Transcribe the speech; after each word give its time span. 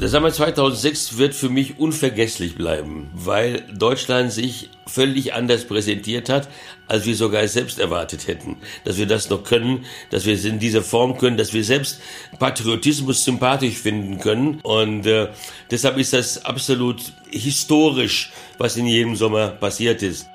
Der 0.00 0.08
Sommer 0.08 0.32
2006 0.32 1.18
wird 1.18 1.34
für 1.34 1.50
mich 1.50 1.78
unvergesslich 1.78 2.54
bleiben, 2.54 3.10
weil 3.12 3.64
Deutschland 3.70 4.32
sich 4.32 4.70
völlig 4.86 5.34
anders 5.34 5.66
präsentiert 5.66 6.30
hat, 6.30 6.48
als 6.88 7.04
wir 7.04 7.14
sogar 7.14 7.46
selbst 7.48 7.78
erwartet 7.78 8.26
hätten. 8.26 8.56
Dass 8.84 8.96
wir 8.96 9.04
das 9.04 9.28
noch 9.28 9.44
können, 9.44 9.84
dass 10.08 10.24
wir 10.24 10.32
es 10.32 10.46
in 10.46 10.58
dieser 10.58 10.82
Form 10.82 11.18
können, 11.18 11.36
dass 11.36 11.52
wir 11.52 11.64
selbst 11.64 12.00
Patriotismus 12.38 13.22
sympathisch 13.24 13.76
finden 13.76 14.18
können. 14.18 14.60
Und 14.62 15.04
äh, 15.04 15.28
deshalb 15.70 15.98
ist 15.98 16.14
das 16.14 16.46
absolut 16.46 17.12
historisch, 17.30 18.32
was 18.56 18.78
in 18.78 18.86
jedem 18.86 19.16
Sommer 19.16 19.48
passiert 19.48 20.02
ist. 20.02 20.30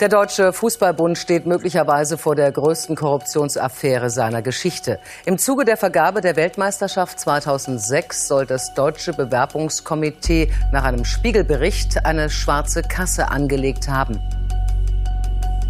Der 0.00 0.08
Deutsche 0.08 0.54
Fußballbund 0.54 1.18
steht 1.18 1.44
möglicherweise 1.44 2.16
vor 2.16 2.34
der 2.34 2.50
größten 2.50 2.96
Korruptionsaffäre 2.96 4.08
seiner 4.08 4.40
Geschichte. 4.40 4.98
Im 5.26 5.36
Zuge 5.36 5.66
der 5.66 5.76
Vergabe 5.76 6.22
der 6.22 6.36
Weltmeisterschaft 6.36 7.20
2006 7.20 8.26
soll 8.26 8.46
das 8.46 8.72
Deutsche 8.72 9.12
Bewerbungskomitee 9.12 10.50
nach 10.72 10.84
einem 10.84 11.04
Spiegelbericht 11.04 12.06
eine 12.06 12.30
schwarze 12.30 12.80
Kasse 12.80 13.28
angelegt 13.28 13.88
haben. 13.88 14.18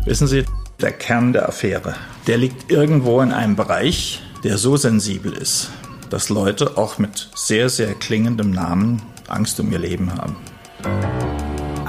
Wissen 0.05 0.29
Sie, 0.29 0.45
der 0.81 0.93
Kern 0.93 1.33
der 1.33 1.49
Affäre, 1.49 1.97
der 2.29 2.39
liegt 2.39 2.71
irgendwo 2.71 3.21
in 3.23 3.33
einem 3.33 3.57
Bereich, 3.57 4.23
der 4.45 4.59
so 4.59 4.77
sensibel 4.77 5.33
ist, 5.33 5.71
dass 6.09 6.29
Leute 6.29 6.77
auch 6.77 6.99
mit 6.99 7.31
sehr, 7.35 7.69
sehr 7.69 7.95
klingendem 7.95 8.53
Namen 8.53 9.03
Angst 9.27 9.59
um 9.59 9.73
ihr 9.73 9.81
Leben 9.81 10.15
haben 10.15 10.37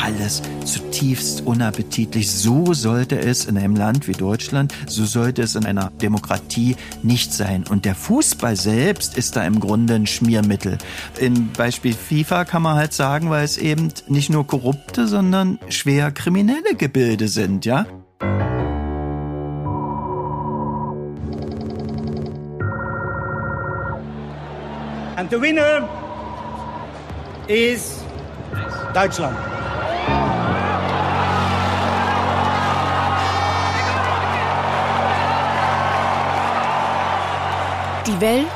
alles 0.01 0.41
zutiefst 0.65 1.45
unappetitlich. 1.45 2.31
So 2.31 2.73
sollte 2.73 3.19
es 3.19 3.45
in 3.45 3.57
einem 3.57 3.75
Land 3.75 4.07
wie 4.07 4.13
Deutschland, 4.13 4.73
so 4.87 5.05
sollte 5.05 5.41
es 5.41 5.55
in 5.55 5.65
einer 5.65 5.91
Demokratie 6.01 6.75
nicht 7.03 7.33
sein. 7.33 7.63
Und 7.69 7.85
der 7.85 7.95
Fußball 7.95 8.55
selbst 8.55 9.17
ist 9.17 9.35
da 9.35 9.43
im 9.43 9.59
Grunde 9.59 9.95
ein 9.95 10.07
Schmiermittel. 10.07 10.77
Im 11.19 11.49
Beispiel 11.53 11.93
FIFA 11.93 12.45
kann 12.45 12.61
man 12.63 12.75
halt 12.75 12.93
sagen, 12.93 13.29
weil 13.29 13.43
es 13.43 13.57
eben 13.57 13.89
nicht 14.07 14.29
nur 14.29 14.47
korrupte, 14.47 15.07
sondern 15.07 15.59
schwer 15.69 16.11
kriminelle 16.11 16.75
Gebilde 16.77 17.27
sind, 17.27 17.65
ja? 17.65 17.85
And 25.17 25.29
the 25.29 25.39
winner 25.39 25.87
is 27.47 28.03
Deutschland. 28.93 29.37
Die 38.07 38.19
Welt 38.19 38.47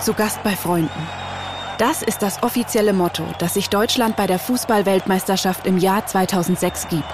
zu 0.00 0.12
Gast 0.12 0.42
bei 0.42 0.56
Freunden. 0.56 1.08
Das 1.78 2.02
ist 2.02 2.20
das 2.20 2.42
offizielle 2.42 2.92
Motto, 2.92 3.22
das 3.38 3.54
sich 3.54 3.70
Deutschland 3.70 4.16
bei 4.16 4.26
der 4.26 4.40
Fußball-Weltmeisterschaft 4.40 5.68
im 5.68 5.78
Jahr 5.78 6.04
2006 6.04 6.88
gibt. 6.88 7.04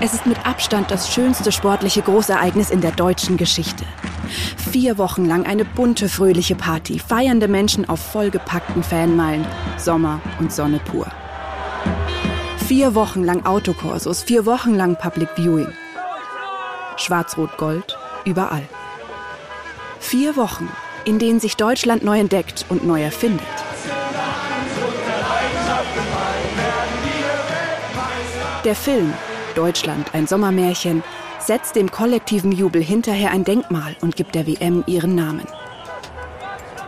Es 0.00 0.12
ist 0.12 0.26
mit 0.26 0.44
Abstand 0.44 0.90
das 0.90 1.12
schönste 1.12 1.52
sportliche 1.52 2.02
Großereignis 2.02 2.70
in 2.70 2.80
der 2.80 2.90
deutschen 2.90 3.36
Geschichte. 3.36 3.84
Vier 4.72 4.98
Wochen 4.98 5.24
lang 5.24 5.46
eine 5.46 5.64
bunte, 5.64 6.08
fröhliche 6.08 6.56
Party, 6.56 6.98
feiernde 6.98 7.46
Menschen 7.46 7.88
auf 7.88 8.00
vollgepackten 8.00 8.82
Fanmeilen, 8.82 9.46
Sommer 9.76 10.20
und 10.40 10.52
Sonne 10.52 10.80
pur. 10.80 11.06
Vier 12.66 12.96
Wochen 12.96 13.22
lang 13.22 13.46
Autokursus, 13.46 14.24
vier 14.24 14.46
Wochen 14.46 14.74
lang 14.74 14.96
Public 14.96 15.28
Viewing. 15.36 15.72
Schwarz-Rot-Gold, 16.96 17.96
überall. 18.24 18.68
Vier 20.00 20.34
Wochen, 20.36 20.68
in 21.04 21.18
denen 21.18 21.38
sich 21.38 21.56
Deutschland 21.56 22.02
neu 22.02 22.18
entdeckt 22.18 22.64
und 22.68 22.84
neu 22.84 23.02
erfindet. 23.02 23.46
Der 28.64 28.74
Film 28.74 29.12
Deutschland, 29.54 30.14
ein 30.14 30.26
Sommermärchen, 30.26 31.02
setzt 31.38 31.76
dem 31.76 31.90
kollektiven 31.90 32.52
Jubel 32.52 32.82
hinterher 32.82 33.30
ein 33.30 33.44
Denkmal 33.44 33.96
und 34.00 34.16
gibt 34.16 34.34
der 34.34 34.46
WM 34.46 34.84
ihren 34.86 35.14
Namen. 35.14 35.46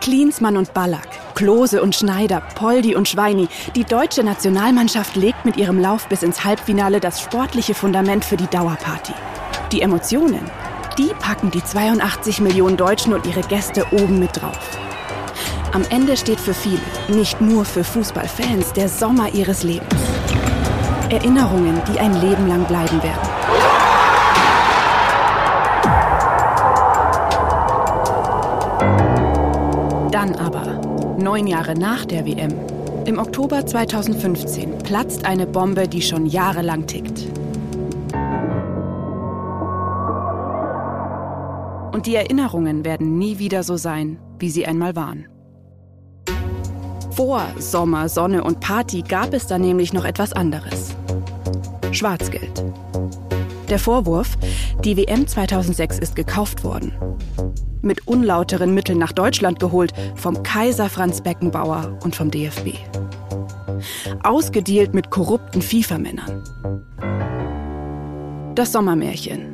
Klinsmann 0.01 0.57
und 0.57 0.73
Ballack, 0.73 1.07
Klose 1.33 1.81
und 1.81 1.95
Schneider, 1.95 2.41
Poldi 2.55 2.95
und 2.95 3.07
Schweini, 3.07 3.47
die 3.75 3.85
deutsche 3.85 4.23
Nationalmannschaft 4.23 5.15
legt 5.15 5.45
mit 5.45 5.55
ihrem 5.55 5.79
Lauf 5.79 6.07
bis 6.07 6.23
ins 6.23 6.43
Halbfinale 6.43 6.99
das 6.99 7.21
sportliche 7.21 7.73
Fundament 7.73 8.25
für 8.25 8.37
die 8.37 8.47
Dauerparty. 8.47 9.13
Die 9.71 9.81
Emotionen, 9.81 10.51
die 10.97 11.11
packen 11.19 11.51
die 11.51 11.63
82 11.63 12.41
Millionen 12.41 12.77
Deutschen 12.77 13.13
und 13.13 13.25
ihre 13.25 13.41
Gäste 13.41 13.85
oben 13.91 14.19
mit 14.19 14.41
drauf. 14.41 14.77
Am 15.71 15.83
Ende 15.89 16.15
steht 16.17 16.39
für 16.39 16.53
viele, 16.53 16.81
nicht 17.07 17.41
nur 17.41 17.65
für 17.65 17.83
Fußballfans, 17.83 18.73
der 18.73 18.87
Sommer 18.87 19.33
ihres 19.33 19.63
Lebens. 19.63 20.01
Erinnerungen, 21.09 21.81
die 21.91 21.99
ein 21.99 22.13
Leben 22.21 22.47
lang 22.47 22.65
bleiben 22.65 23.01
werden. 23.01 23.29
Dann 30.11 30.35
aber, 30.35 30.79
neun 31.17 31.47
Jahre 31.47 31.73
nach 31.73 32.05
der 32.05 32.25
WM, 32.25 32.53
im 33.05 33.17
Oktober 33.17 33.65
2015 33.65 34.77
platzt 34.79 35.25
eine 35.25 35.45
Bombe, 35.47 35.87
die 35.87 36.01
schon 36.01 36.25
jahrelang 36.25 36.87
tickt. 36.87 37.42
Und 41.93 42.07
die 42.07 42.15
Erinnerungen 42.15 42.83
werden 42.83 43.19
nie 43.19 43.37
wieder 43.37 43.61
so 43.61 43.77
sein, 43.77 44.17
wie 44.39 44.49
sie 44.49 44.65
einmal 44.65 44.95
waren. 44.95 45.27
Vor 47.11 47.45
Sommer, 47.59 48.09
Sonne 48.09 48.43
und 48.43 48.59
Party 48.59 49.03
gab 49.03 49.31
es 49.33 49.45
da 49.45 49.59
nämlich 49.59 49.93
noch 49.93 50.03
etwas 50.03 50.33
anderes. 50.33 50.95
Schwarzgeld. 51.91 52.63
Der 53.69 53.77
Vorwurf, 53.77 54.35
die 54.83 54.97
WM 54.97 55.27
2006 55.27 55.99
ist 55.99 56.15
gekauft 56.15 56.63
worden. 56.63 56.93
Mit 57.83 58.07
unlauteren 58.07 58.73
Mitteln 58.73 58.97
nach 58.97 59.11
Deutschland 59.11 59.59
geholt 59.59 59.93
vom 60.15 60.41
Kaiser 60.41 60.89
Franz 60.89 61.21
Beckenbauer 61.21 61.99
und 62.03 62.15
vom 62.15 62.31
DFB. 62.31 62.69
Ausgedealt 64.23 64.95
mit 64.95 65.11
korrupten 65.11 65.61
FIFA-Männern. 65.61 66.43
Das 68.55 68.71
Sommermärchen. 68.71 69.52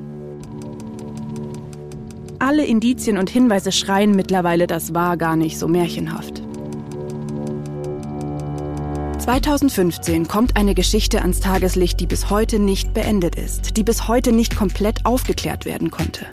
Alle 2.42 2.66
Indizien 2.66 3.18
und 3.18 3.30
Hinweise 3.30 3.74
schreien 3.74 4.16
mittlerweile, 4.16 4.66
das 4.66 4.94
war 4.94 5.18
gar 5.18 5.36
nicht 5.36 5.60
so 5.60 5.68
märchenhaft. 5.68 6.42
2015 9.20 10.28
kommt 10.30 10.56
eine 10.56 10.74
Geschichte 10.74 11.22
ans 11.22 11.42
Tageslicht, 11.42 12.00
die 12.00 12.08
bis 12.08 12.30
heute 12.30 12.58
nicht 12.58 12.94
beendet 12.94 13.36
ist, 13.36 13.76
die 13.76 13.84
bis 13.84 14.08
heute 14.08 14.32
nicht 14.32 14.56
komplett 14.56 15.06
aufgeklärt 15.06 15.66
werden 15.66 15.92
konnte. 15.92 16.26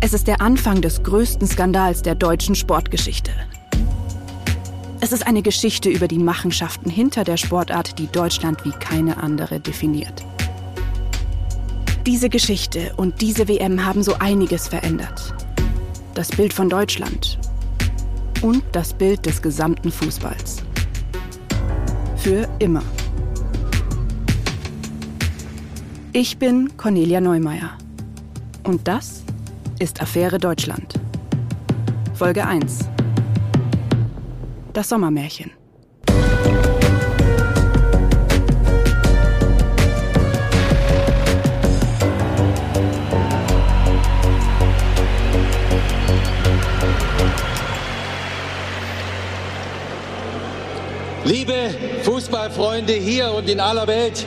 Es 0.00 0.12
ist 0.14 0.28
der 0.28 0.40
Anfang 0.40 0.80
des 0.80 1.02
größten 1.02 1.48
Skandals 1.48 2.02
der 2.02 2.14
deutschen 2.14 2.54
Sportgeschichte. 2.54 3.32
Es 5.00 5.10
ist 5.10 5.26
eine 5.26 5.42
Geschichte 5.42 5.90
über 5.90 6.06
die 6.06 6.20
Machenschaften 6.20 6.88
hinter 6.88 7.24
der 7.24 7.36
Sportart, 7.36 7.98
die 7.98 8.06
Deutschland 8.06 8.64
wie 8.64 8.70
keine 8.70 9.16
andere 9.16 9.58
definiert. 9.58 10.24
Diese 12.06 12.28
Geschichte 12.28 12.92
und 12.98 13.22
diese 13.22 13.48
WM 13.48 13.82
haben 13.82 14.02
so 14.02 14.16
einiges 14.18 14.68
verändert. 14.68 15.32
Das 16.12 16.28
Bild 16.28 16.52
von 16.52 16.68
Deutschland 16.68 17.38
und 18.42 18.62
das 18.72 18.92
Bild 18.92 19.24
des 19.24 19.40
gesamten 19.40 19.90
Fußballs. 19.90 20.62
Für 22.16 22.46
immer. 22.58 22.82
Ich 26.12 26.36
bin 26.36 26.76
Cornelia 26.76 27.22
Neumeier. 27.22 27.78
Und 28.64 28.86
das 28.86 29.24
ist 29.78 30.02
Affäre 30.02 30.36
Deutschland. 30.36 31.00
Folge 32.12 32.46
1. 32.46 32.80
Das 34.74 34.90
Sommermärchen. 34.90 35.52
Fußballfreunde 52.44 52.92
hier 52.92 53.32
und 53.32 53.48
in 53.48 53.58
aller 53.58 53.86
Welt, 53.86 54.26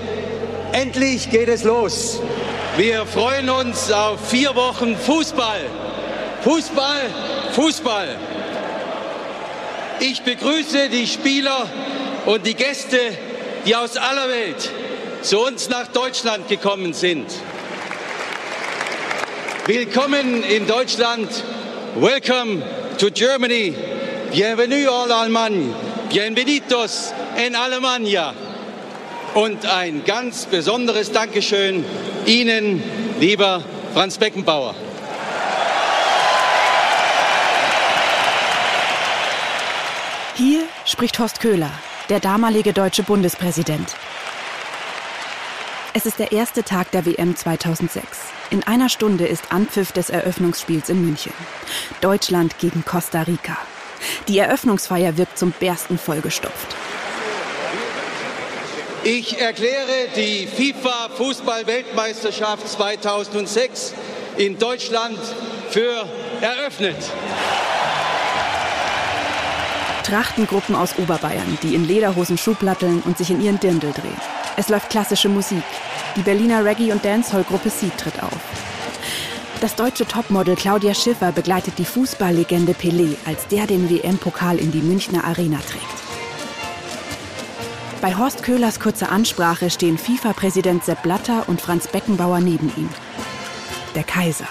endlich 0.71 1.29
geht 1.29 1.49
es 1.49 1.63
los. 1.63 2.19
Wir 2.75 3.05
freuen 3.05 3.47
uns 3.47 3.91
auf 3.91 4.29
vier 4.29 4.55
Wochen 4.55 4.97
Fußball. 4.97 5.61
Fußball, 6.41 7.01
Fußball. 7.51 8.15
Ich 9.99 10.23
begrüße 10.23 10.89
die 10.89 11.05
Spieler 11.05 11.67
und 12.25 12.45
die 12.47 12.55
Gäste, 12.55 12.97
die 13.65 13.75
aus 13.75 13.97
aller 13.97 14.29
Welt 14.29 14.71
zu 15.21 15.39
uns 15.39 15.69
nach 15.69 15.87
Deutschland 15.87 16.47
gekommen 16.47 16.93
sind. 16.93 17.27
Willkommen 19.67 20.43
in 20.43 20.65
Deutschland. 20.65 21.29
Welcome 21.95 22.63
to 22.97 23.11
Germany. 23.11 23.75
Bienvenue 24.31 24.87
en 25.05 25.11
Allemagne. 25.11 25.75
Bienvenidos 26.09 27.13
en 27.37 27.55
Alemania. 27.55 28.33
Und 29.35 29.65
ein 29.65 30.03
ganz 30.03 30.47
besonderes 30.47 31.11
Dankeschön 31.11 31.85
Ihnen, 32.25 32.81
lieber 33.19 33.63
Franz 33.93 34.17
Beckenbauer. 34.17 34.73
Hier 40.35 40.63
spricht 40.85 41.19
Horst 41.19 41.39
Köhler, 41.39 41.71
der 42.09 42.19
damalige 42.19 42.73
deutsche 42.73 43.03
Bundespräsident. 43.03 43.95
Es 45.93 46.05
ist 46.05 46.19
der 46.19 46.31
erste 46.31 46.63
Tag 46.63 46.91
der 46.91 47.05
WM 47.05 47.35
2006. 47.35 48.19
In 48.49 48.63
einer 48.63 48.89
Stunde 48.89 49.27
ist 49.27 49.51
Anpfiff 49.51 49.91
des 49.91 50.09
Eröffnungsspiels 50.09 50.89
in 50.89 51.05
München. 51.05 51.33
Deutschland 52.01 52.57
gegen 52.59 52.83
Costa 52.85 53.23
Rica. 53.23 53.57
Die 54.27 54.39
Eröffnungsfeier 54.39 55.17
wirkt 55.17 55.37
zum 55.37 55.51
Bersten 55.51 55.97
vollgestopft. 55.97 56.75
Ich 59.09 59.39
erkläre 59.39 60.09
die 60.17 60.45
FIFA 60.45 61.07
Fußball-Weltmeisterschaft 61.15 62.67
2006 62.67 63.93
in 64.35 64.59
Deutschland 64.59 65.17
für 65.69 66.05
eröffnet. 66.41 66.97
Trachtengruppen 70.03 70.75
aus 70.75 70.99
Oberbayern, 70.99 71.57
die 71.63 71.73
in 71.73 71.87
Lederhosen 71.87 72.37
Schuhplatteln 72.37 73.01
und 73.05 73.17
sich 73.17 73.29
in 73.29 73.41
ihren 73.41 73.61
Dirndl 73.61 73.93
drehen. 73.93 74.19
Es 74.57 74.67
läuft 74.67 74.89
klassische 74.89 75.29
Musik. 75.29 75.63
Die 76.17 76.23
Berliner 76.23 76.65
Reggae- 76.65 76.91
und 76.91 77.05
Dancehall-Gruppe 77.05 77.69
Seed 77.69 77.97
tritt 77.97 78.21
auf. 78.21 78.41
Das 79.61 79.75
deutsche 79.75 80.05
Topmodel 80.05 80.57
Claudia 80.57 80.93
Schiffer 80.93 81.31
begleitet 81.31 81.75
die 81.77 81.85
Fußballlegende 81.85 82.73
Pelé, 82.73 83.15
als 83.25 83.47
der 83.47 83.67
den 83.67 83.89
WM-Pokal 83.89 84.57
in 84.57 84.73
die 84.73 84.81
Münchner 84.81 85.23
Arena 85.23 85.59
trägt. 85.59 85.96
Bei 88.01 88.15
Horst 88.15 88.43
Köhlers 88.43 88.79
kurzer 88.79 89.11
Ansprache 89.11 89.71
stehen 89.71 89.97
FIFA-Präsident 89.97 90.83
Sepp 90.83 91.01
Blatter 91.01 91.49
und 91.49 91.61
Franz 91.61 91.87
Beckenbauer 91.87 92.39
neben 92.41 92.71
ihm. 92.77 92.89
Der 93.95 94.03
Kaiser. 94.03 94.47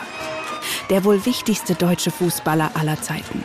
Der 0.90 1.04
wohl 1.04 1.25
wichtigste 1.26 1.76
deutsche 1.76 2.10
Fußballer 2.10 2.72
aller 2.75 3.00
Zeiten. 3.00 3.44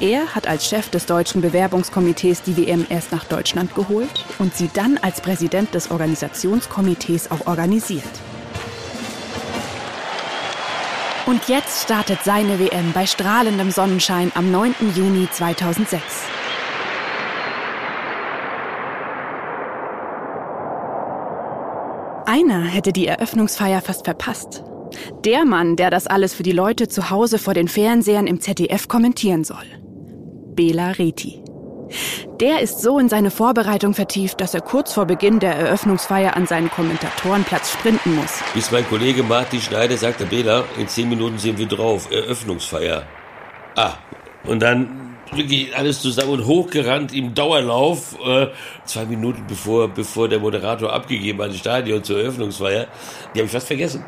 Er 0.00 0.34
hat 0.34 0.48
als 0.48 0.66
Chef 0.66 0.88
des 0.90 1.06
deutschen 1.06 1.40
Bewerbungskomitees 1.40 2.42
die 2.42 2.56
WM 2.56 2.84
erst 2.88 3.12
nach 3.12 3.24
Deutschland 3.24 3.76
geholt 3.76 4.24
und 4.40 4.56
sie 4.56 4.68
dann 4.74 4.98
als 4.98 5.20
Präsident 5.20 5.72
des 5.72 5.92
Organisationskomitees 5.92 7.30
auch 7.30 7.46
organisiert. 7.46 8.02
Und 11.26 11.46
jetzt 11.48 11.84
startet 11.84 12.24
seine 12.24 12.58
WM 12.58 12.92
bei 12.92 13.06
strahlendem 13.06 13.70
Sonnenschein 13.70 14.32
am 14.34 14.50
9. 14.50 14.74
Juni 14.96 15.28
2006. 15.30 16.33
Einer 22.44 22.64
hätte 22.64 22.92
die 22.92 23.06
Eröffnungsfeier 23.06 23.80
fast 23.80 24.04
verpasst. 24.04 24.64
Der 25.24 25.46
Mann, 25.46 25.76
der 25.76 25.90
das 25.90 26.06
alles 26.06 26.34
für 26.34 26.42
die 26.42 26.52
Leute 26.52 26.88
zu 26.88 27.08
Hause 27.08 27.38
vor 27.38 27.54
den 27.54 27.68
Fernsehern 27.68 28.26
im 28.26 28.40
ZDF 28.40 28.86
kommentieren 28.86 29.44
soll. 29.44 29.64
Bela 30.54 30.90
Reti. 30.90 31.42
Der 32.40 32.60
ist 32.60 32.82
so 32.82 32.98
in 32.98 33.08
seine 33.08 33.30
Vorbereitung 33.30 33.94
vertieft, 33.94 34.40
dass 34.42 34.52
er 34.52 34.60
kurz 34.60 34.92
vor 34.92 35.06
Beginn 35.06 35.40
der 35.40 35.54
Eröffnungsfeier 35.54 36.36
an 36.36 36.46
seinen 36.46 36.70
Kommentatorenplatz 36.70 37.72
sprinten 37.72 38.14
muss. 38.14 38.42
Bis 38.52 38.70
mein 38.70 38.86
Kollege 38.88 39.22
Martin 39.22 39.60
Schneider 39.60 39.96
sagte, 39.96 40.26
Bela, 40.26 40.64
in 40.78 40.88
zehn 40.88 41.08
Minuten 41.08 41.38
sind 41.38 41.58
wir 41.58 41.66
drauf, 41.66 42.10
Eröffnungsfeier. 42.10 43.04
Ah, 43.76 43.94
und 44.44 44.60
dann 44.60 45.03
wirklich 45.32 45.76
alles 45.76 46.00
zusammen 46.00 46.30
und 46.30 46.46
hochgerannt 46.46 47.12
im 47.14 47.34
Dauerlauf, 47.34 48.16
äh, 48.24 48.48
zwei 48.84 49.04
Minuten 49.04 49.44
bevor, 49.46 49.88
bevor 49.88 50.28
der 50.28 50.40
Moderator 50.40 50.92
abgegeben 50.92 51.42
hat, 51.42 51.50
das 51.50 51.58
Stadion 51.58 52.02
zur 52.04 52.20
Eröffnungsfeier. 52.20 52.86
Die 53.34 53.40
habe 53.40 53.46
ich 53.46 53.52
fast 53.52 53.66
vergessen. 53.66 54.04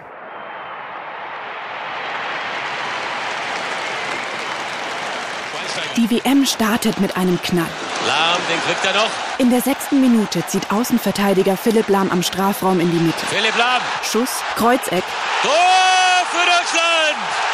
Die 5.97 6.11
WM 6.11 6.45
startet 6.45 7.01
mit 7.01 7.17
einem 7.17 7.41
Knall. 7.41 7.67
Lahm, 8.07 8.39
den 8.51 8.61
kriegt 8.67 8.85
er 8.85 8.93
noch. 8.93 9.11
In 9.39 9.49
der 9.51 9.63
sechsten 9.63 10.01
Minute 10.01 10.47
zieht 10.47 10.71
Außenverteidiger 10.71 11.57
Philipp 11.57 11.89
Lahm 11.89 12.11
am 12.11 12.23
Strafraum 12.23 12.81
in 12.81 12.91
die 12.91 12.99
Mitte. 12.99 13.25
Philipp 13.27 13.57
Lahm. 13.57 13.81
Schuss, 14.03 14.43
Kreuzeck. 14.57 15.03
Tor 15.43 16.27
für 16.31 16.47
Deutschland! 16.47 17.46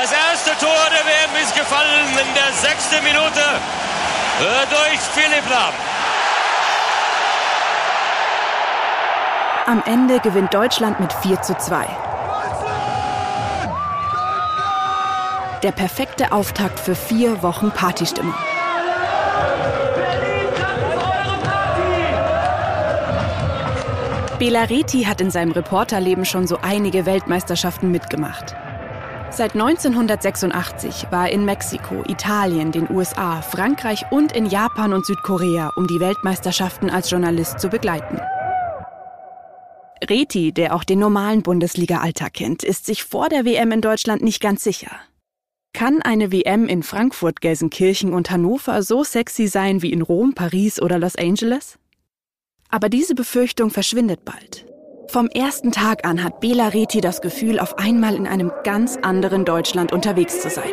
Das 0.00 0.12
erste 0.12 0.52
Tor 0.64 0.88
der 0.90 1.04
WM 1.04 1.42
ist 1.42 1.54
gefallen 1.54 2.06
in 2.12 2.34
der 2.34 2.52
sechsten 2.54 3.04
Minute 3.04 3.42
durch 4.70 4.98
Philipp 4.98 5.46
Lahm. 5.50 5.74
Am 9.66 9.82
Ende 9.84 10.18
gewinnt 10.20 10.54
Deutschland 10.54 11.00
mit 11.00 11.12
4 11.12 11.42
zu 11.42 11.54
2. 11.54 11.86
Der 15.62 15.72
perfekte 15.72 16.32
Auftakt 16.32 16.80
für 16.80 16.94
vier 16.94 17.42
Wochen 17.42 17.70
Partystimmung. 17.70 18.34
Belareti 24.38 25.02
hat 25.02 25.20
in 25.20 25.30
seinem 25.30 25.52
Reporterleben 25.52 26.24
schon 26.24 26.46
so 26.46 26.58
einige 26.62 27.04
Weltmeisterschaften 27.04 27.90
mitgemacht. 27.90 28.56
Seit 29.32 29.52
1986 29.54 31.06
war 31.10 31.28
er 31.28 31.32
in 31.32 31.44
Mexiko, 31.44 32.02
Italien, 32.08 32.72
den 32.72 32.90
USA, 32.90 33.42
Frankreich 33.42 34.02
und 34.10 34.32
in 34.32 34.46
Japan 34.46 34.92
und 34.92 35.06
Südkorea, 35.06 35.70
um 35.76 35.86
die 35.86 36.00
Weltmeisterschaften 36.00 36.90
als 36.90 37.10
Journalist 37.10 37.60
zu 37.60 37.68
begleiten. 37.68 38.18
Reti, 40.08 40.52
der 40.52 40.74
auch 40.74 40.82
den 40.82 40.98
normalen 40.98 41.42
Bundesliga-Alltag 41.42 42.34
kennt, 42.34 42.64
ist 42.64 42.86
sich 42.86 43.04
vor 43.04 43.28
der 43.28 43.44
WM 43.44 43.70
in 43.70 43.80
Deutschland 43.80 44.20
nicht 44.20 44.40
ganz 44.40 44.64
sicher. 44.64 44.90
Kann 45.72 46.02
eine 46.02 46.32
WM 46.32 46.66
in 46.66 46.82
Frankfurt, 46.82 47.40
Gelsenkirchen 47.40 48.12
und 48.12 48.30
Hannover 48.32 48.82
so 48.82 49.04
sexy 49.04 49.46
sein 49.46 49.80
wie 49.80 49.92
in 49.92 50.02
Rom, 50.02 50.34
Paris 50.34 50.82
oder 50.82 50.98
Los 50.98 51.14
Angeles? 51.14 51.78
Aber 52.68 52.88
diese 52.88 53.14
Befürchtung 53.14 53.70
verschwindet 53.70 54.24
bald. 54.24 54.66
Vom 55.10 55.26
ersten 55.26 55.72
Tag 55.72 56.06
an 56.06 56.22
hat 56.22 56.38
Bela 56.38 56.68
Reti 56.68 57.00
das 57.00 57.20
Gefühl, 57.20 57.58
auf 57.58 57.78
einmal 57.78 58.14
in 58.14 58.28
einem 58.28 58.52
ganz 58.62 58.96
anderen 59.02 59.44
Deutschland 59.44 59.92
unterwegs 59.92 60.40
zu 60.40 60.48
sein. 60.50 60.70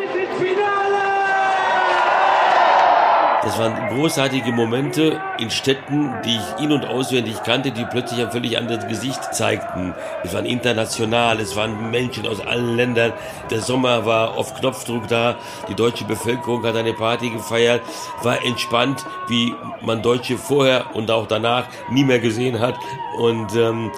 Das 3.42 3.58
waren 3.58 3.96
großartige 3.96 4.52
Momente 4.52 5.20
in 5.40 5.50
Städten, 5.50 6.14
die 6.24 6.36
ich 6.36 6.64
in- 6.64 6.72
und 6.72 6.86
auswendig 6.86 7.42
kannte, 7.44 7.72
die 7.72 7.86
plötzlich 7.86 8.20
ein 8.20 8.30
völlig 8.30 8.58
anderes 8.60 8.86
Gesicht 8.88 9.34
zeigten. 9.34 9.96
Es 10.24 10.36
waren 10.36 10.46
international, 10.46 11.40
es 11.40 11.56
waren 11.56 11.90
Menschen 11.90 12.28
aus 12.28 12.40
allen 12.46 12.76
Ländern. 12.76 13.14
Der 13.50 13.62
Sommer 13.62 14.06
war 14.06 14.38
auf 14.38 14.54
Knopfdruck 14.54 15.08
da. 15.08 15.38
Die 15.68 15.76
deutsche 15.76 16.04
Bevölkerung 16.04 16.64
hat 16.64 16.76
eine 16.76 16.94
Party 16.94 17.30
gefeiert, 17.30 17.82
war 18.22 18.46
entspannt, 18.46 19.04
wie 19.30 19.56
man 19.82 20.04
Deutsche 20.04 20.38
vorher 20.38 20.94
und 20.94 21.10
auch 21.10 21.26
danach 21.26 21.66
nie 21.90 22.04
mehr 22.04 22.20
gesehen 22.20 22.60
hat. 22.60 22.76
Und 23.18 23.56
ähm, 23.56 23.92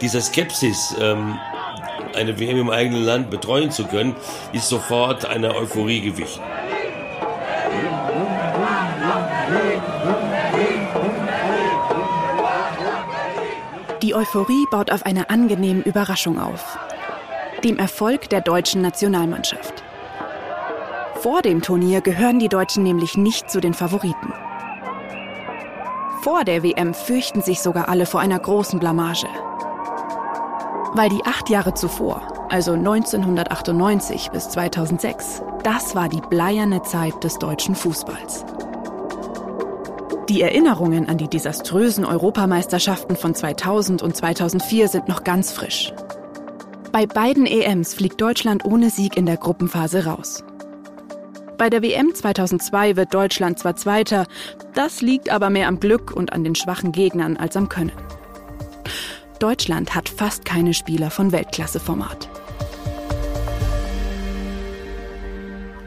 dieser 0.00 0.20
Skepsis, 0.20 0.94
ähm, 1.00 1.38
eine 2.14 2.38
WM 2.38 2.58
im 2.58 2.70
eigenen 2.70 3.04
Land 3.04 3.30
betreuen 3.30 3.70
zu 3.70 3.84
können, 3.84 4.14
ist 4.52 4.68
sofort 4.68 5.26
einer 5.26 5.54
Euphorie 5.54 6.00
gewichen. 6.00 6.42
Die 14.02 14.14
Euphorie 14.14 14.66
baut 14.70 14.90
auf 14.92 15.04
einer 15.04 15.30
angenehmen 15.30 15.82
Überraschung 15.82 16.38
auf. 16.38 16.78
Dem 17.64 17.78
Erfolg 17.78 18.28
der 18.30 18.40
deutschen 18.40 18.82
Nationalmannschaft. 18.82 19.82
Vor 21.20 21.42
dem 21.42 21.62
Turnier 21.62 22.02
gehören 22.02 22.38
die 22.38 22.48
Deutschen 22.48 22.82
nämlich 22.82 23.16
nicht 23.16 23.50
zu 23.50 23.60
den 23.60 23.74
Favoriten. 23.74 24.32
Vor 26.22 26.44
der 26.44 26.62
WM 26.62 26.94
fürchten 26.94 27.40
sich 27.40 27.60
sogar 27.60 27.88
alle 27.88 28.06
vor 28.06 28.20
einer 28.20 28.38
großen 28.38 28.78
Blamage. 28.78 29.28
Weil 30.96 31.10
die 31.10 31.26
acht 31.26 31.50
Jahre 31.50 31.74
zuvor, 31.74 32.22
also 32.48 32.72
1998 32.72 34.30
bis 34.30 34.48
2006, 34.48 35.42
das 35.62 35.94
war 35.94 36.08
die 36.08 36.22
bleierne 36.22 36.80
Zeit 36.84 37.22
des 37.22 37.38
deutschen 37.38 37.74
Fußballs. 37.74 38.46
Die 40.30 40.40
Erinnerungen 40.40 41.06
an 41.06 41.18
die 41.18 41.28
desaströsen 41.28 42.06
Europameisterschaften 42.06 43.14
von 43.14 43.34
2000 43.34 44.00
und 44.00 44.16
2004 44.16 44.88
sind 44.88 45.06
noch 45.06 45.22
ganz 45.22 45.52
frisch. 45.52 45.92
Bei 46.92 47.04
beiden 47.04 47.44
EMs 47.44 47.92
fliegt 47.92 48.18
Deutschland 48.18 48.64
ohne 48.64 48.88
Sieg 48.88 49.18
in 49.18 49.26
der 49.26 49.36
Gruppenphase 49.36 50.06
raus. 50.06 50.44
Bei 51.58 51.68
der 51.68 51.82
WM 51.82 52.14
2002 52.14 52.96
wird 52.96 53.12
Deutschland 53.12 53.58
zwar 53.58 53.76
Zweiter, 53.76 54.24
das 54.72 55.02
liegt 55.02 55.28
aber 55.28 55.50
mehr 55.50 55.68
am 55.68 55.78
Glück 55.78 56.10
und 56.16 56.32
an 56.32 56.42
den 56.42 56.54
schwachen 56.54 56.92
Gegnern 56.92 57.36
als 57.36 57.54
am 57.54 57.68
Können. 57.68 57.92
Deutschland 59.38 59.94
hat 59.94 60.08
fast 60.08 60.44
keine 60.44 60.74
Spieler 60.74 61.10
von 61.10 61.32
Weltklasseformat. 61.32 62.28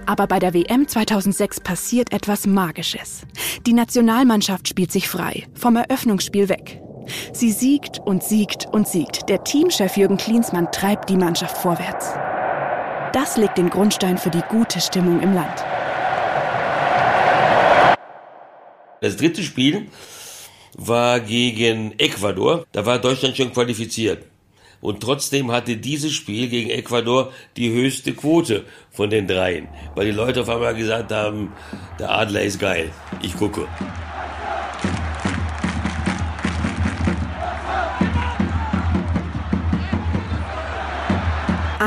Aber 0.06 0.26
bei 0.28 0.40
der 0.40 0.54
WM 0.54 0.88
2006 0.88 1.60
passiert 1.60 2.12
etwas 2.12 2.48
Magisches. 2.48 3.22
Die 3.68 3.74
Nationalmannschaft 3.74 4.68
spielt 4.68 4.92
sich 4.92 5.08
frei, 5.08 5.48
vom 5.54 5.76
Eröffnungsspiel 5.76 6.50
weg. 6.50 6.82
Sie 7.34 7.52
siegt 7.52 8.00
und 8.00 8.24
siegt 8.24 8.68
und 8.72 8.88
siegt. 8.88 9.30
Der 9.30 9.44
Teamchef 9.44 9.98
Jürgen 9.98 10.18
Klinsmann 10.18 10.72
treibt 10.72 11.10
die 11.10 11.18
Mannschaft 11.18 11.58
vorwärts. 11.58 12.14
Das 13.14 13.38
legt 13.38 13.58
den 13.58 13.70
Grundstein 13.70 14.18
für 14.18 14.30
die 14.30 14.44
gute 14.50 14.80
Stimmung 14.82 15.20
im 15.22 15.34
Land. 15.34 15.64
Das 19.02 19.18
dritte 19.18 19.44
Spiel 19.44 19.88
war 20.78 21.20
gegen 21.20 21.94
Ecuador. 21.98 22.66
Da 22.72 22.86
war 22.86 23.00
Deutschland 23.00 23.38
schon 23.38 23.54
qualifiziert. 23.54 24.26
Und 24.82 25.02
trotzdem 25.02 25.52
hatte 25.52 25.76
dieses 25.76 26.14
Spiel 26.14 26.48
gegen 26.48 26.70
Ecuador 26.70 27.34
die 27.58 27.72
höchste 27.72 28.14
Quote 28.14 28.64
von 28.92 29.10
den 29.10 29.28
dreien. 29.28 29.68
Weil 29.96 30.06
die 30.06 30.12
Leute 30.12 30.42
auf 30.42 30.50
einmal 30.50 30.76
gesagt 30.76 31.12
haben, 31.12 31.52
der 32.00 32.12
Adler 32.12 32.44
ist 32.44 32.60
geil. 32.60 32.92
Ich 33.22 33.36
gucke. 33.36 33.68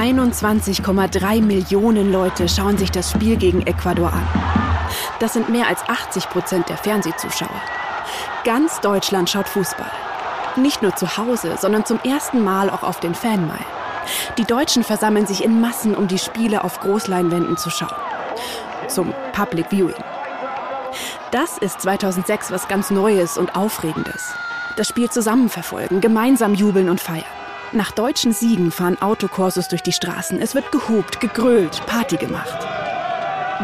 21,3 0.03 1.43
Millionen 1.43 2.11
Leute 2.11 2.49
schauen 2.49 2.77
sich 2.77 2.91
das 2.91 3.12
Spiel 3.12 3.37
gegen 3.37 3.62
Ecuador 3.62 4.12
an. 4.12 4.27
Das 5.21 5.33
sind 5.33 5.49
mehr 5.49 5.69
als 5.69 5.81
80 5.89 6.29
Prozent 6.29 6.69
der 6.69 6.77
Fernsehzuschauer. 6.77 7.62
Ganz 8.45 8.81
Deutschland 8.81 9.31
schaut 9.31 9.49
Fußball. 9.49 9.91
Nicht 10.57 10.83
nur 10.83 10.95
zu 10.97 11.17
Hause, 11.17 11.57
sondern 11.61 11.85
zum 11.85 12.00
ersten 12.00 12.43
Mal 12.45 12.71
auch 12.71 12.83
auf 12.83 13.00
den 13.00 13.14
Fanmeilen. 13.14 13.64
Die 14.37 14.45
Deutschen 14.45 14.85
versammeln 14.85 15.26
sich 15.26 15.45
in 15.45 15.61
Massen, 15.61 15.95
um 15.95 16.09
die 16.09 16.19
Spiele 16.19 16.64
auf 16.64 16.81
Großleinwänden 16.81 17.57
zu 17.57 17.71
schauen. 17.71 17.97
Zum 18.88 19.14
Public 19.33 19.67
Viewing. 19.71 20.02
Das 21.31 21.57
ist 21.57 21.81
2006 21.81 22.50
was 22.50 22.69
ganz 22.69 22.91
Neues 22.91 23.38
und 23.38 23.55
Aufregendes. 23.57 24.35
Das 24.76 24.88
Spiel 24.88 25.09
zusammen 25.11 25.49
verfolgen, 25.49 26.00
gemeinsam 26.00 26.55
jubeln 26.55 26.91
und 26.91 27.00
feiern. 27.00 27.25
Nach 27.73 27.91
deutschen 27.91 28.35
Siegen 28.35 28.71
fahren 28.71 29.00
Autokursus 29.00 29.69
durch 29.69 29.83
die 29.83 29.93
Straßen. 29.93 30.41
Es 30.43 30.55
wird 30.55 30.71
gehupt, 30.73 31.21
gegrölt, 31.21 31.81
Party 31.87 32.19
gemacht. 32.19 32.59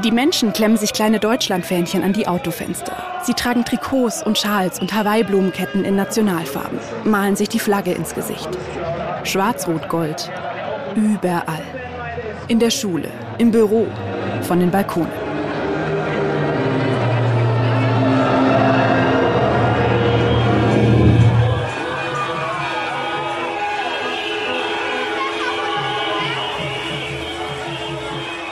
Die 0.05 0.13
Menschen 0.13 0.53
klemmen 0.53 0.77
sich 0.77 0.93
kleine 0.93 1.19
Deutschlandfähnchen 1.19 2.05
an 2.05 2.13
die 2.13 2.29
Autofenster. 2.29 2.97
Sie 3.25 3.35
tragen 3.35 3.65
Trikots 3.65 4.23
und 4.23 4.39
Schals 4.39 4.79
und 4.79 4.95
Hawaii-Blumenketten 4.95 5.85
in 5.85 5.97
Nationalfarben, 5.97 6.79
malen 7.03 7.35
sich 7.35 7.49
die 7.49 7.59
Flagge 7.59 7.93
ins 7.93 8.15
Gesicht. 8.15 8.49
Schwarz-Rot-Gold. 9.25 10.31
Überall. 10.95 11.63
In 12.47 12.61
der 12.61 12.71
Schule, 12.71 13.09
im 13.39 13.51
Büro, 13.51 13.89
von 14.43 14.61
den 14.61 14.71
Balkonen. 14.71 15.28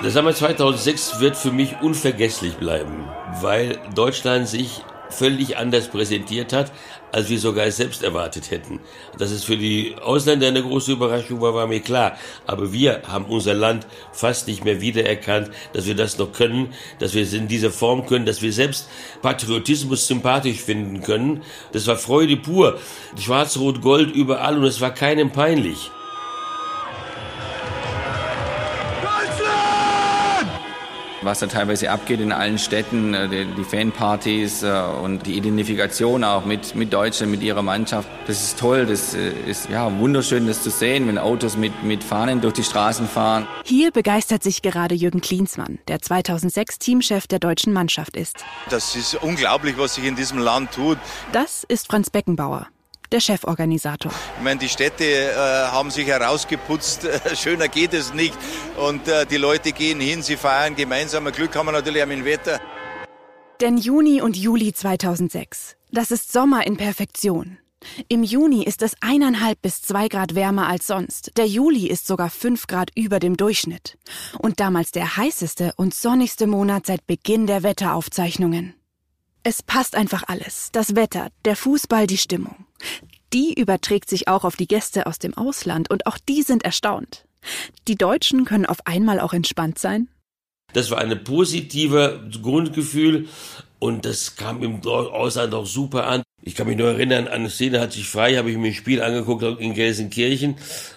Der 0.02 0.10
Sommer 0.10 0.34
2006 0.34 1.20
wird 1.20 1.36
für 1.36 1.50
mich 1.50 1.80
unvergesslich 1.80 2.54
bleiben, 2.56 3.08
weil 3.40 3.78
Deutschland 3.94 4.46
sich 4.46 4.82
völlig 5.08 5.56
anders 5.56 5.88
präsentiert 5.88 6.52
hat, 6.52 6.70
als 7.12 7.30
wir 7.30 7.38
sogar 7.38 7.70
selbst 7.70 8.02
erwartet 8.02 8.50
hätten. 8.50 8.80
Dass 9.18 9.30
es 9.30 9.44
für 9.44 9.56
die 9.56 9.96
Ausländer 10.02 10.48
eine 10.48 10.62
große 10.62 10.92
Überraschung 10.92 11.40
war, 11.40 11.54
war 11.54 11.66
mir 11.66 11.80
klar. 11.80 12.18
Aber 12.46 12.72
wir 12.72 13.02
haben 13.08 13.24
unser 13.24 13.54
Land 13.54 13.86
fast 14.12 14.48
nicht 14.48 14.64
mehr 14.64 14.82
wiedererkannt, 14.82 15.50
dass 15.72 15.86
wir 15.86 15.94
das 15.94 16.18
noch 16.18 16.32
können, 16.32 16.74
dass 16.98 17.14
wir 17.14 17.22
es 17.22 17.32
in 17.32 17.48
dieser 17.48 17.70
Form 17.70 18.06
können, 18.06 18.26
dass 18.26 18.42
wir 18.42 18.52
selbst 18.52 18.88
Patriotismus 19.22 20.06
sympathisch 20.06 20.60
finden 20.60 21.00
können. 21.02 21.42
Das 21.72 21.86
war 21.86 21.96
Freude 21.96 22.36
pur. 22.36 22.78
Schwarz-Rot-Gold 23.18 24.14
überall 24.14 24.58
und 24.58 24.64
es 24.64 24.80
war 24.80 24.92
keinem 24.92 25.32
peinlich. 25.32 25.90
Was 31.26 31.40
da 31.40 31.46
teilweise 31.46 31.90
abgeht 31.90 32.20
in 32.20 32.32
allen 32.32 32.58
Städten, 32.58 33.12
äh, 33.12 33.28
die, 33.28 33.64
Fanpartys 33.64 34.62
äh, 34.62 34.70
und 35.02 35.26
die 35.26 35.36
Identifikation 35.36 36.24
auch 36.24 36.46
mit, 36.46 36.74
mit 36.74 36.92
Deutschland, 36.92 37.30
mit 37.30 37.42
ihrer 37.42 37.62
Mannschaft. 37.62 38.08
Das 38.26 38.42
ist 38.42 38.58
toll, 38.58 38.86
das 38.86 39.14
äh, 39.14 39.32
ist 39.46 39.68
ja 39.68 39.98
wunderschön, 39.98 40.46
das 40.46 40.62
zu 40.62 40.70
sehen, 40.70 41.06
wenn 41.08 41.18
Autos 41.18 41.56
mit, 41.56 41.82
mit 41.82 42.02
Fahnen 42.02 42.40
durch 42.40 42.54
die 42.54 42.64
Straßen 42.64 43.06
fahren. 43.06 43.46
Hier 43.64 43.90
begeistert 43.90 44.42
sich 44.42 44.62
gerade 44.62 44.94
Jürgen 44.94 45.20
Klinsmann, 45.20 45.78
der 45.88 46.00
2006 46.00 46.78
Teamchef 46.78 47.26
der 47.26 47.40
deutschen 47.40 47.72
Mannschaft 47.72 48.16
ist. 48.16 48.44
Das 48.70 48.96
ist 48.96 49.16
unglaublich, 49.16 49.76
was 49.76 49.96
sich 49.96 50.04
in 50.04 50.16
diesem 50.16 50.38
Land 50.38 50.72
tut. 50.72 50.98
Das 51.32 51.64
ist 51.68 51.88
Franz 51.88 52.08
Beckenbauer 52.08 52.68
der 53.12 53.20
Cheforganisator. 53.20 54.12
Ich 54.36 54.42
meine, 54.42 54.60
die 54.60 54.68
Städte 54.68 55.04
äh, 55.04 55.34
haben 55.36 55.90
sich 55.90 56.06
herausgeputzt, 56.06 57.06
schöner 57.34 57.68
geht 57.68 57.94
es 57.94 58.14
nicht. 58.14 58.36
Und 58.76 59.08
äh, 59.08 59.26
die 59.26 59.36
Leute 59.36 59.72
gehen 59.72 60.00
hin, 60.00 60.22
sie 60.22 60.36
feiern 60.36 60.76
gemeinsam. 60.76 61.24
Glück 61.32 61.54
haben 61.56 61.66
wir 61.66 61.72
natürlich 61.72 62.02
dem 62.02 62.24
Wetter. 62.24 62.60
Denn 63.60 63.78
Juni 63.78 64.20
und 64.20 64.36
Juli 64.36 64.72
2006, 64.72 65.76
das 65.90 66.10
ist 66.10 66.30
Sommer 66.30 66.66
in 66.66 66.76
Perfektion. 66.76 67.58
Im 68.08 68.22
Juni 68.22 68.64
ist 68.64 68.82
es 68.82 68.96
eineinhalb 69.00 69.62
bis 69.62 69.82
zwei 69.82 70.08
Grad 70.08 70.34
wärmer 70.34 70.66
als 70.66 70.86
sonst. 70.86 71.32
Der 71.36 71.46
Juli 71.46 71.86
ist 71.86 72.06
sogar 72.06 72.30
fünf 72.30 72.66
Grad 72.66 72.90
über 72.94 73.18
dem 73.18 73.36
Durchschnitt. 73.36 73.98
Und 74.38 74.60
damals 74.60 74.90
der 74.90 75.16
heißeste 75.16 75.72
und 75.76 75.94
sonnigste 75.94 76.46
Monat 76.46 76.86
seit 76.86 77.06
Beginn 77.06 77.46
der 77.46 77.62
Wetteraufzeichnungen. 77.62 78.74
Es 79.48 79.62
passt 79.62 79.94
einfach 79.94 80.24
alles. 80.26 80.70
Das 80.72 80.96
Wetter, 80.96 81.28
der 81.44 81.54
Fußball, 81.54 82.08
die 82.08 82.16
Stimmung. 82.16 82.66
Die 83.32 83.54
überträgt 83.54 84.10
sich 84.10 84.26
auch 84.26 84.42
auf 84.42 84.56
die 84.56 84.66
Gäste 84.66 85.06
aus 85.06 85.20
dem 85.20 85.34
Ausland 85.34 85.88
und 85.88 86.08
auch 86.08 86.18
die 86.18 86.42
sind 86.42 86.64
erstaunt. 86.64 87.26
Die 87.86 87.94
Deutschen 87.94 88.44
können 88.44 88.66
auf 88.66 88.84
einmal 88.88 89.20
auch 89.20 89.32
entspannt 89.32 89.78
sein. 89.78 90.08
Das 90.72 90.90
war 90.90 90.98
ein 90.98 91.22
positives 91.22 92.42
Grundgefühl 92.42 93.28
und 93.78 94.04
das 94.04 94.34
kam 94.34 94.64
im 94.64 94.84
Ausland 94.84 95.54
auch 95.54 95.66
super 95.66 96.08
an. 96.08 96.24
Ich 96.42 96.56
kann 96.56 96.66
mich 96.66 96.76
nur 96.76 96.88
erinnern, 96.88 97.28
an 97.28 97.34
eine 97.34 97.50
Szene 97.50 97.78
hat 97.78 97.92
sich 97.92 98.08
frei, 98.08 98.38
habe 98.38 98.50
ich 98.50 98.56
mir 98.56 98.66
ein 98.66 98.74
Spiel 98.74 99.00
angeguckt 99.00 99.44
in 99.60 99.74
Gelsenkirchen, 99.74 100.56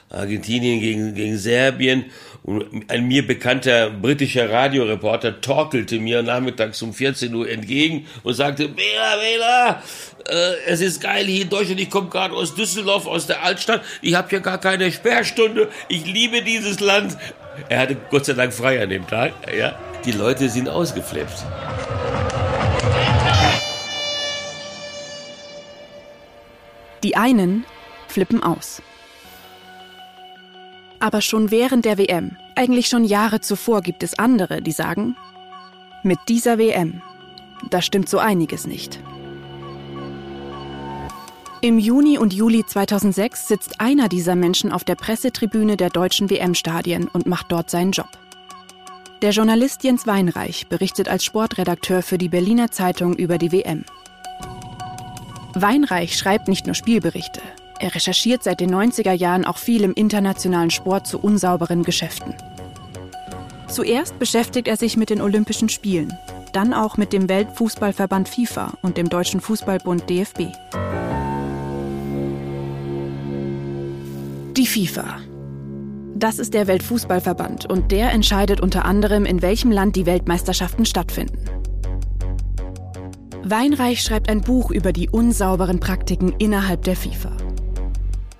Argentinien 0.10 0.80
gegen, 0.80 1.13
gegen 1.13 1.38
Serbien 1.38 2.06
und 2.44 2.89
ein 2.89 3.08
mir 3.08 3.25
bekannter 3.25 3.89
britischer 3.92 4.50
Radioreporter 4.50 5.42
torkelte 5.42 6.00
mir 6.00 6.24
nachmittags 6.24 6.82
um 6.82 6.94
14 6.94 7.34
Uhr 7.34 7.50
entgegen 7.50 8.08
und 8.24 8.34
sagte, 8.34 8.70
Bela, 8.70 9.18
Bela, 9.18 9.84
äh, 10.28 10.54
es 10.68 10.82
ist 10.82 11.01
geil 11.01 11.25
hier 11.25 11.44
in 11.44 11.50
Deutschland, 11.50 11.80
ich 11.80 11.89
komme 11.89 12.10
gerade 12.10 12.34
aus 12.34 12.56
Düsseldorf, 12.56 13.06
aus 13.06 13.28
der 13.28 13.44
Altstadt, 13.44 13.84
ich 14.01 14.16
habe 14.16 14.30
hier 14.30 14.39
gar 14.39 14.60
keine 14.60 14.92
Sperrstunde, 14.92 15.70
ich 15.89 16.06
liebe 16.06 16.42
dieses 16.42 16.80
Land. 16.80 17.18
Er 17.68 17.80
hatte 17.80 17.98
Gott 18.10 18.25
sei 18.25 18.34
Dank 18.34 18.54
frei 18.54 18.82
an 18.82 18.89
dem 18.89 19.06
Tag, 19.06 19.34
ja. 19.56 19.78
Die 20.06 20.13
Leute 20.13 20.50
sind 20.50 20.70
ausgeflippt. 20.70 21.46
Die 27.04 27.16
einen 27.18 27.66
flippen 28.08 28.42
aus. 28.42 28.82
Aber 31.00 31.22
schon 31.22 31.50
während 31.51 31.86
der 31.86 31.98
WM, 31.98 32.36
eigentlich 32.56 32.88
schon 32.88 33.06
Jahre 33.06 33.39
zuvor, 33.39 33.82
gibt 33.82 34.03
es 34.03 34.20
andere, 34.20 34.62
die 34.62 34.72
sagen, 34.72 35.15
mit 36.03 36.20
dieser 36.27 36.58
WM, 36.58 37.01
da 37.70 37.82
stimmt 37.82 38.10
so 38.10 38.20
einiges 38.20 38.68
nicht. 38.68 39.00
Im 41.62 41.77
Juni 41.77 42.18
und 42.18 42.34
Juli 42.34 42.65
2006 42.65 43.50
sitzt 43.50 43.82
einer 43.82 44.08
dieser 44.08 44.36
Menschen 44.36 44.72
auf 44.72 44.86
der 44.86 44.96
Pressetribüne 44.96 45.75
der 45.75 45.89
deutschen 45.89 46.29
WM-Stadien 46.29 47.10
und 47.10 47.25
macht 47.25 47.51
dort 47.51 47.70
seinen 47.70 47.91
Job. 47.91 48.08
Der 49.22 49.32
Journalist 49.32 49.84
Jens 49.84 50.08
Weinreich 50.08 50.68
berichtet 50.68 51.10
als 51.10 51.25
Sportredakteur 51.25 52.01
für 52.01 52.18
die 52.18 52.29
Berliner 52.29 52.72
Zeitung 52.72 53.13
über 53.15 53.38
die 53.38 53.51
WM. 53.51 53.84
Weinreich 55.53 56.18
schreibt 56.18 56.48
nicht 56.48 56.65
nur 56.65 56.75
Spielberichte. 56.75 57.41
Er 57.79 57.95
recherchiert 57.95 58.43
seit 58.43 58.59
den 58.59 58.75
90er 58.75 59.13
Jahren 59.13 59.45
auch 59.45 59.57
viel 59.57 59.83
im 59.83 59.93
internationalen 59.93 60.69
Sport 60.69 61.07
zu 61.07 61.17
unsauberen 61.17 61.83
Geschäften. 61.83 62.36
Zuerst 63.69 64.19
beschäftigt 64.19 64.67
er 64.67 64.75
sich 64.75 64.98
mit 64.98 65.09
den 65.09 65.21
Olympischen 65.21 65.69
Spielen, 65.69 66.12
dann 66.51 66.74
auch 66.74 66.98
mit 66.98 67.13
dem 67.13 67.29
Weltfußballverband 67.29 68.27
FIFA 68.27 68.74
und 68.81 68.98
dem 68.98 69.07
Deutschen 69.07 69.39
Fußballbund 69.39 70.09
DFB. 70.09 70.48
Die 74.57 74.67
FIFA. 74.67 75.19
Das 76.15 76.38
ist 76.38 76.53
der 76.53 76.67
Weltfußballverband 76.67 77.67
und 77.67 77.93
der 77.93 78.12
entscheidet 78.12 78.59
unter 78.59 78.83
anderem, 78.83 79.24
in 79.24 79.41
welchem 79.41 79.71
Land 79.71 79.95
die 79.95 80.05
Weltmeisterschaften 80.05 80.86
stattfinden. 80.86 81.39
Weinreich 83.41 84.01
schreibt 84.01 84.27
ein 84.27 84.41
Buch 84.41 84.69
über 84.69 84.91
die 84.91 85.09
unsauberen 85.09 85.79
Praktiken 85.79 86.33
innerhalb 86.39 86.83
der 86.83 86.98
FIFA 86.98 87.31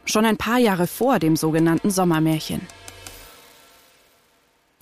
schon 0.10 0.26
ein 0.26 0.38
paar 0.38 0.58
Jahre 0.58 0.88
vor 0.88 1.20
dem 1.20 1.36
sogenannten 1.36 1.92
Sommermärchen. 1.92 2.62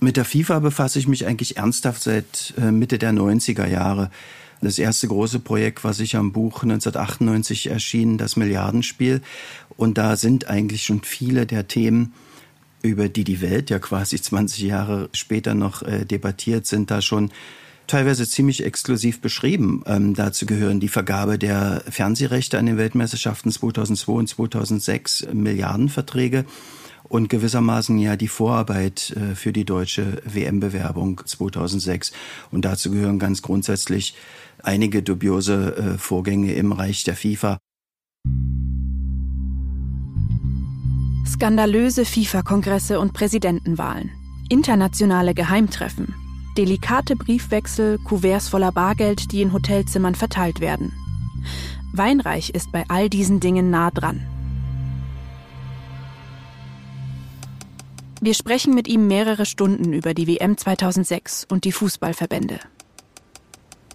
Mit 0.00 0.16
der 0.16 0.24
FIFA 0.24 0.60
befasse 0.60 0.98
ich 0.98 1.08
mich 1.08 1.26
eigentlich 1.26 1.56
ernsthaft 1.56 2.02
seit 2.02 2.54
äh, 2.56 2.70
Mitte 2.70 2.98
der 2.98 3.12
90er 3.12 3.66
Jahre. 3.66 4.10
Das 4.60 4.78
erste 4.78 5.08
große 5.08 5.40
Projekt 5.40 5.84
war 5.84 5.92
sicher 5.92 6.18
im 6.18 6.32
Buch 6.32 6.62
1998 6.62 7.70
erschienen, 7.70 8.18
das 8.18 8.36
Milliardenspiel. 8.36 9.22
Und 9.76 9.98
da 9.98 10.16
sind 10.16 10.48
eigentlich 10.48 10.84
schon 10.84 11.02
viele 11.02 11.46
der 11.46 11.68
Themen, 11.68 12.12
über 12.82 13.08
die 13.08 13.24
die 13.24 13.40
Welt 13.40 13.70
ja 13.70 13.78
quasi 13.78 14.20
20 14.20 14.60
Jahre 14.60 15.08
später 15.12 15.54
noch 15.54 15.82
äh, 15.82 16.04
debattiert, 16.04 16.66
sind 16.66 16.90
da 16.90 17.02
schon 17.02 17.30
teilweise 17.88 18.28
ziemlich 18.28 18.64
exklusiv 18.64 19.20
beschrieben. 19.20 19.82
Ähm, 19.86 20.14
dazu 20.14 20.46
gehören 20.46 20.78
die 20.78 20.88
Vergabe 20.88 21.38
der 21.38 21.82
Fernsehrechte 21.88 22.58
an 22.58 22.66
den 22.66 22.76
Weltmeisterschaften 22.76 23.50
2002 23.50 24.12
und 24.12 24.28
2006, 24.28 25.28
Milliardenverträge 25.32 26.44
und 27.08 27.28
gewissermaßen 27.28 27.98
ja 27.98 28.16
die 28.16 28.28
Vorarbeit 28.28 29.16
äh, 29.16 29.34
für 29.34 29.52
die 29.52 29.64
deutsche 29.64 30.22
WM-Bewerbung 30.24 31.22
2006. 31.24 32.12
Und 32.50 32.64
dazu 32.64 32.90
gehören 32.90 33.18
ganz 33.18 33.42
grundsätzlich 33.42 34.14
einige 34.62 35.02
dubiose 35.02 35.76
äh, 35.76 35.98
Vorgänge 35.98 36.52
im 36.54 36.72
Reich 36.72 37.04
der 37.04 37.16
FIFA. 37.16 37.58
Skandalöse 41.26 42.04
FIFA-Kongresse 42.04 42.98
und 42.98 43.12
Präsidentenwahlen, 43.12 44.10
internationale 44.48 45.34
Geheimtreffen, 45.34 46.14
delikate 46.56 47.16
Briefwechsel, 47.16 47.98
Kuverts 47.98 48.48
voller 48.48 48.72
Bargeld, 48.72 49.32
die 49.32 49.42
in 49.42 49.52
Hotelzimmern 49.52 50.14
verteilt 50.14 50.60
werden. 50.60 50.92
Weinreich 51.92 52.50
ist 52.50 52.72
bei 52.72 52.84
all 52.88 53.08
diesen 53.08 53.40
Dingen 53.40 53.70
nah 53.70 53.90
dran. 53.90 54.26
Wir 58.20 58.34
sprechen 58.34 58.74
mit 58.74 58.88
ihm 58.88 59.06
mehrere 59.06 59.46
Stunden 59.46 59.92
über 59.92 60.12
die 60.12 60.26
WM 60.26 60.56
2006 60.56 61.46
und 61.48 61.64
die 61.64 61.72
Fußballverbände. 61.72 62.58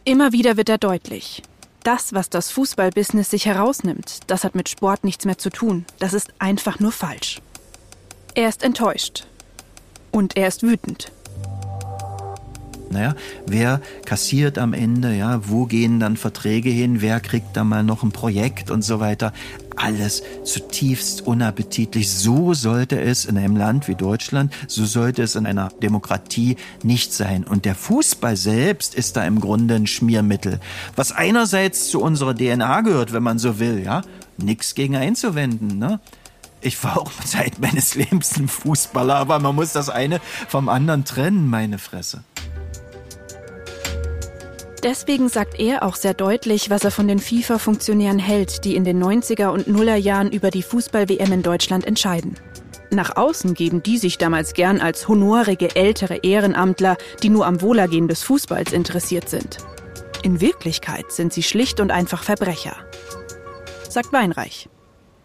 Immer 0.05 0.31
wieder 0.31 0.55
wird 0.57 0.69
er 0.69 0.77
deutlich. 0.77 1.43
Das, 1.83 2.13
was 2.13 2.29
das 2.29 2.49
Fußballbusiness 2.51 3.29
sich 3.29 3.45
herausnimmt, 3.45 4.19
das 4.27 4.45
hat 4.45 4.55
mit 4.55 4.69
Sport 4.69 5.03
nichts 5.03 5.25
mehr 5.25 5.37
zu 5.37 5.49
tun. 5.49 5.85
Das 5.99 6.13
ist 6.13 6.33
einfach 6.39 6.79
nur 6.79 6.93
falsch. 6.93 7.41
Er 8.35 8.47
ist 8.47 8.63
enttäuscht. 8.63 9.27
Und 10.11 10.37
er 10.37 10.47
ist 10.47 10.63
wütend. 10.63 11.11
Naja, 12.93 13.15
wer 13.47 13.81
kassiert 14.05 14.57
am 14.57 14.73
Ende, 14.73 15.15
ja, 15.15 15.41
wo 15.49 15.65
gehen 15.65 15.99
dann 15.99 16.15
Verträge 16.15 16.69
hin, 16.69 17.01
wer 17.01 17.19
kriegt 17.19 17.57
da 17.57 17.63
mal 17.63 17.83
noch 17.83 18.03
ein 18.03 18.11
Projekt 18.11 18.71
und 18.71 18.83
so 18.83 18.99
weiter. 18.99 19.33
Alles 19.75 20.21
zutiefst 20.43 21.25
unappetitlich. 21.25 22.11
So 22.11 22.53
sollte 22.53 23.01
es 23.01 23.25
in 23.25 23.37
einem 23.37 23.57
Land 23.57 23.87
wie 23.87 23.95
Deutschland, 23.95 24.53
so 24.67 24.85
sollte 24.85 25.23
es 25.23 25.35
in 25.35 25.47
einer 25.47 25.69
Demokratie 25.81 26.57
nicht 26.83 27.11
sein. 27.11 27.43
Und 27.43 27.65
der 27.65 27.73
Fußball 27.73 28.37
selbst 28.37 28.93
ist 28.93 29.17
da 29.17 29.25
im 29.25 29.41
Grunde 29.41 29.75
ein 29.75 29.87
Schmiermittel, 29.87 30.59
was 30.95 31.11
einerseits 31.11 31.87
zu 31.89 32.01
unserer 32.01 32.35
DNA 32.35 32.81
gehört, 32.81 33.13
wenn 33.13 33.23
man 33.23 33.39
so 33.39 33.59
will, 33.59 33.83
ja, 33.83 34.03
nichts 34.37 34.75
gegen 34.75 34.95
einzuwenden, 34.95 35.79
ne? 35.79 35.99
Ich 36.61 36.81
war 36.83 36.97
auch 36.97 37.11
seit 37.25 37.59
meines 37.59 37.95
Lebens 37.95 38.37
ein 38.37 38.47
Fußballer, 38.47 39.15
aber 39.15 39.39
man 39.39 39.55
muss 39.55 39.73
das 39.73 39.89
eine 39.89 40.21
vom 40.47 40.69
anderen 40.69 41.03
trennen, 41.03 41.49
meine 41.49 41.77
Fresse. 41.77 42.23
Deswegen 44.83 45.29
sagt 45.29 45.59
er 45.59 45.83
auch 45.83 45.95
sehr 45.95 46.13
deutlich, 46.13 46.69
was 46.69 46.83
er 46.83 46.91
von 46.91 47.07
den 47.07 47.19
FIFA-Funktionären 47.19 48.19
hält, 48.19 48.65
die 48.65 48.75
in 48.75 48.83
den 48.83 49.01
90er 49.01 49.47
und 49.47 49.67
Nuller 49.67 49.95
Jahren 49.95 50.29
über 50.29 50.51
die 50.51 50.61
Fußball-WM 50.61 51.31
in 51.31 51.41
Deutschland 51.41 51.85
entscheiden. 51.85 52.35
Nach 52.91 53.15
außen 53.15 53.53
geben 53.53 53.81
die 53.81 53.97
sich 53.97 54.17
damals 54.17 54.53
gern 54.53 54.81
als 54.81 55.07
honorige 55.07 55.75
ältere 55.75 56.17
Ehrenamtler, 56.17 56.97
die 57.23 57.29
nur 57.29 57.47
am 57.47 57.61
Wohlergehen 57.61 58.09
des 58.09 58.23
Fußballs 58.23 58.73
interessiert 58.73 59.29
sind. 59.29 59.57
In 60.21 60.41
Wirklichkeit 60.41 61.11
sind 61.11 61.31
sie 61.31 61.43
schlicht 61.43 61.79
und 61.79 61.89
einfach 61.89 62.23
Verbrecher. 62.23 62.75
Sagt 63.89 64.11
Weinreich. 64.11 64.69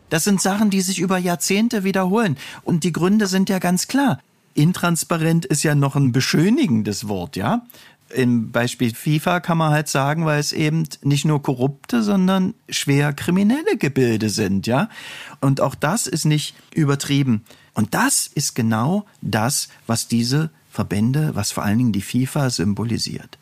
Das 0.09 0.25
sind 0.25 0.41
Sachen, 0.41 0.71
die 0.71 0.81
sich 0.81 1.01
über 1.01 1.19
Jahrzehnte 1.19 1.83
wiederholen. 1.83 2.39
Und 2.63 2.85
die 2.85 2.93
Gründe 2.93 3.27
sind 3.27 3.51
ja 3.51 3.59
ganz 3.59 3.89
klar. 3.89 4.21
Intransparent 4.55 5.45
ist 5.45 5.63
ja 5.63 5.75
noch 5.75 5.95
ein 5.95 6.13
beschönigendes 6.13 7.07
Wort, 7.07 7.37
ja? 7.37 7.63
Im 8.15 8.53
Beispiel 8.53 8.95
FIFA 8.95 9.41
kann 9.41 9.59
man 9.59 9.71
halt 9.71 9.89
sagen, 9.89 10.25
weil 10.25 10.41
es 10.41 10.53
eben 10.53 10.85
nicht 11.03 11.25
nur 11.25 11.43
korrupte, 11.43 12.03
sondern 12.03 12.55
schwer 12.69 13.13
kriminelle 13.13 13.77
Gebilde 13.79 14.31
sind, 14.31 14.67
ja. 14.67 14.89
Und 15.41 15.61
auch 15.61 15.75
das 15.75 16.07
ist 16.07 16.25
nicht 16.25 16.55
übertrieben. 16.75 17.45
Und 17.75 17.95
das 17.95 18.27
ist 18.27 18.55
genau 18.55 19.05
das, 19.21 19.69
was 19.87 20.09
diese 20.09 20.51
Verbände, 20.71 21.35
was 21.35 21.53
vor 21.53 21.65
allen 21.65 21.79
Dingen 21.79 21.93
die 21.93 22.03
FIFA 22.03 22.51
symbolisiert. 22.51 23.39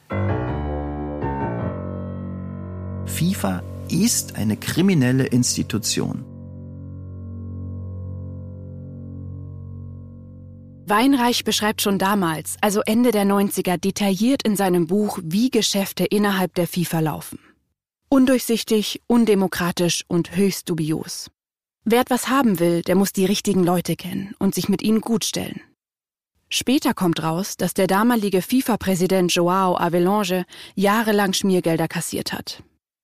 FIFA 3.07 3.63
ist 3.89 4.37
eine 4.37 4.57
kriminelle 4.57 5.27
Institution. 5.27 6.36
Weinreich 10.89 11.43
beschreibt 11.43 11.83
schon 11.83 11.99
damals, 11.99 12.57
also 12.61 12.81
Ende 12.87 13.11
der 13.11 13.25
90er, 13.25 13.77
detailliert 13.77 14.45
in 14.45 14.55
seinem 14.55 14.87
Buch, 14.87 15.19
wie 15.21 15.51
Geschäfte 15.51 16.05
innerhalb 16.05 16.55
der 16.55 16.69
FIFA 16.69 17.01
laufen. 17.01 17.41
Undurchsichtig, 18.09 19.03
undemokratisch 19.09 20.05
und 20.07 20.37
höchst 20.37 20.71
dubios. 20.71 21.29
Wer 21.85 22.03
etwas 22.03 22.29
haben 22.29 22.61
will, 22.61 22.83
der 22.83 22.95
muss 22.95 23.13
die 23.13 23.25
richtigen 23.25 23.65
Leute 23.65 23.97
kennen 23.97 24.35
und 24.39 24.55
sich 24.55 24.69
mit 24.69 24.81
ihnen 24.81 25.01
gutstellen. 25.01 25.61
Später 26.49 26.95
kommt 26.95 27.21
raus, 27.21 27.57
dass 27.57 27.75
der 27.75 27.89
damalige 27.89 28.41
FIFA-Präsident 28.41 29.35
Joao 29.35 29.77
Avelange 29.77 30.47
jahrelang 30.77 31.33
Schmiergelder 31.33 31.89
kassiert 31.89 32.33
hat. 32.33 32.63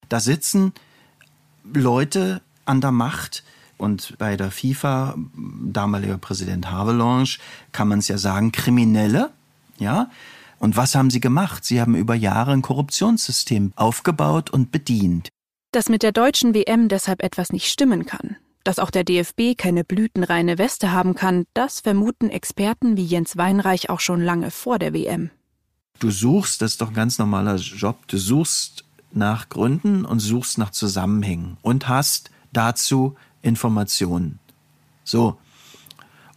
Da 0.09 0.21
sitzen 0.21 0.73
Leute 1.65 2.43
an 2.65 2.81
der 2.81 2.93
Macht, 2.93 3.43
und 3.83 4.17
bei 4.19 4.37
der 4.37 4.53
FIFA, 4.53 5.17
damaliger 5.35 6.17
Präsident 6.17 6.71
Havelange, 6.71 7.37
kann 7.73 7.89
man 7.89 7.99
es 7.99 8.07
ja 8.07 8.17
sagen, 8.17 8.53
Kriminelle, 8.53 9.31
ja. 9.79 10.09
Und 10.61 10.77
was 10.77 10.95
haben 10.95 11.11
sie 11.11 11.19
gemacht? 11.19 11.65
Sie 11.65 11.81
haben 11.81 11.97
über 11.97 12.15
Jahre 12.15 12.53
ein 12.53 12.63
Korruptionssystem 12.63 13.73
aufgebaut 13.75 14.51
und 14.51 14.71
bedient. 14.71 15.29
Dass 15.73 15.89
mit 15.89 16.05
der 16.05 16.13
deutschen 16.13 16.55
WM 16.55 16.89
deshalb 16.89 17.25
etwas 17.25 17.53
nicht 17.53 17.67
stimmen 17.67 18.07
kann, 18.07 18.37
dass 18.63 18.79
auch 18.79 18.91
der 18.91 19.03
DFB 19.03 19.59
keine 19.59 19.83
blütenreine 19.83 20.59
Weste 20.59 20.93
haben 20.93 21.17
kann, 21.17 21.45
das 21.53 21.81
vermuten 21.81 22.31
Experten 22.31 22.97
wie 22.97 23.05
Jens 23.05 23.37
Weinreich 23.37 23.91
auch 23.91 24.01
schon 24.01 24.21
lange 24.21 24.53
vor 24.53 24.79
der 24.79 24.95
WM. 24.95 25.31
Du 25.99 26.13
suchst, 26.13 26.63
das 26.63 26.73
ist 26.73 26.81
doch 26.81 26.89
ein 26.89 26.95
ganz 26.95 27.19
normaler 27.19 27.57
Job, 27.57 28.07
du 28.07 28.17
suchst 28.17 28.85
nach 29.11 29.49
Gründen 29.49 30.05
und 30.05 30.21
suchst 30.21 30.59
nach 30.59 30.71
Zusammenhängen 30.71 31.57
und 31.63 31.89
hast 31.89 32.31
dazu 32.53 33.17
Informationen. 33.43 34.39
So. 35.05 35.37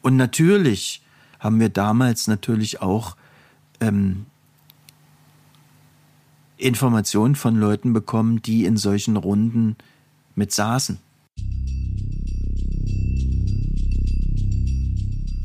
Und 0.01 0.17
natürlich 0.17 1.01
haben 1.39 1.59
wir 1.59 1.69
damals 1.69 2.27
natürlich 2.27 2.81
auch 2.81 3.15
ähm, 3.79 4.25
Informationen 6.57 7.35
von 7.35 7.55
Leuten 7.55 7.93
bekommen, 7.93 8.41
die 8.41 8.65
in 8.65 8.77
solchen 8.77 9.17
Runden 9.17 9.75
mit 10.35 10.51
saßen. 10.51 10.99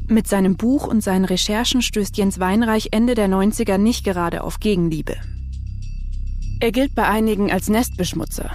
Mit 0.08 0.26
seinem 0.26 0.56
Buch 0.56 0.86
und 0.88 1.02
seinen 1.02 1.24
Recherchen 1.24 1.82
stößt 1.82 2.16
Jens 2.16 2.40
Weinreich 2.40 2.88
Ende 2.90 3.14
der 3.14 3.28
90er 3.28 3.78
nicht 3.78 4.04
gerade 4.04 4.42
auf 4.42 4.58
Gegenliebe. 4.58 5.16
Er 6.58 6.72
gilt 6.72 6.94
bei 6.94 7.06
einigen 7.06 7.50
als 7.52 7.68
Nestbeschmutzer. 7.68 8.50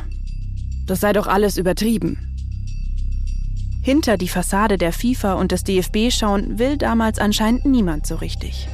Das 0.85 0.99
sei 0.99 1.13
doch 1.13 1.27
alles 1.27 1.57
übertrieben. 1.57 2.34
Hinter 3.85 4.17
die 4.17 4.29
Fassade 4.29 4.79
der 4.79 4.91
FIFA 4.91 5.33
und 5.33 5.51
des 5.51 5.63
DFB 5.63 6.09
schauen 6.09 6.57
will 6.57 6.75
damals 6.75 7.19
anscheinend 7.19 7.65
niemand 7.65 8.07
so 8.07 8.15
richtig. 8.15 8.67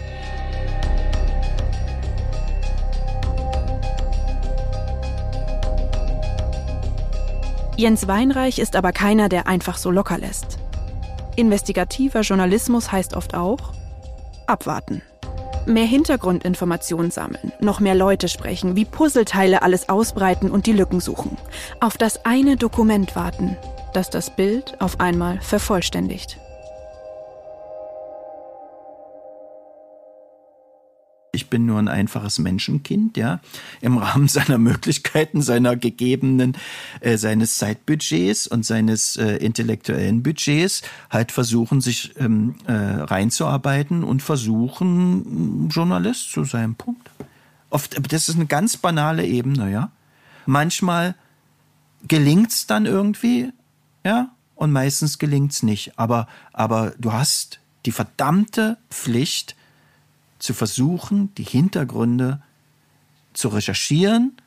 Jens 7.75 8.07
Weinreich 8.07 8.57
ist 8.57 8.77
aber 8.77 8.93
keiner, 8.93 9.27
der 9.27 9.47
einfach 9.47 9.77
so 9.77 9.91
locker 9.91 10.17
lässt. 10.17 10.59
Investigativer 11.35 12.21
Journalismus 12.21 12.93
heißt 12.93 13.13
oft 13.13 13.35
auch 13.35 13.73
abwarten. 14.47 15.01
Mehr 15.65 15.85
Hintergrundinformationen 15.85 17.11
sammeln, 17.11 17.51
noch 17.59 17.79
mehr 17.79 17.93
Leute 17.93 18.27
sprechen, 18.27 18.75
wie 18.75 18.85
Puzzleteile 18.85 19.61
alles 19.61 19.89
ausbreiten 19.89 20.49
und 20.49 20.65
die 20.65 20.73
Lücken 20.73 20.99
suchen. 20.99 21.37
Auf 21.79 21.97
das 21.97 22.25
eine 22.25 22.57
Dokument 22.57 23.15
warten, 23.15 23.57
das 23.93 24.09
das 24.09 24.31
Bild 24.31 24.81
auf 24.81 24.99
einmal 24.99 25.39
vervollständigt. 25.41 26.39
Ich 31.33 31.49
bin 31.49 31.65
nur 31.65 31.79
ein 31.79 31.87
einfaches 31.87 32.39
Menschenkind, 32.39 33.15
ja, 33.15 33.39
im 33.79 33.97
Rahmen 33.97 34.27
seiner 34.27 34.57
Möglichkeiten, 34.57 35.41
seiner 35.41 35.77
gegebenen, 35.77 36.57
äh, 36.99 37.17
seines 37.17 37.57
Zeitbudgets 37.57 38.47
und 38.47 38.65
seines 38.65 39.15
äh, 39.15 39.37
intellektuellen 39.37 40.23
Budgets 40.23 40.81
halt 41.09 41.31
versuchen, 41.31 41.79
sich 41.79 42.13
ähm, 42.19 42.55
äh, 42.67 42.73
reinzuarbeiten 42.73 44.03
und 44.03 44.21
versuchen, 44.21 45.69
Journalist 45.69 46.31
zu 46.31 46.43
sein. 46.43 46.75
Punkt. 46.75 47.09
Oft, 47.69 48.11
das 48.11 48.27
ist 48.27 48.35
eine 48.35 48.47
ganz 48.47 48.75
banale 48.75 49.25
Ebene, 49.25 49.71
ja. 49.71 49.91
Manchmal 50.45 51.15
gelingt's 52.09 52.67
dann 52.67 52.85
irgendwie, 52.85 53.53
ja, 54.03 54.31
und 54.55 54.73
meistens 54.73 55.17
gelingt's 55.17 55.63
nicht. 55.63 55.97
Aber, 55.97 56.27
aber 56.51 56.93
du 56.99 57.13
hast 57.13 57.61
die 57.85 57.91
verdammte 57.91 58.77
Pflicht, 58.89 59.55
zu 60.41 60.53
versuchen, 60.53 61.33
die 61.35 61.43
Hintergründe 61.43 62.41
zu 63.33 63.47
recherchieren 63.49 64.37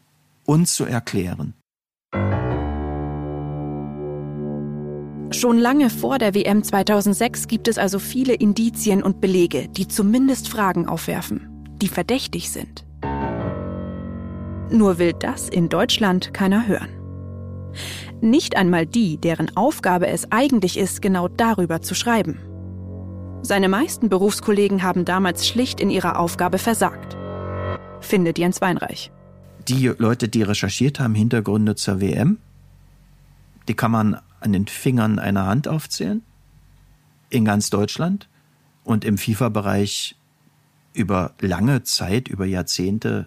und 0.44 0.68
zu 0.68 0.84
erklären. 0.84 1.54
Schon 5.30 5.58
lange 5.58 5.90
vor 5.90 6.18
der 6.18 6.34
WM 6.34 6.62
2006 6.62 7.48
gibt 7.48 7.66
es 7.66 7.76
also 7.76 7.98
viele 7.98 8.34
Indizien 8.34 9.02
und 9.02 9.20
Belege, 9.20 9.68
die 9.68 9.88
zumindest 9.88 10.48
Fragen 10.48 10.86
aufwerfen, 10.86 11.48
die 11.82 11.88
verdächtig 11.88 12.50
sind. 12.50 12.84
Nur 14.70 14.98
will 14.98 15.12
das 15.12 15.48
in 15.48 15.68
Deutschland 15.68 16.32
keiner 16.32 16.66
hören. 16.66 16.88
Nicht 18.20 18.56
einmal 18.56 18.86
die, 18.86 19.18
deren 19.18 19.56
Aufgabe 19.56 20.06
es 20.06 20.30
eigentlich 20.30 20.78
ist, 20.78 21.02
genau 21.02 21.28
darüber 21.28 21.82
zu 21.82 21.94
schreiben. 21.94 22.38
Seine 23.46 23.68
meisten 23.68 24.08
Berufskollegen 24.08 24.82
haben 24.82 25.04
damals 25.04 25.46
schlicht 25.46 25.78
in 25.78 25.90
ihrer 25.90 26.18
Aufgabe 26.18 26.56
versagt. 26.56 27.14
Findet 28.00 28.38
Jens 28.38 28.62
Weinreich. 28.62 29.12
Die 29.68 29.88
Leute, 29.88 30.30
die 30.30 30.42
recherchiert 30.42 30.98
haben, 30.98 31.14
Hintergründe 31.14 31.74
zur 31.74 32.00
WM, 32.00 32.38
die 33.68 33.74
kann 33.74 33.90
man 33.90 34.18
an 34.40 34.54
den 34.54 34.66
Fingern 34.66 35.18
einer 35.18 35.44
Hand 35.44 35.68
aufzählen. 35.68 36.22
In 37.28 37.44
ganz 37.44 37.68
Deutschland 37.68 38.30
und 38.82 39.04
im 39.04 39.18
FIFA-Bereich 39.18 40.16
über 40.94 41.34
lange 41.38 41.82
Zeit, 41.82 42.28
über 42.28 42.46
Jahrzehnte, 42.46 43.26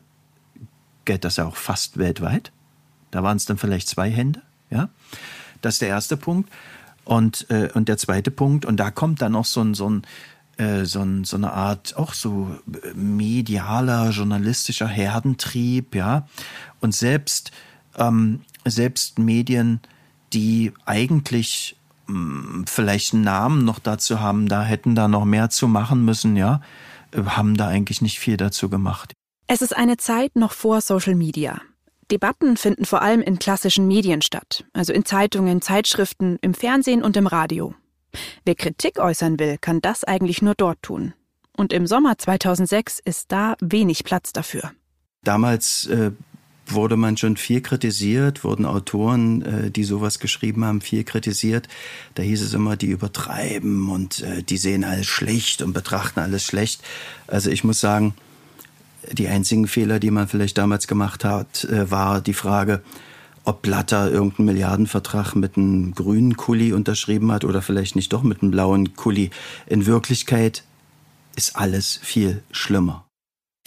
geht 1.06 1.26
das 1.26 1.36
ja 1.36 1.46
auch 1.46 1.58
fast 1.58 2.00
weltweit. 2.00 2.52
Da 3.12 3.22
waren 3.22 3.38
es 3.38 3.46
dann 3.46 3.60
vielleicht 3.60 3.88
zwei 3.88 4.10
Hände, 4.10 4.42
ja. 4.72 4.90
Das 5.62 5.76
ist 5.76 5.82
der 5.84 5.90
erste 5.90 6.18
Punkt. 6.18 6.50
Und, 7.08 7.50
äh, 7.50 7.70
und 7.74 7.88
der 7.88 7.98
zweite 7.98 8.32
Punkt, 8.32 8.65
und 8.65 8.78
da 8.82 8.91
kommt 8.91 9.22
dann 9.22 9.32
noch 9.32 9.46
so 9.46 9.62
ein, 9.62 9.74
so 9.76 9.89
ein, 9.89 10.02
äh, 10.58 10.84
so, 10.84 11.00
ein, 11.00 11.24
so 11.24 11.38
eine 11.38 11.54
Art 11.54 11.96
auch 11.96 12.13
so 12.13 12.54
äh, 12.70 12.93
medialer, 12.96 14.10
journalistischer 14.10 14.89
Herdentrieb, 14.89 15.96
ja. 15.96 16.28
Und 16.82 16.93
selbst, 16.93 17.52
ähm, 17.98 18.41
selbst 18.65 19.20
Medien, 19.20 19.80
die 20.34 20.74
eigentlich 20.86 21.78
mh, 22.08 22.13
hm, 22.15 22.65
vielleicht 22.67 23.13
einen 23.13 23.24
Namen 23.24 23.63
noch 23.63 23.80
dazu 23.80 24.20
haben, 24.20 24.50
da 24.50 24.63
hätten 24.63 24.93
da 24.93 25.08
noch 25.08 25.24
mehr 25.24 25.50
zu 25.50 25.70
machen 25.70 26.04
müssen, 26.04 26.36
ja, 26.36 26.60
haben 27.15 27.56
da 27.56 27.70
eigentlich 27.70 28.02
nicht 28.02 28.20
viel 28.20 28.36
dazu 28.36 28.67
gemacht. 28.67 29.13
Es 29.48 29.62
ist 29.62 29.74
eine 29.74 29.96
Zeit 29.96 30.36
noch 30.36 30.52
vor 30.52 30.82
Social 30.82 31.15
Media. 31.15 31.62
Debatten 32.12 32.56
finden 32.58 32.86
vor 32.86 33.02
allem 33.02 33.22
in 33.22 33.39
klassischen 33.39 33.88
Medien 33.88 34.22
statt, 34.22 34.65
also 34.74 34.93
in 34.93 35.06
Zeitungen, 35.06 35.62
Zeitschriften, 35.62 36.38
im 36.41 36.54
Fernsehen 36.54 37.04
und 37.04 37.17
im 37.17 37.28
Radio. 37.28 37.74
Wer 38.46 38.56
Kritik 38.56 39.00
äußern 39.00 39.39
will, 39.39 39.58
kann 39.60 39.82
das 39.82 40.04
eigentlich 40.04 40.41
nur 40.41 40.56
dort 40.56 40.82
tun. 40.82 41.13
Und 41.56 41.74
im 41.74 41.88
Sommer 41.88 42.17
2006 42.17 43.00
ist 43.04 43.32
da 43.32 43.56
wenig 43.60 44.04
Platz 44.04 44.32
dafür. 44.32 44.72
Damals 45.24 45.88
äh, 45.88 46.12
wurde 46.67 46.98
man 46.98 47.17
schon 47.17 47.36
viel 47.36 47.62
kritisiert, 47.62 48.43
wurden 48.43 48.65
Autoren, 48.65 49.41
äh, 49.41 49.72
die 49.72 49.84
sowas 49.84 50.20
geschrieben 50.20 50.63
haben, 50.63 50.82
viel 50.82 51.04
kritisiert. 51.04 51.67
Da 52.15 52.24
hieß 52.24 52.41
es 52.41 52.54
immer, 52.54 52.78
die 52.78 52.88
übertreiben 52.88 53.89
und 53.89 54.22
äh, 54.22 54.43
die 54.43 54.58
sehen 54.58 54.84
alles 54.84 55.08
schlecht 55.08 55.62
und 55.62 55.74
betrachten 55.74 56.20
alles 56.20 56.43
schlecht. 56.46 56.82
Also 57.26 57.50
ich 57.50 57.63
muss 57.63 57.80
sagen, 57.80 58.13
die 59.12 59.28
einzigen 59.28 59.67
Fehler, 59.67 60.00
die 60.00 60.12
man 60.12 60.28
vielleicht 60.28 60.58
damals 60.58 60.88
gemacht 60.88 61.24
hat, 61.24 61.63
äh, 61.65 61.89
war 61.89 62.22
die 62.22 62.34
Frage, 62.34 62.82
ob 63.43 63.62
Blatter 63.62 64.12
irgendeinen 64.12 64.48
Milliardenvertrag 64.48 65.36
mit 65.36 65.58
einem 65.58 65.93
grünen 65.93 66.36
Kuli 66.36 66.74
unterschrieben 66.74 67.32
hat 67.32 67.46
oder 67.46 67.62
vielleicht 67.62 67.96
nicht 67.96 68.12
doch 68.12 68.24
mit 68.24 68.41
einem 68.41 68.52
blauen 68.52 68.96
Kuli. 68.96 69.30
In 69.67 69.86
Wirklichkeit 69.86 70.63
ist 71.36 71.56
alles 71.56 72.00
viel 72.02 72.43
schlimmer. 72.52 73.06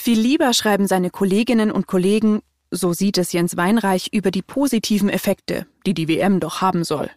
Viel 0.01 0.19
lieber 0.19 0.53
schreiben 0.53 0.87
seine 0.87 1.11
Kolleginnen 1.11 1.71
und 1.71 1.87
Kollegen, 1.87 2.41
so 2.71 2.93
sieht 2.93 3.19
es 3.19 3.33
Jens 3.33 3.57
Weinreich, 3.57 4.09
über 4.13 4.31
die 4.31 4.43
positiven 4.43 5.09
Effekte, 5.09 5.67
die 5.87 5.95
die 5.95 6.09
WM 6.09 6.41
doch 6.41 6.61
haben 6.61 6.85
soll 6.85 7.11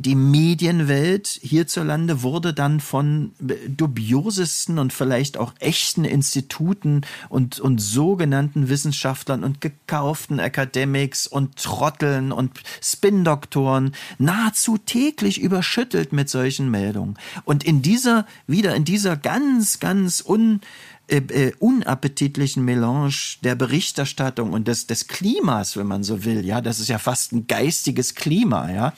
die 0.00 0.14
Medienwelt 0.14 1.26
hierzulande 1.42 2.22
wurde 2.22 2.54
dann 2.54 2.78
von 2.78 3.32
dubiosesten 3.66 4.78
und 4.78 4.92
vielleicht 4.92 5.36
auch 5.36 5.52
echten 5.58 6.04
Instituten 6.04 7.00
und, 7.28 7.58
und 7.58 7.80
sogenannten 7.80 8.68
Wissenschaftlern 8.68 9.42
und 9.42 9.60
gekauften 9.60 10.38
Academics 10.38 11.26
und 11.26 11.56
Trotteln 11.56 12.30
und 12.30 12.60
Spin-Doktoren 12.80 13.92
nahezu 14.18 14.78
täglich 14.78 15.40
überschüttelt 15.40 16.12
mit 16.12 16.30
solchen 16.30 16.70
Meldungen. 16.70 17.18
Und 17.44 17.64
in 17.64 17.82
dieser, 17.82 18.24
wieder 18.46 18.76
in 18.76 18.84
dieser 18.84 19.16
ganz, 19.16 19.80
ganz 19.80 20.24
un, 20.24 20.60
äh, 21.08 21.16
äh, 21.16 21.52
unappetitlichen 21.58 22.64
Melange 22.64 23.38
der 23.42 23.54
Berichterstattung 23.54 24.52
und 24.52 24.68
des, 24.68 24.86
des 24.86 25.08
Klimas, 25.08 25.76
wenn 25.76 25.86
man 25.86 26.02
so 26.02 26.24
will, 26.24 26.44
ja, 26.44 26.60
das 26.60 26.80
ist 26.80 26.88
ja 26.88 26.98
fast 26.98 27.32
ein 27.32 27.46
geistiges 27.46 28.14
Klima, 28.14 28.70
ja, 28.70 28.92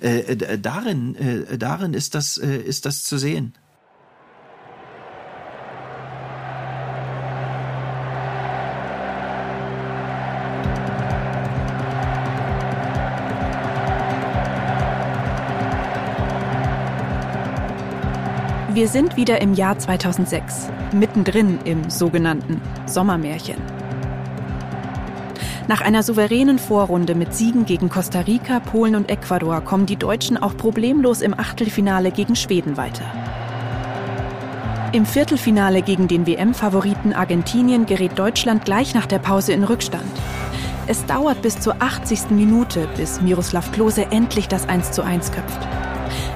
äh, 0.00 0.18
äh, 0.20 0.58
darin, 0.58 1.14
äh, 1.14 1.56
darin 1.56 1.94
ist 1.94 2.16
das, 2.16 2.36
ist 2.36 2.84
das 2.84 3.04
zu 3.04 3.16
sehen. 3.16 3.54
Wir 18.82 18.88
sind 18.88 19.16
wieder 19.16 19.40
im 19.40 19.54
Jahr 19.54 19.78
2006, 19.78 20.68
mittendrin 20.92 21.60
im 21.64 21.88
sogenannten 21.88 22.60
Sommermärchen. 22.84 23.54
Nach 25.68 25.80
einer 25.80 26.02
souveränen 26.02 26.58
Vorrunde 26.58 27.14
mit 27.14 27.32
Siegen 27.32 27.64
gegen 27.64 27.88
Costa 27.90 28.22
Rica, 28.22 28.58
Polen 28.58 28.96
und 28.96 29.08
Ecuador 29.08 29.60
kommen 29.60 29.86
die 29.86 29.94
Deutschen 29.94 30.36
auch 30.36 30.56
problemlos 30.56 31.20
im 31.20 31.32
Achtelfinale 31.32 32.10
gegen 32.10 32.34
Schweden 32.34 32.76
weiter. 32.76 33.04
Im 34.90 35.06
Viertelfinale 35.06 35.82
gegen 35.82 36.08
den 36.08 36.26
WM-Favoriten 36.26 37.12
Argentinien 37.12 37.86
gerät 37.86 38.18
Deutschland 38.18 38.64
gleich 38.64 38.94
nach 38.94 39.06
der 39.06 39.20
Pause 39.20 39.52
in 39.52 39.62
Rückstand. 39.62 40.02
Es 40.88 41.06
dauert 41.06 41.40
bis 41.40 41.60
zur 41.60 41.76
80. 41.78 42.30
Minute, 42.30 42.88
bis 42.96 43.20
Miroslav 43.20 43.70
Klose 43.70 44.06
endlich 44.10 44.48
das 44.48 44.68
1:1 44.68 45.30
köpft. 45.30 45.68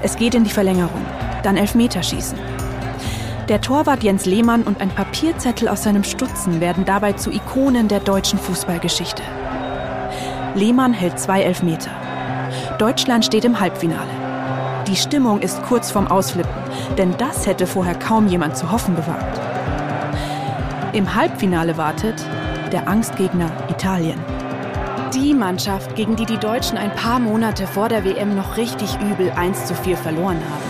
Es 0.00 0.14
geht 0.14 0.36
in 0.36 0.44
die 0.44 0.50
Verlängerung, 0.50 1.04
dann 1.42 1.56
Elfmeterschießen. 1.56 2.38
Der 3.48 3.60
Torwart 3.60 4.02
Jens 4.02 4.26
Lehmann 4.26 4.64
und 4.64 4.80
ein 4.80 4.90
Papierzettel 4.90 5.68
aus 5.68 5.84
seinem 5.84 6.02
Stutzen 6.02 6.60
werden 6.60 6.84
dabei 6.84 7.12
zu 7.12 7.30
Ikonen 7.30 7.86
der 7.86 8.00
deutschen 8.00 8.38
Fußballgeschichte. 8.38 9.22
Lehmann 10.54 10.92
hält 10.92 11.20
zwei 11.20 11.42
Elfmeter. 11.42 11.90
Deutschland 12.78 13.24
steht 13.24 13.44
im 13.44 13.60
Halbfinale. 13.60 14.10
Die 14.88 14.96
Stimmung 14.96 15.40
ist 15.40 15.62
kurz 15.62 15.90
vorm 15.90 16.06
Ausflippen, 16.06 16.52
denn 16.98 17.14
das 17.18 17.46
hätte 17.46 17.66
vorher 17.66 17.94
kaum 17.94 18.26
jemand 18.26 18.56
zu 18.56 18.70
hoffen 18.72 18.96
gewagt. 18.96 19.40
Im 20.92 21.14
Halbfinale 21.14 21.76
wartet 21.76 22.24
der 22.72 22.88
Angstgegner 22.88 23.50
Italien. 23.68 24.18
Die 25.14 25.34
Mannschaft, 25.34 25.94
gegen 25.94 26.16
die 26.16 26.26
die 26.26 26.38
Deutschen 26.38 26.78
ein 26.78 26.94
paar 26.94 27.20
Monate 27.20 27.66
vor 27.66 27.88
der 27.88 28.04
WM 28.04 28.34
noch 28.34 28.56
richtig 28.56 28.98
übel 29.00 29.30
1 29.30 29.66
zu 29.66 29.74
4 29.74 29.96
verloren 29.96 30.38
haben. 30.38 30.65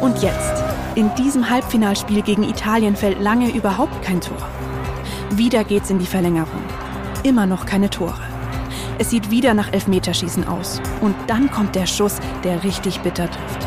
Und 0.00 0.22
jetzt 0.22 0.64
in 0.94 1.14
diesem 1.14 1.50
Halbfinalspiel 1.50 2.22
gegen 2.22 2.42
Italien 2.42 2.96
fällt 2.96 3.20
lange 3.20 3.50
überhaupt 3.50 4.02
kein 4.02 4.20
Tor. 4.20 4.38
Wieder 5.30 5.62
geht's 5.62 5.90
in 5.90 5.98
die 5.98 6.06
Verlängerung. 6.06 6.62
Immer 7.22 7.46
noch 7.46 7.66
keine 7.66 7.90
Tore. 7.90 8.20
Es 8.98 9.10
sieht 9.10 9.30
wieder 9.30 9.54
nach 9.54 9.72
Elfmeterschießen 9.72 10.48
aus. 10.48 10.80
Und 11.00 11.14
dann 11.26 11.50
kommt 11.50 11.74
der 11.74 11.86
Schuss, 11.86 12.18
der 12.44 12.64
richtig 12.64 13.00
bitter 13.00 13.30
trifft. 13.30 13.66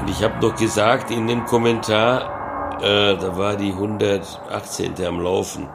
Und 0.00 0.10
ich 0.10 0.22
habe 0.22 0.40
noch 0.40 0.56
gesagt 0.56 1.10
in 1.10 1.26
dem 1.26 1.44
Kommentar, 1.44 2.78
äh, 2.82 3.16
da 3.16 3.36
war 3.36 3.56
die 3.56 3.72
118. 3.72 4.94
am 5.06 5.20
Laufen. 5.20 5.68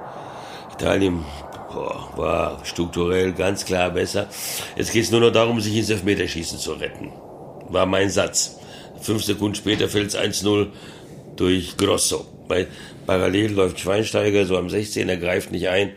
Italien 0.73 1.23
war 1.75 2.63
strukturell 2.65 3.33
ganz 3.33 3.65
klar 3.65 3.91
besser. 3.91 4.27
Jetzt 4.75 4.91
geht 4.91 5.03
es 5.03 5.11
nur 5.11 5.21
noch 5.21 5.31
darum, 5.31 5.59
sich 5.61 5.75
ins 5.75 5.89
Elfmeterschießen 5.89 6.59
zu 6.59 6.73
retten. 6.73 7.11
war 7.69 7.85
mein 7.85 8.09
Satz. 8.09 8.57
Fünf 9.01 9.23
Sekunden 9.23 9.55
später 9.55 9.89
fällt 9.89 10.09
es 10.09 10.17
1-0 10.17 10.67
durch 11.35 11.75
Grosso. 11.77 12.25
Bei 12.47 12.67
parallel 13.05 13.53
läuft 13.53 13.79
Schweinsteiger 13.79 14.45
so 14.45 14.57
am 14.57 14.69
16, 14.69 15.09
er 15.09 15.17
greift 15.17 15.51
nicht 15.51 15.67
ein. 15.67 15.93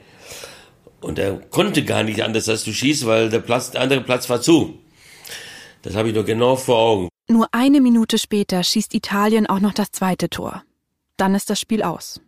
Und 1.00 1.18
er 1.18 1.38
konnte 1.50 1.84
gar 1.84 2.02
nicht 2.02 2.22
anders 2.22 2.48
als 2.48 2.64
zu 2.64 2.72
schießen, 2.72 3.06
weil 3.06 3.28
der, 3.28 3.40
Platz, 3.40 3.70
der 3.70 3.82
andere 3.82 4.00
Platz 4.00 4.28
war 4.28 4.40
zu. 4.40 4.78
Das 5.82 5.94
habe 5.94 6.08
ich 6.08 6.14
noch 6.14 6.24
genau 6.24 6.56
vor 6.56 6.78
Augen. 6.78 7.08
Nur 7.28 7.48
eine 7.52 7.80
Minute 7.80 8.18
später 8.18 8.62
schießt 8.62 8.94
Italien 8.94 9.46
auch 9.46 9.60
noch 9.60 9.74
das 9.74 9.92
zweite 9.92 10.28
Tor. 10.28 10.64
Dann 11.16 11.34
ist 11.34 11.50
das 11.50 11.60
Spiel 11.60 11.82
aus. 11.82 12.20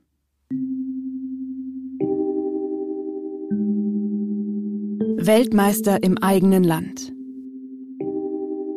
Weltmeister 5.21 6.01
im 6.05 6.17
eigenen 6.19 6.63
Land. 6.63 7.13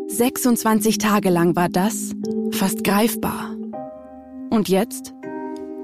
26 0.07 0.97
Tage 0.97 1.29
lang 1.29 1.55
war 1.55 1.69
das 1.69 2.13
fast 2.51 2.83
greifbar. 2.83 3.55
Und 4.49 4.67
jetzt 4.67 5.13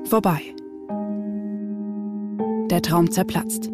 vorbei. 0.06 0.42
Der 2.72 2.82
Traum 2.82 3.12
zerplatzt. 3.12 3.70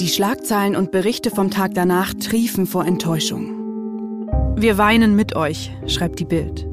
Die 0.00 0.08
Schlagzeilen 0.08 0.76
und 0.76 0.90
Berichte 0.90 1.30
vom 1.30 1.50
Tag 1.50 1.72
danach 1.72 2.12
triefen 2.12 2.66
vor 2.66 2.84
Enttäuschung. 2.84 4.28
Wir 4.56 4.76
weinen 4.76 5.16
mit 5.16 5.34
euch, 5.34 5.70
schreibt 5.86 6.20
die 6.20 6.26
Bild. 6.26 6.68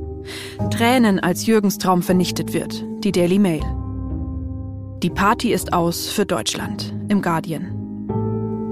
Tränen, 0.70 1.22
als 1.22 1.46
Jürgens 1.46 1.78
Traum 1.78 2.02
vernichtet 2.02 2.54
wird, 2.54 2.84
die 3.06 3.14
Daily 3.14 3.40
Mail. 3.40 3.64
Die 5.02 5.12
Party 5.12 5.54
ist 5.54 5.72
aus 5.72 6.10
für 6.10 6.26
Deutschland, 6.26 6.94
im 7.08 7.22
Guardian. 7.22 7.77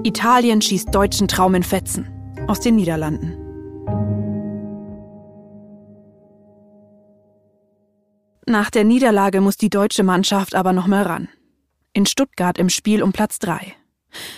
Italien 0.06 0.62
schießt 0.62 0.94
deutschen 0.94 1.28
Traum 1.28 1.56
in 1.56 1.64
Fetzen, 1.64 2.08
aus 2.46 2.60
den 2.60 2.76
Niederlanden. 2.76 3.34
Nach 8.46 8.70
der 8.70 8.84
Niederlage 8.84 9.42
muss 9.42 9.58
die 9.58 9.72
deutsche 9.72 10.04
Mannschaft 10.04 10.54
aber 10.54 10.74
noch 10.74 10.86
mal 10.86 11.02
ran. 11.02 11.28
In 11.94 12.06
Stuttgart 12.06 12.60
im 12.60 12.70
Spiel 12.70 13.02
um 13.02 13.14
Platz 13.14 13.40
3. 13.40 13.74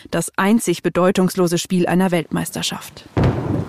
Das 0.09 0.31
einzig 0.37 0.83
bedeutungslose 0.83 1.57
Spiel 1.57 1.85
einer 1.85 2.11
Weltmeisterschaft. 2.11 3.09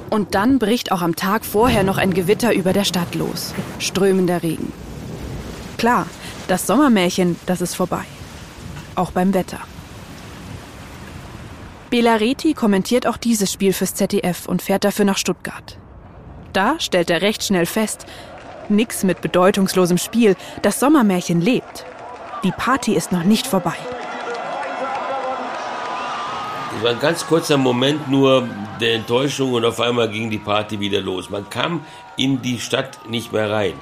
Und 0.09 0.37
dann 0.37 0.61
bricht 0.61 0.93
auch 0.93 1.03
am 1.03 1.17
Tag 1.17 1.45
vorher 1.45 1.83
noch 1.83 1.99
ein 1.99 2.15
Gewitter 2.15 2.55
über 2.55 2.73
der 2.73 2.85
Stadt 2.85 3.17
los. 3.17 3.53
Strömender 3.81 4.45
Regen. 4.45 4.73
Klar, 5.79 6.07
das 6.47 6.65
Sommermärchen, 6.69 7.35
das 7.47 7.61
ist 7.61 7.75
vorbei. 7.75 8.05
Auch 8.95 9.11
beim 9.11 9.35
Wetter. 9.35 9.59
Belareti 11.91 12.53
kommentiert 12.53 13.07
auch 13.07 13.17
dieses 13.17 13.51
Spiel 13.51 13.73
fürs 13.73 13.95
ZDF 13.95 14.47
und 14.47 14.61
fährt 14.61 14.85
dafür 14.85 15.07
nach 15.07 15.17
Stuttgart. 15.17 15.79
Da 16.53 16.79
stellt 16.79 17.09
er 17.09 17.23
recht 17.23 17.43
schnell 17.43 17.65
fest, 17.65 18.05
nix 18.69 19.05
mit 19.05 19.23
bedeutungslosem 19.23 19.97
Spiel, 19.97 20.37
das 20.61 20.81
Sommermärchen 20.81 21.41
lebt. 21.41 21.87
Die 22.45 22.53
Party 22.53 22.95
ist 22.95 23.11
noch 23.11 23.25
nicht 23.25 23.47
vorbei. 23.47 23.77
Es 26.77 26.85
war 26.85 26.91
ein 26.91 27.01
ganz 27.01 27.27
kurzer 27.27 27.57
Moment 27.57 28.09
nur 28.09 28.47
der 28.81 28.95
Enttäuschung 28.95 29.55
und 29.55 29.65
auf 29.65 29.81
einmal 29.81 30.11
ging 30.11 30.31
die 30.31 30.39
Party 30.39 30.79
wieder 30.79 31.01
los. 31.01 31.31
Man 31.31 31.49
kam 31.49 31.85
in 32.17 32.43
die 32.43 32.61
Stadt 32.61 33.09
nicht 33.09 33.33
mehr 33.33 33.51
rein. 33.51 33.75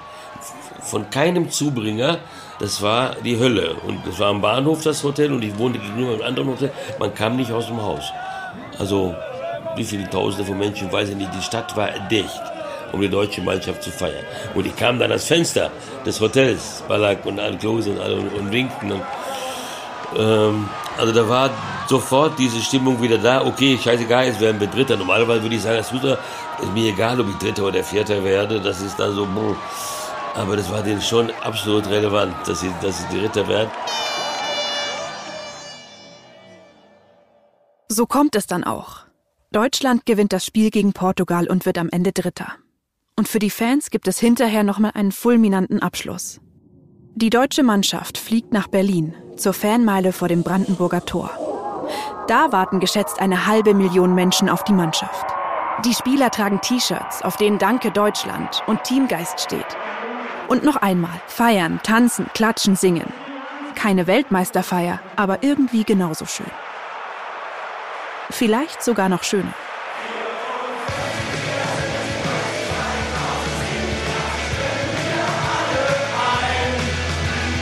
Von 0.80 1.10
keinem 1.10 1.50
Zubringer, 1.50 2.18
das 2.58 2.80
war 2.82 3.16
die 3.16 3.38
Hölle. 3.38 3.74
Und 3.86 4.06
es 4.06 4.18
war 4.18 4.28
am 4.28 4.40
Bahnhof 4.40 4.82
das 4.82 5.02
Hotel 5.04 5.32
und 5.32 5.42
ich 5.42 5.56
wohnte 5.58 5.78
gegenüber 5.78 6.12
einem 6.12 6.22
anderen 6.22 6.48
Hotel. 6.50 6.72
Man 6.98 7.14
kam 7.14 7.36
nicht 7.36 7.52
aus 7.52 7.66
dem 7.66 7.80
Haus. 7.82 8.04
Also 8.78 9.14
wie 9.76 9.84
viele 9.84 10.08
Tausende 10.08 10.44
von 10.44 10.58
Menschen, 10.58 10.90
weiß 10.90 11.10
ich 11.10 11.16
nicht. 11.16 11.30
Die 11.34 11.42
Stadt 11.42 11.76
war 11.76 11.90
dicht, 12.10 12.42
um 12.92 13.00
die 13.00 13.08
deutsche 13.08 13.42
Mannschaft 13.42 13.82
zu 13.82 13.90
feiern. 13.90 14.24
Und 14.54 14.66
ich 14.66 14.74
kam 14.74 14.98
dann 14.98 15.10
ans 15.10 15.26
Fenster 15.26 15.70
des 16.04 16.20
Hotels, 16.20 16.82
Ballack 16.88 17.26
und 17.26 17.38
Al-Klose 17.38 17.90
und, 17.90 17.98
und, 18.00 18.32
und 18.34 18.52
winkten. 18.52 18.92
Und, 18.92 19.02
ähm, 20.16 20.68
also 20.96 21.12
da 21.12 21.28
war 21.28 21.50
sofort 21.88 22.38
diese 22.38 22.60
Stimmung 22.60 23.02
wieder 23.02 23.18
da. 23.18 23.44
Okay, 23.44 23.78
scheißegal, 23.82 24.26
jetzt 24.26 24.40
werden 24.40 24.58
wir 24.58 24.68
Dritter. 24.68 24.96
Normalerweise 24.96 25.42
würde 25.42 25.56
ich 25.56 25.62
sagen, 25.62 25.76
als 25.76 25.90
Dritter 25.90 26.18
ist 26.62 26.72
mir 26.72 26.90
egal, 26.90 27.20
ob 27.20 27.28
ich 27.28 27.36
Dritter 27.36 27.64
oder 27.64 27.84
Vierter 27.84 28.24
werde. 28.24 28.60
Das 28.60 28.80
ist 28.80 28.98
dann 28.98 29.14
so, 29.14 29.26
boah. 29.26 29.56
Aber 30.36 30.56
das 30.56 30.70
war 30.70 30.82
denen 30.82 31.00
schon 31.00 31.30
absolut 31.42 31.88
relevant, 31.88 32.34
dass 32.46 32.60
sie, 32.60 32.70
dass 32.82 32.98
sie 32.98 33.18
Dritter 33.18 33.48
werden. 33.48 33.70
So 37.88 38.06
kommt 38.06 38.36
es 38.36 38.46
dann 38.46 38.64
auch. 38.64 39.06
Deutschland 39.52 40.04
gewinnt 40.04 40.32
das 40.32 40.44
Spiel 40.44 40.70
gegen 40.70 40.92
Portugal 40.92 41.48
und 41.48 41.64
wird 41.64 41.78
am 41.78 41.88
Ende 41.88 42.12
Dritter. 42.12 42.52
Und 43.16 43.28
für 43.28 43.38
die 43.38 43.50
Fans 43.50 43.90
gibt 43.90 44.08
es 44.08 44.18
hinterher 44.18 44.64
nochmal 44.64 44.92
einen 44.94 45.12
fulminanten 45.12 45.80
Abschluss. 45.80 46.40
Die 47.14 47.30
deutsche 47.30 47.62
Mannschaft 47.62 48.18
fliegt 48.18 48.52
nach 48.52 48.68
Berlin 48.68 49.14
zur 49.36 49.54
Fanmeile 49.54 50.12
vor 50.12 50.28
dem 50.28 50.42
Brandenburger 50.42 51.06
Tor. 51.06 51.30
Da 52.28 52.52
warten 52.52 52.80
geschätzt 52.80 53.20
eine 53.20 53.46
halbe 53.46 53.72
Million 53.72 54.14
Menschen 54.14 54.50
auf 54.50 54.64
die 54.64 54.74
Mannschaft. 54.74 55.24
Die 55.84 55.94
Spieler 55.94 56.30
tragen 56.30 56.60
T-Shirts, 56.60 57.22
auf 57.22 57.36
denen 57.36 57.58
Danke 57.58 57.90
Deutschland 57.90 58.62
und 58.66 58.82
Teamgeist 58.84 59.40
steht. 59.40 59.76
Und 60.48 60.62
noch 60.62 60.76
einmal 60.76 61.20
feiern, 61.26 61.80
tanzen, 61.82 62.26
klatschen, 62.34 62.76
singen. 62.76 63.12
Keine 63.74 64.06
Weltmeisterfeier, 64.06 65.00
aber 65.16 65.42
irgendwie 65.42 65.84
genauso 65.84 66.24
schön. 66.24 66.50
Vielleicht 68.30 68.82
sogar 68.82 69.08
noch 69.08 69.22
schöner. 69.22 69.52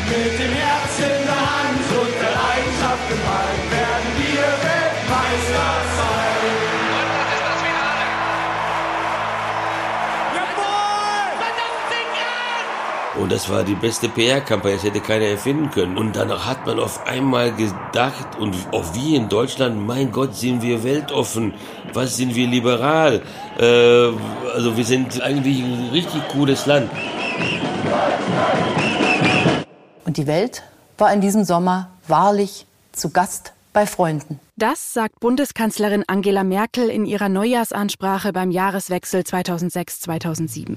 Mit 0.08 0.38
dem 0.38 0.52
Herz 0.52 0.73
Und 13.24 13.32
das 13.32 13.48
war 13.48 13.64
die 13.64 13.74
beste 13.74 14.10
PR-Kampagne, 14.10 14.76
das 14.76 14.84
hätte 14.84 15.00
keiner 15.00 15.24
erfinden 15.24 15.70
können. 15.70 15.96
Und 15.96 16.14
dann 16.14 16.28
hat 16.28 16.66
man 16.66 16.78
auf 16.78 17.06
einmal 17.06 17.54
gedacht, 17.54 18.38
und 18.38 18.54
auch 18.70 18.94
wir 18.94 19.16
in 19.16 19.30
Deutschland, 19.30 19.80
mein 19.86 20.12
Gott, 20.12 20.36
sind 20.36 20.60
wir 20.60 20.84
weltoffen, 20.84 21.54
was 21.94 22.18
sind 22.18 22.34
wir 22.34 22.46
liberal. 22.46 23.22
Äh, 23.58 23.64
also 24.54 24.76
wir 24.76 24.84
sind 24.84 25.22
eigentlich 25.22 25.58
ein 25.62 25.88
richtig 25.90 26.20
cooles 26.32 26.66
Land. 26.66 26.90
Und 30.04 30.18
die 30.18 30.26
Welt 30.26 30.62
war 30.98 31.10
in 31.10 31.22
diesem 31.22 31.44
Sommer 31.44 31.88
wahrlich 32.06 32.66
zu 32.92 33.08
Gast 33.08 33.54
bei 33.72 33.86
Freunden. 33.86 34.38
Das 34.56 34.92
sagt 34.92 35.20
Bundeskanzlerin 35.20 36.04
Angela 36.08 36.44
Merkel 36.44 36.90
in 36.90 37.06
ihrer 37.06 37.30
Neujahrsansprache 37.30 38.34
beim 38.34 38.50
Jahreswechsel 38.50 39.22
2006-2007. 39.22 40.76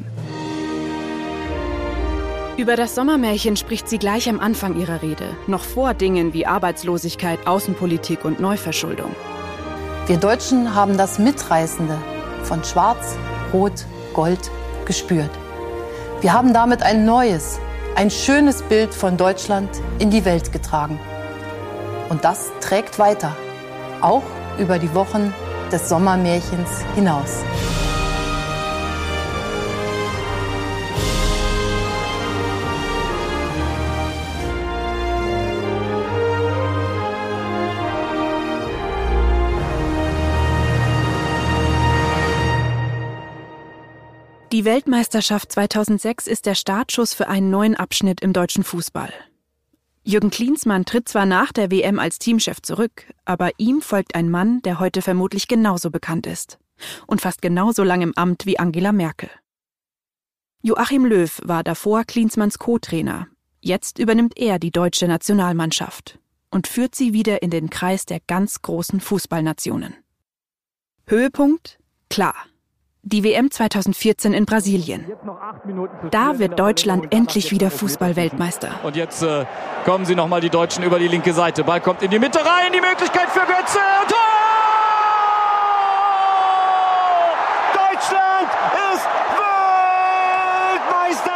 Über 2.57 2.75
das 2.75 2.95
Sommermärchen 2.95 3.55
spricht 3.55 3.87
sie 3.87 3.99
gleich 3.99 4.27
am 4.27 4.39
Anfang 4.39 4.79
ihrer 4.79 5.03
Rede, 5.03 5.37
noch 5.45 5.63
vor 5.63 5.93
Dingen 5.93 6.33
wie 6.33 6.47
Arbeitslosigkeit, 6.47 7.45
Außenpolitik 7.45 8.25
und 8.25 8.39
Neuverschuldung. 8.39 9.15
Wir 10.07 10.17
Deutschen 10.17 10.73
haben 10.73 10.97
das 10.97 11.19
Mitreißende 11.19 11.95
von 12.41 12.63
Schwarz, 12.63 13.15
Rot, 13.53 13.85
Gold 14.15 14.49
gespürt. 14.85 15.29
Wir 16.21 16.33
haben 16.33 16.51
damit 16.51 16.81
ein 16.81 17.05
neues, 17.05 17.59
ein 17.93 18.09
schönes 18.09 18.63
Bild 18.63 18.91
von 18.91 19.17
Deutschland 19.17 19.69
in 19.99 20.09
die 20.09 20.25
Welt 20.25 20.51
getragen. 20.51 20.99
Und 22.09 22.25
das 22.25 22.49
trägt 22.59 22.97
weiter, 22.97 23.37
auch 24.01 24.23
über 24.57 24.79
die 24.79 24.95
Wochen 24.95 25.31
des 25.71 25.89
Sommermärchens 25.89 26.83
hinaus. 26.95 27.43
Die 44.57 44.65
Weltmeisterschaft 44.65 45.51
2006 45.51 46.25
ist 46.25 46.47
der 46.47 46.55
Startschuss 46.55 47.13
für 47.13 47.27
einen 47.27 47.51
neuen 47.51 47.75
Abschnitt 47.75 48.21
im 48.21 48.33
deutschen 48.33 48.63
Fußball. 48.63 49.13
Jürgen 50.03 50.31
Klinsmann 50.31 50.83
tritt 50.83 51.07
zwar 51.07 51.27
nach 51.27 51.51
der 51.51 51.69
WM 51.69 51.99
als 51.99 52.17
Teamchef 52.17 52.63
zurück, 52.63 53.05
aber 53.23 53.51
ihm 53.59 53.83
folgt 53.83 54.15
ein 54.15 54.31
Mann, 54.31 54.63
der 54.63 54.79
heute 54.79 55.03
vermutlich 55.03 55.47
genauso 55.47 55.91
bekannt 55.91 56.25
ist 56.25 56.57
und 57.05 57.21
fast 57.21 57.43
genauso 57.43 57.83
lang 57.83 58.01
im 58.01 58.17
Amt 58.17 58.47
wie 58.47 58.57
Angela 58.57 58.91
Merkel. 58.91 59.29
Joachim 60.63 61.05
Löw 61.05 61.39
war 61.43 61.63
davor 61.63 62.03
Klinsmanns 62.03 62.57
Co-Trainer. 62.57 63.27
Jetzt 63.61 63.99
übernimmt 63.99 64.39
er 64.39 64.57
die 64.57 64.71
deutsche 64.71 65.07
Nationalmannschaft 65.07 66.17
und 66.49 66.65
führt 66.65 66.95
sie 66.95 67.13
wieder 67.13 67.43
in 67.43 67.51
den 67.51 67.69
Kreis 67.69 68.07
der 68.07 68.21
ganz 68.25 68.63
großen 68.63 69.01
Fußballnationen. 69.01 69.93
Höhepunkt? 71.05 71.77
Klar. 72.09 72.33
Die 73.09 73.23
WM 73.23 73.49
2014 73.49 74.33
in 74.33 74.43
Brasilien. 74.45 75.05
Da 76.11 76.39
wird 76.39 76.59
Deutschland 76.59 77.13
endlich 77.13 77.51
wieder 77.51 77.71
Fußballweltmeister. 77.71 78.81
Und 78.83 78.97
jetzt 78.97 79.23
äh, 79.23 79.45
kommen 79.85 80.03
sie 80.03 80.13
nochmal 80.13 80.41
die 80.41 80.49
Deutschen 80.49 80.83
über 80.83 80.99
die 80.99 81.07
linke 81.07 81.31
Seite. 81.31 81.63
Ball 81.63 81.79
kommt 81.79 82.01
in 82.01 82.11
die 82.11 82.19
Mitte 82.19 82.39
rein, 82.39 82.73
die 82.73 82.81
Möglichkeit 82.81 83.29
für 83.29 83.45
Götze. 83.47 83.79
Tor! 84.09 84.17
Deutschland 87.75 88.49
ist 88.91 89.05
Weltmeister! 90.67 91.31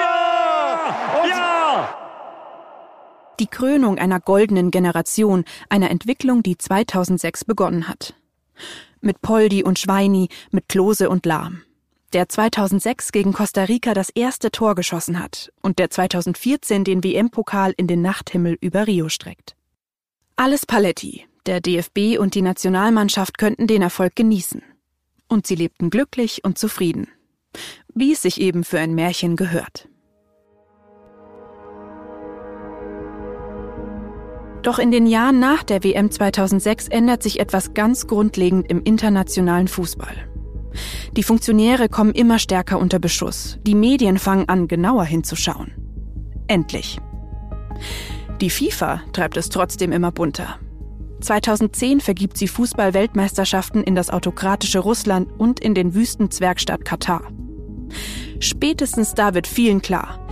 Ja! 0.00 1.28
Ja! 1.28 1.94
Die 3.38 3.48
Krönung 3.48 3.98
einer 3.98 4.18
goldenen 4.18 4.70
Generation, 4.70 5.44
einer 5.68 5.90
Entwicklung, 5.90 6.42
die 6.42 6.56
2006 6.56 7.44
begonnen 7.44 7.86
hat. 7.86 8.14
Mit 9.04 9.20
Poldi 9.20 9.64
und 9.64 9.80
Schweini, 9.80 10.28
mit 10.52 10.68
Klose 10.68 11.10
und 11.10 11.26
Lahm. 11.26 11.62
Der 12.12 12.28
2006 12.28 13.10
gegen 13.10 13.32
Costa 13.32 13.64
Rica 13.64 13.94
das 13.94 14.10
erste 14.10 14.52
Tor 14.52 14.76
geschossen 14.76 15.18
hat 15.18 15.52
und 15.60 15.80
der 15.80 15.90
2014 15.90 16.84
den 16.84 17.02
WM-Pokal 17.02 17.74
in 17.76 17.88
den 17.88 18.00
Nachthimmel 18.00 18.56
über 18.60 18.86
Rio 18.86 19.08
streckt. 19.08 19.56
Alles 20.36 20.66
Paletti. 20.66 21.26
Der 21.46 21.60
DFB 21.60 22.16
und 22.16 22.36
die 22.36 22.42
Nationalmannschaft 22.42 23.38
könnten 23.38 23.66
den 23.66 23.82
Erfolg 23.82 24.14
genießen. 24.14 24.62
Und 25.26 25.48
sie 25.48 25.56
lebten 25.56 25.90
glücklich 25.90 26.44
und 26.44 26.56
zufrieden. 26.56 27.08
Wie 27.92 28.12
es 28.12 28.22
sich 28.22 28.40
eben 28.40 28.62
für 28.62 28.78
ein 28.78 28.94
Märchen 28.94 29.34
gehört. 29.34 29.88
Doch 34.62 34.78
in 34.78 34.92
den 34.92 35.06
Jahren 35.06 35.40
nach 35.40 35.64
der 35.64 35.82
WM 35.82 36.10
2006 36.10 36.88
ändert 36.88 37.22
sich 37.22 37.40
etwas 37.40 37.74
ganz 37.74 38.06
grundlegend 38.06 38.70
im 38.70 38.82
internationalen 38.82 39.66
Fußball. 39.66 40.28
Die 41.16 41.22
Funktionäre 41.22 41.88
kommen 41.88 42.12
immer 42.12 42.38
stärker 42.38 42.78
unter 42.78 42.98
Beschuss. 42.98 43.58
Die 43.66 43.74
Medien 43.74 44.18
fangen 44.18 44.48
an, 44.48 44.68
genauer 44.68 45.04
hinzuschauen. 45.04 45.72
Endlich. 46.46 46.98
Die 48.40 48.50
FIFA 48.50 49.02
treibt 49.12 49.36
es 49.36 49.48
trotzdem 49.48 49.92
immer 49.92 50.12
bunter. 50.12 50.58
2010 51.20 52.00
vergibt 52.00 52.36
sie 52.36 52.48
Fußball-Weltmeisterschaften 52.48 53.82
in 53.84 53.94
das 53.94 54.10
autokratische 54.10 54.80
Russland 54.80 55.28
und 55.38 55.60
in 55.60 55.74
den 55.74 55.94
Wüstenzwergstaat 55.94 56.84
Katar. 56.84 57.22
Spätestens 58.40 59.14
da 59.14 59.34
wird 59.34 59.46
vielen 59.46 59.82
klar, 59.82 60.26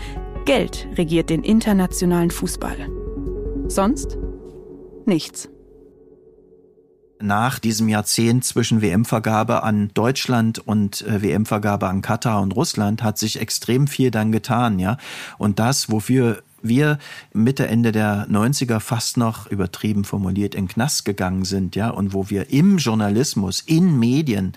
Geld 0.46 0.88
regiert 0.96 1.30
den 1.30 1.44
internationalen 1.44 2.30
Fußball. 2.30 2.99
Sonst 3.70 4.18
nichts. 5.06 5.48
Nach 7.20 7.60
diesem 7.60 7.88
Jahrzehnt 7.88 8.44
zwischen 8.44 8.82
WM-Vergabe 8.82 9.62
an 9.62 9.92
Deutschland 9.94 10.58
und 10.58 11.02
äh, 11.02 11.22
WM-Vergabe 11.22 11.86
an 11.86 12.02
Katar 12.02 12.42
und 12.42 12.56
Russland 12.56 13.04
hat 13.04 13.16
sich 13.16 13.40
extrem 13.40 13.86
viel 13.86 14.10
dann 14.10 14.32
getan, 14.32 14.80
ja. 14.80 14.96
Und 15.38 15.60
das, 15.60 15.88
wofür 15.88 16.42
wir 16.62 16.98
Mitte, 17.32 17.68
Ende 17.68 17.92
der 17.92 18.26
90er 18.28 18.80
fast 18.80 19.16
noch 19.16 19.46
übertrieben 19.46 20.02
formuliert 20.02 20.56
in 20.56 20.66
Knast 20.66 21.04
gegangen 21.04 21.44
sind, 21.44 21.76
ja, 21.76 21.90
und 21.90 22.12
wo 22.12 22.28
wir 22.28 22.50
im 22.50 22.78
Journalismus, 22.78 23.60
in 23.60 24.00
Medien 24.00 24.54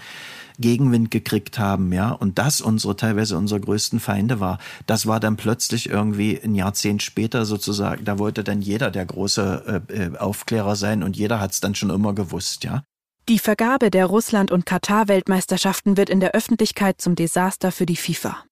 Gegenwind 0.60 1.12
gekriegt 1.12 1.60
haben, 1.60 1.92
ja, 1.92 2.12
und 2.12 2.38
das 2.38 2.62
unsere 2.62 2.96
teilweise 2.96 3.38
unsere 3.38 3.60
größten 3.60 4.00
Feinde 4.00 4.40
war. 4.40 4.60
Das 4.88 5.06
war 5.06 5.20
dann 5.20 5.38
plötzlich 5.38 5.90
irgendwie 5.90 6.40
ein 6.44 6.56
Jahrzehnt 6.56 7.04
später 7.04 7.46
sozusagen, 7.46 8.06
da 8.06 8.20
wollte 8.20 8.44
dann 8.44 8.62
jeder 8.62 8.92
der 8.92 9.06
große 9.06 9.84
äh, 9.90 9.94
äh 9.94 10.18
Aufklärer 10.18 10.76
sein 10.76 11.04
und 11.04 11.18
jeder 11.18 11.40
hat 11.40 11.52
es 11.52 11.60
dann 11.60 11.76
schon 11.76 11.90
immer 11.90 12.14
gewusst, 12.14 12.64
ja. 12.64 12.84
Die 13.30 13.40
Vergabe 13.40 13.90
der 13.90 14.06
Russland- 14.06 14.52
und 14.52 14.66
Katar-Weltmeisterschaften 14.66 15.96
wird 15.96 16.10
in 16.10 16.20
der 16.20 16.32
Öffentlichkeit 16.32 17.00
zum 17.00 17.16
Desaster 17.16 17.72
für 17.72 17.86
die 17.86 17.96
FIFA. 17.96 18.44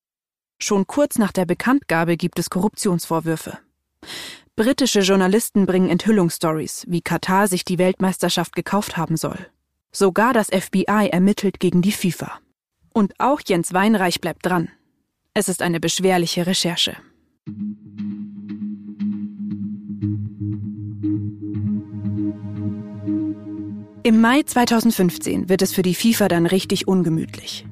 Schon 0.61 0.87
kurz 0.87 1.17
nach 1.17 1.33
der 1.33 1.45
Bekanntgabe 1.45 2.15
gibt 2.15 2.39
es 2.39 2.49
Korruptionsvorwürfe. 2.49 3.57
Britische 4.55 4.99
Journalisten 5.01 5.65
bringen 5.65 5.89
Enthüllungsstories, 5.89 6.85
wie 6.87 7.01
Katar 7.01 7.47
sich 7.47 7.65
die 7.65 7.79
Weltmeisterschaft 7.79 8.55
gekauft 8.55 8.95
haben 8.95 9.17
soll. 9.17 9.37
Sogar 9.93 10.32
das 10.32 10.47
FBI 10.47 11.10
ermittelt 11.12 11.60
gegen 11.60 11.82
die 11.82 11.91
FIFA. 11.91 12.39
Und 12.93 13.13
auch 13.19 13.41
Jens 13.45 13.73
Weinreich 13.73 14.21
bleibt 14.21 14.45
dran. 14.45 14.69
Es 15.34 15.49
ist 15.49 15.62
eine 15.62 15.82
beschwerliche 15.82 16.47
Recherche. 16.47 16.95
Im 24.04 24.21
Mai 24.21 24.43
2015 24.43 25.49
wird 25.49 25.62
es 25.62 25.73
für 25.73 25.82
die 25.82 25.93
FIFA 25.93 26.30
dann 26.30 26.45
richtig 26.45 26.88
ungemütlich. 26.88 27.65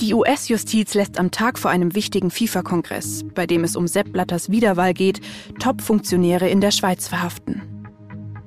Die 0.00 0.14
US-Justiz 0.14 0.94
lässt 0.94 1.18
am 1.18 1.32
Tag 1.32 1.58
vor 1.58 1.72
einem 1.72 1.94
wichtigen 1.94 2.30
FIFA-Kongress, 2.30 3.24
bei 3.34 3.46
dem 3.46 3.64
es 3.64 3.74
um 3.74 3.88
Sepp 3.88 4.12
Blatters 4.12 4.48
Wiederwahl 4.50 4.94
geht, 4.94 5.20
Top-Funktionäre 5.58 6.48
in 6.48 6.60
der 6.60 6.70
Schweiz 6.70 7.08
verhaften. 7.08 7.73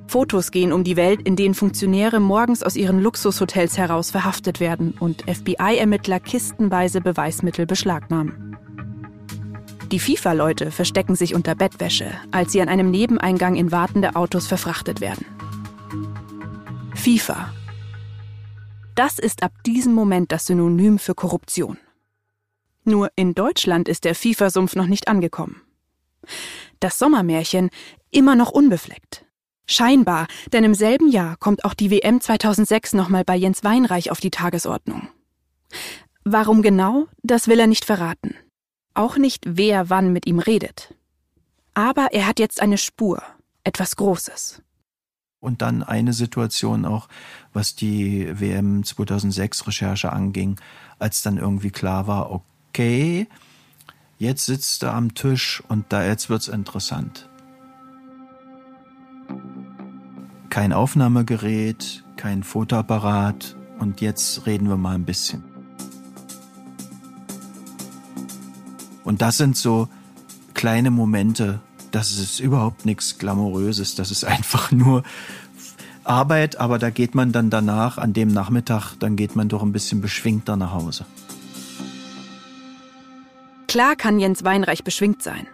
Fotos 0.07 0.51
gehen 0.51 0.71
um 0.71 0.85
die 0.85 0.95
Welt, 0.95 1.21
in 1.21 1.35
denen 1.35 1.53
Funktionäre 1.53 2.21
morgens 2.21 2.63
aus 2.63 2.77
ihren 2.77 3.01
Luxushotels 3.01 3.77
heraus 3.77 4.09
verhaftet 4.09 4.61
werden 4.61 4.93
und 4.99 5.23
FBI-Ermittler 5.23 6.21
kistenweise 6.21 7.01
Beweismittel 7.01 7.65
beschlagnahmen. 7.65 8.57
Die 9.91 9.99
FIFA-Leute 9.99 10.71
verstecken 10.71 11.15
sich 11.15 11.35
unter 11.35 11.55
Bettwäsche, 11.55 12.11
als 12.31 12.51
sie 12.53 12.61
an 12.61 12.69
einem 12.69 12.89
Nebeneingang 12.89 13.55
in 13.55 13.71
wartende 13.71 14.15
Autos 14.15 14.47
verfrachtet 14.47 15.01
werden. 15.01 15.25
FIFA. 16.95 17.53
Das 18.95 19.19
ist 19.19 19.43
ab 19.43 19.51
diesem 19.65 19.93
Moment 19.93 20.31
das 20.31 20.45
Synonym 20.47 20.99
für 20.99 21.15
Korruption. 21.15 21.77
Nur 22.83 23.11
in 23.15 23.35
Deutschland 23.35 23.89
ist 23.89 24.05
der 24.05 24.15
FIFA-Sumpf 24.15 24.75
noch 24.75 24.87
nicht 24.87 25.07
angekommen. 25.07 25.61
Das 26.79 26.97
Sommermärchen 26.97 27.69
immer 28.11 28.35
noch 28.35 28.51
unbefleckt. 28.51 29.26
Scheinbar, 29.69 30.27
denn 30.53 30.63
im 30.63 30.73
selben 30.73 31.11
Jahr 31.11 31.35
kommt 31.35 31.65
auch 31.65 31.73
die 31.73 31.91
WM 31.91 32.21
2006 32.21 32.93
nochmal 32.93 33.25
bei 33.25 33.35
Jens 33.35 33.65
Weinreich 33.65 34.11
auf 34.11 34.21
die 34.21 34.31
Tagesordnung. 34.31 35.09
Warum 36.23 36.61
genau, 36.61 37.07
das 37.21 37.49
will 37.49 37.59
er 37.59 37.67
nicht 37.67 37.83
verraten. 37.83 38.33
Auch 38.93 39.17
nicht, 39.17 39.43
wer 39.45 39.89
wann 39.89 40.13
mit 40.13 40.25
ihm 40.25 40.39
redet. 40.39 40.95
Aber 41.73 42.13
er 42.13 42.27
hat 42.27 42.39
jetzt 42.39 42.61
eine 42.61 42.77
Spur, 42.77 43.21
etwas 43.63 43.97
Großes. 43.97 44.61
Und 45.39 45.61
dann 45.61 45.83
eine 45.83 46.13
Situation 46.13 46.85
auch, 46.85 47.09
was 47.53 47.75
die 47.75 48.27
WM 48.39 48.83
2006 48.83 49.67
Recherche 49.67 50.11
anging, 50.11 50.59
als 50.97 51.21
dann 51.21 51.37
irgendwie 51.37 51.71
klar 51.71 52.07
war, 52.07 52.31
okay, 52.31 53.27
jetzt 54.17 54.45
sitzt 54.45 54.81
er 54.83 54.93
am 54.93 55.13
Tisch 55.13 55.61
und 55.67 55.85
da 55.89 56.05
jetzt 56.05 56.29
wird's 56.29 56.47
interessant. 56.47 57.29
Kein 60.57 60.73
Aufnahmegerät, 60.73 62.03
kein 62.15 62.41
Fotoapparat 62.41 63.55
und 63.77 64.01
jetzt 64.01 64.47
reden 64.47 64.67
wir 64.67 64.75
mal 64.75 64.95
ein 64.95 65.05
bisschen. 65.05 65.43
Und 69.03 69.21
das 69.21 69.37
sind 69.37 69.55
so 69.55 69.87
kleine 70.55 70.89
Momente, 70.89 71.59
das 71.91 72.17
ist 72.17 72.39
überhaupt 72.39 72.87
nichts 72.87 73.19
Glamouröses, 73.19 73.93
das 73.93 74.09
ist 74.09 74.23
einfach 74.25 74.71
nur 74.71 75.03
Arbeit, 76.03 76.59
aber 76.59 76.79
da 76.79 76.89
geht 76.89 77.13
man 77.13 77.31
dann 77.31 77.51
danach, 77.51 77.99
an 77.99 78.13
dem 78.13 78.29
Nachmittag, 78.29 78.95
dann 78.95 79.15
geht 79.15 79.35
man 79.35 79.49
doch 79.49 79.61
ein 79.61 79.71
bisschen 79.71 80.01
beschwingter 80.01 80.57
nach 80.57 80.73
Hause. 80.73 81.05
Klar 83.67 83.95
kann 83.95 84.19
Jens 84.19 84.43
Weinreich 84.43 84.83
beschwingt 84.83 85.21
sein. 85.21 85.45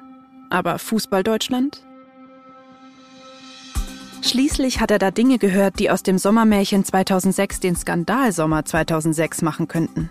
Aber 0.50 0.80
Fußball 0.80 1.24
Deutschland? 1.24 1.84
Schließlich 4.24 4.80
hat 4.80 4.90
er 4.90 5.00
da 5.00 5.12
Dinge 5.12 5.38
gehört, 5.38 5.80
die 5.80 5.92
aus 5.92 6.02
dem 6.02 6.18
Sommermärchen 6.18 6.86
2006 6.86 7.60
den 7.60 7.76
Skandalsommer 7.76 8.64
2006 8.64 9.42
machen 9.42 9.68
könnten. 9.68 10.10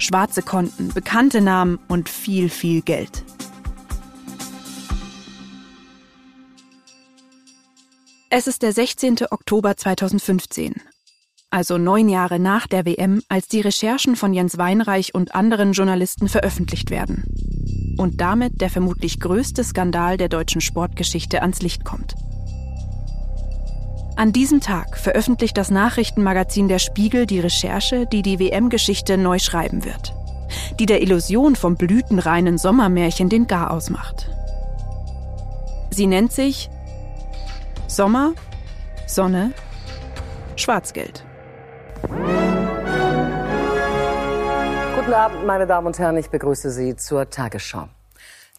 Schwarze 0.00 0.42
Konten, 0.42 0.88
bekannte 0.88 1.40
Namen 1.40 1.78
und 1.86 2.08
viel, 2.08 2.48
viel 2.48 2.82
Geld. 2.82 3.22
Es 8.28 8.48
ist 8.48 8.62
der 8.62 8.72
16. 8.72 9.18
Oktober 9.30 9.76
2015, 9.76 10.82
also 11.48 11.78
neun 11.78 12.08
Jahre 12.08 12.40
nach 12.40 12.66
der 12.66 12.84
WM, 12.86 13.22
als 13.28 13.46
die 13.46 13.60
Recherchen 13.60 14.16
von 14.16 14.34
Jens 14.34 14.58
Weinreich 14.58 15.14
und 15.14 15.36
anderen 15.36 15.72
Journalisten 15.72 16.28
veröffentlicht 16.28 16.90
werden. 16.90 17.24
Und 17.96 18.20
damit 18.20 18.60
der 18.60 18.68
vermutlich 18.68 19.20
größte 19.20 19.62
Skandal 19.62 20.16
der 20.16 20.28
deutschen 20.28 20.60
Sportgeschichte 20.60 21.40
ans 21.40 21.62
Licht 21.62 21.84
kommt. 21.84 22.16
An 24.18 24.32
diesem 24.32 24.60
Tag 24.60 24.98
veröffentlicht 24.98 25.56
das 25.56 25.70
Nachrichtenmagazin 25.70 26.66
Der 26.66 26.80
Spiegel 26.80 27.24
die 27.24 27.38
Recherche, 27.38 28.04
die 28.04 28.22
die 28.22 28.40
WM-Geschichte 28.40 29.16
neu 29.16 29.38
schreiben 29.38 29.84
wird. 29.84 30.12
Die 30.80 30.86
der 30.86 31.02
Illusion 31.02 31.54
vom 31.54 31.76
blütenreinen 31.76 32.58
Sommermärchen 32.58 33.28
den 33.28 33.46
Garaus 33.46 33.90
macht. 33.90 34.28
Sie 35.90 36.08
nennt 36.08 36.32
sich 36.32 36.68
Sommer, 37.86 38.32
Sonne, 39.06 39.52
Schwarzgeld. 40.56 41.24
Guten 44.96 45.12
Abend, 45.12 45.46
meine 45.46 45.68
Damen 45.68 45.86
und 45.86 45.96
Herren. 45.96 46.16
Ich 46.16 46.28
begrüße 46.28 46.72
Sie 46.72 46.96
zur 46.96 47.30
Tagesschau. 47.30 47.86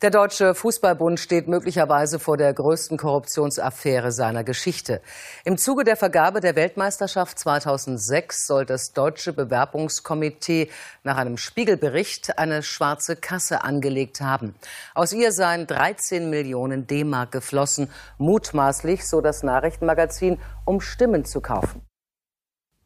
Der 0.01 0.11
Deutsche 0.11 0.55
Fußballbund 0.55 1.19
steht 1.19 1.49
möglicherweise 1.49 2.19
vor 2.19 2.37
der 2.37 2.53
größten 2.53 2.97
Korruptionsaffäre 2.97 4.13
seiner 4.13 4.45
Geschichte. 4.45 5.01
Im 5.43 5.57
Zuge 5.57 5.83
der 5.83 5.97
Vergabe 5.97 6.39
der 6.39 6.55
Weltmeisterschaft 6.55 7.37
2006 7.37 8.47
soll 8.47 8.65
das 8.65 8.93
Deutsche 8.93 9.33
Bewerbungskomitee 9.33 10.69
nach 11.03 11.17
einem 11.17 11.35
Spiegelbericht 11.35 12.39
eine 12.39 12.63
schwarze 12.63 13.17
Kasse 13.17 13.65
angelegt 13.65 14.21
haben. 14.21 14.55
Aus 14.95 15.11
ihr 15.11 15.33
seien 15.33 15.67
13 15.67 16.29
Millionen 16.29 16.87
D-Mark 16.87 17.33
geflossen, 17.33 17.89
mutmaßlich, 18.19 19.05
so 19.05 19.19
das 19.19 19.43
Nachrichtenmagazin, 19.43 20.39
um 20.63 20.79
Stimmen 20.79 21.25
zu 21.25 21.41
kaufen. 21.41 21.81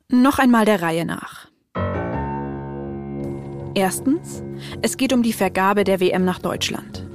Noch 0.09 0.39
einmal 0.39 0.65
der 0.65 0.81
Reihe 0.81 1.05
nach. 1.05 1.52
Erstens, 3.75 4.43
es 4.83 4.97
geht 4.97 5.13
um 5.13 5.23
die 5.23 5.33
Vergabe 5.33 5.83
der 5.83 5.99
WM 5.99 6.25
nach 6.25 6.39
Deutschland. 6.39 7.07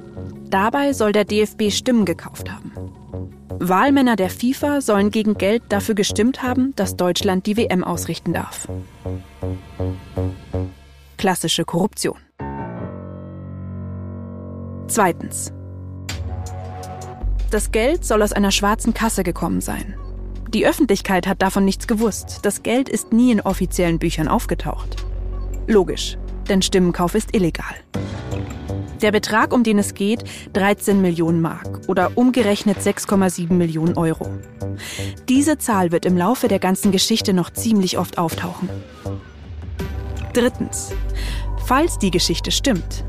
Dabei 0.49 0.91
soll 0.91 1.13
der 1.13 1.23
DFB 1.23 1.71
Stimmen 1.71 2.03
gekauft 2.03 2.51
haben. 2.51 2.73
Wahlmänner 3.59 4.15
der 4.15 4.29
FIFA 4.29 4.81
sollen 4.81 5.11
gegen 5.11 5.35
Geld 5.35 5.63
dafür 5.69 5.95
gestimmt 5.95 6.43
haben, 6.43 6.73
dass 6.75 6.97
Deutschland 6.97 7.45
die 7.45 7.55
WM 7.55 7.83
ausrichten 7.83 8.33
darf. 8.33 8.67
Klassische 11.17 11.63
Korruption. 11.63 12.17
Zweitens. 14.87 15.53
Das 17.51 17.71
Geld 17.71 18.03
soll 18.05 18.21
aus 18.21 18.33
einer 18.33 18.51
schwarzen 18.51 18.93
Kasse 18.93 19.23
gekommen 19.23 19.61
sein. 19.61 19.95
Die 20.49 20.65
Öffentlichkeit 20.65 21.27
hat 21.27 21.41
davon 21.41 21.63
nichts 21.63 21.87
gewusst. 21.87 22.39
Das 22.41 22.63
Geld 22.63 22.89
ist 22.89 23.13
nie 23.13 23.31
in 23.31 23.41
offiziellen 23.41 23.99
Büchern 23.99 24.27
aufgetaucht. 24.27 24.95
Logisch, 25.67 26.17
denn 26.49 26.61
Stimmenkauf 26.61 27.15
ist 27.15 27.35
illegal. 27.35 27.75
Der 29.01 29.11
Betrag, 29.11 29.53
um 29.53 29.63
den 29.63 29.79
es 29.79 29.93
geht, 29.93 30.25
13 30.53 31.01
Millionen 31.01 31.41
Mark 31.41 31.81
oder 31.87 32.11
umgerechnet 32.15 32.79
6,7 32.79 33.53
Millionen 33.53 33.97
Euro. 33.97 34.29
Diese 35.29 35.57
Zahl 35.57 35.91
wird 35.91 36.05
im 36.05 36.17
Laufe 36.17 36.49
der 36.49 36.59
ganzen 36.59 36.91
Geschichte 36.91 37.33
noch 37.33 37.49
ziemlich 37.49 37.97
oft 37.97 38.17
auftauchen. 38.17 38.69
Drittens. 40.33 40.91
Falls 41.65 41.97
die 41.97 42.11
Geschichte 42.11 42.51
stimmt, 42.51 43.05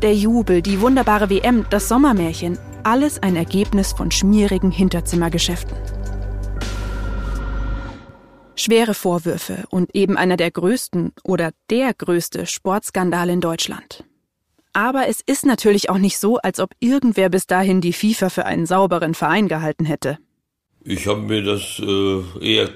der 0.00 0.14
Jubel, 0.14 0.62
die 0.62 0.80
wunderbare 0.80 1.28
WM, 1.30 1.66
das 1.70 1.88
Sommermärchen, 1.88 2.58
alles 2.82 3.22
ein 3.22 3.36
Ergebnis 3.36 3.92
von 3.92 4.10
schmierigen 4.10 4.70
Hinterzimmergeschäften. 4.70 5.76
Schwere 8.56 8.94
Vorwürfe 8.94 9.64
und 9.70 9.94
eben 9.94 10.16
einer 10.16 10.36
der 10.36 10.50
größten 10.50 11.12
oder 11.24 11.50
der 11.70 11.94
größte 11.94 12.46
Sportskandal 12.46 13.28
in 13.28 13.40
Deutschland. 13.40 14.04
Aber 14.72 15.08
es 15.08 15.20
ist 15.24 15.46
natürlich 15.46 15.88
auch 15.90 15.98
nicht 15.98 16.18
so, 16.18 16.38
als 16.38 16.58
ob 16.60 16.70
irgendwer 16.80 17.28
bis 17.28 17.46
dahin 17.46 17.80
die 17.80 17.92
FIFA 17.92 18.28
für 18.28 18.44
einen 18.44 18.66
sauberen 18.66 19.14
Verein 19.14 19.48
gehalten 19.48 19.84
hätte. 19.84 20.18
Ich 20.82 21.06
habe 21.06 21.20
mir 21.20 21.42
das 21.42 21.80
äh, 21.80 22.22
eher 22.40 22.68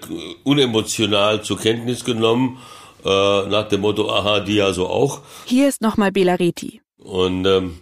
unemotional 0.45 1.43
zur 1.43 1.59
Kenntnis 1.59 2.05
genommen, 2.05 2.59
äh, 3.05 3.09
nach 3.49 3.69
dem 3.69 3.83
Motto, 3.83 4.11
aha, 4.11 4.41
die 4.41 4.63
also 4.63 4.87
auch. 4.87 5.23
Hier 5.45 5.69
ist 5.69 5.83
nochmal 5.83 6.13
Belareti. 6.13 6.81
Und 6.99 7.47
ähm, 7.47 7.81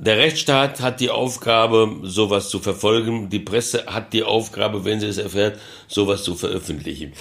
der 0.00 0.16
Rechtsstaat 0.16 0.80
hat 0.80 1.00
die 1.00 1.10
Aufgabe, 1.10 1.96
sowas 2.04 2.48
zu 2.48 2.58
verfolgen. 2.58 3.28
Die 3.28 3.38
Presse 3.38 3.84
hat 3.86 4.14
die 4.14 4.22
Aufgabe, 4.22 4.86
wenn 4.86 4.98
sie 4.98 5.08
es 5.08 5.18
erfährt, 5.18 5.58
sowas 5.88 6.24
zu 6.24 6.34
veröffentlichen. 6.34 7.12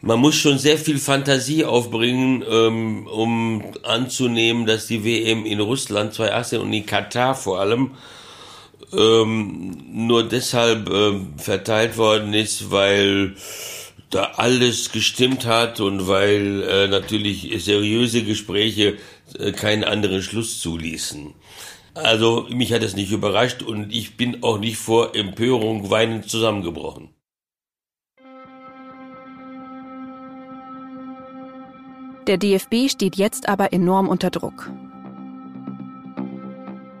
Man 0.00 0.20
muss 0.20 0.34
schon 0.34 0.56
sehr 0.58 0.78
viel 0.78 0.98
Fantasie 0.98 1.66
aufbringen, 1.66 2.42
ähm, 2.50 3.06
um 3.06 3.62
anzunehmen, 3.82 4.64
dass 4.64 4.86
die 4.86 5.04
WM 5.04 5.44
in 5.44 5.60
Russland 5.60 6.14
2018 6.14 6.60
und 6.60 6.72
in 6.72 6.86
Katar 6.86 7.34
vor 7.34 7.60
allem 7.60 7.90
ähm, 8.96 9.76
nur 9.92 10.26
deshalb 10.26 10.88
ähm, 10.88 11.34
verteilt 11.36 11.98
worden 11.98 12.32
ist, 12.32 12.70
weil 12.70 13.34
da 14.08 14.32
alles 14.36 14.92
gestimmt 14.92 15.44
hat 15.44 15.80
und 15.80 16.08
weil 16.08 16.62
äh, 16.62 16.88
natürlich 16.88 17.52
seriöse 17.62 18.22
Gespräche 18.22 18.96
äh, 19.38 19.52
keinen 19.52 19.84
anderen 19.84 20.22
Schluss 20.22 20.60
zuließen. 20.60 21.34
Also 21.94 22.46
mich 22.50 22.72
hat 22.72 22.82
es 22.82 22.96
nicht 22.96 23.12
überrascht 23.12 23.62
und 23.62 23.92
ich 23.92 24.16
bin 24.16 24.42
auch 24.42 24.58
nicht 24.58 24.76
vor 24.76 25.14
Empörung 25.14 25.90
weinend 25.90 26.28
zusammengebrochen. 26.28 27.10
Der 32.26 32.38
DFB 32.38 32.88
steht 32.88 33.16
jetzt 33.16 33.48
aber 33.48 33.72
enorm 33.72 34.08
unter 34.08 34.30
Druck. 34.30 34.70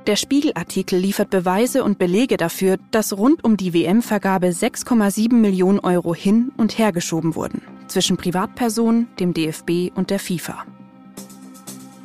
Der 0.06 0.16
Spiegelartikel 0.16 0.98
liefert 0.98 1.30
Beweise 1.30 1.82
und 1.82 1.98
Belege 1.98 2.36
dafür, 2.36 2.76
dass 2.90 3.16
rund 3.16 3.42
um 3.42 3.56
die 3.56 3.72
WM-Vergabe 3.72 4.48
6,7 4.48 5.32
Millionen 5.32 5.78
Euro 5.78 6.14
hin 6.14 6.52
und 6.58 6.78
her 6.78 6.92
geschoben 6.92 7.34
wurden 7.34 7.62
zwischen 7.88 8.16
Privatpersonen, 8.16 9.08
dem 9.18 9.32
DFB 9.32 9.90
und 9.94 10.10
der 10.10 10.18
FIFA. 10.18 10.66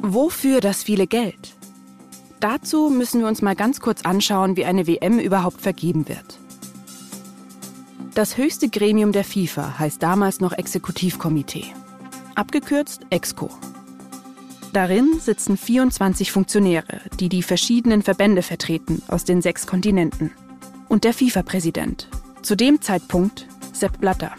Wofür 0.02 0.62
das 0.62 0.84
viele 0.84 1.08
Geld? 1.08 1.59
Dazu 2.40 2.90
müssen 2.90 3.20
wir 3.20 3.28
uns 3.28 3.42
mal 3.42 3.56
ganz 3.56 3.82
kurz 3.82 4.04
anschauen, 4.04 4.56
wie 4.56 4.66
eine 4.66 4.88
WM 4.88 5.20
überhaupt 5.20 5.62
vergeben 5.62 6.08
wird. 6.08 6.40
Das 8.14 8.38
höchste 8.38 8.70
Gremium 8.70 9.12
der 9.12 9.24
FIFA 9.24 9.78
heißt 9.78 10.02
damals 10.02 10.40
noch 10.40 10.54
Exekutivkomitee, 10.54 11.66
abgekürzt 12.36 13.02
EXCO. 13.10 13.50
Darin 14.74 15.20
sitzen 15.20 15.58
24 15.58 16.32
Funktionäre, 16.32 17.02
die 17.20 17.28
die 17.28 17.44
verschiedenen 17.44 18.04
Verbände 18.04 18.42
vertreten 18.42 19.02
aus 19.08 19.26
den 19.26 19.42
sechs 19.42 19.68
Kontinenten. 19.68 20.32
Und 20.88 21.04
der 21.04 21.14
FIFA-Präsident, 21.14 22.08
zu 22.42 22.56
dem 22.56 22.82
Zeitpunkt 22.82 23.48
Sepp 23.74 24.00
Blatter. 24.00 24.32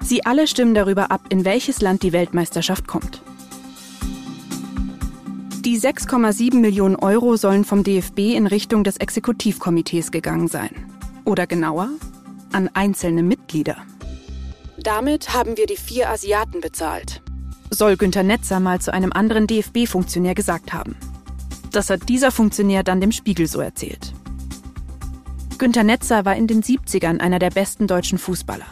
Sie 0.00 0.24
alle 0.24 0.46
stimmen 0.46 0.74
darüber 0.74 1.10
ab, 1.10 1.22
in 1.28 1.44
welches 1.44 1.80
Land 1.80 2.02
die 2.02 2.12
Weltmeisterschaft 2.12 2.86
kommt. 2.86 3.22
Die 5.64 5.76
6,7 5.76 6.54
Millionen 6.60 6.94
Euro 6.94 7.36
sollen 7.36 7.64
vom 7.64 7.82
DFB 7.82 8.36
in 8.36 8.46
Richtung 8.46 8.84
des 8.84 8.96
Exekutivkomitees 8.98 10.12
gegangen 10.12 10.46
sein. 10.46 10.70
Oder 11.24 11.48
genauer, 11.48 11.90
an 12.52 12.70
einzelne 12.74 13.24
Mitglieder. 13.24 13.76
Damit 14.78 15.34
haben 15.34 15.56
wir 15.56 15.66
die 15.66 15.76
vier 15.76 16.10
Asiaten 16.10 16.60
bezahlt. 16.60 17.22
Soll 17.70 17.96
Günter 17.96 18.22
Netzer 18.22 18.60
mal 18.60 18.80
zu 18.80 18.92
einem 18.92 19.12
anderen 19.12 19.48
DFB-Funktionär 19.48 20.36
gesagt 20.36 20.72
haben. 20.72 20.94
Das 21.72 21.90
hat 21.90 22.08
dieser 22.08 22.30
Funktionär 22.30 22.84
dann 22.84 23.00
dem 23.00 23.10
Spiegel 23.10 23.48
so 23.48 23.60
erzählt. 23.60 24.14
Günter 25.58 25.82
Netzer 25.82 26.24
war 26.24 26.36
in 26.36 26.46
den 26.46 26.62
70ern 26.62 27.18
einer 27.18 27.40
der 27.40 27.50
besten 27.50 27.88
deutschen 27.88 28.18
Fußballer. 28.18 28.66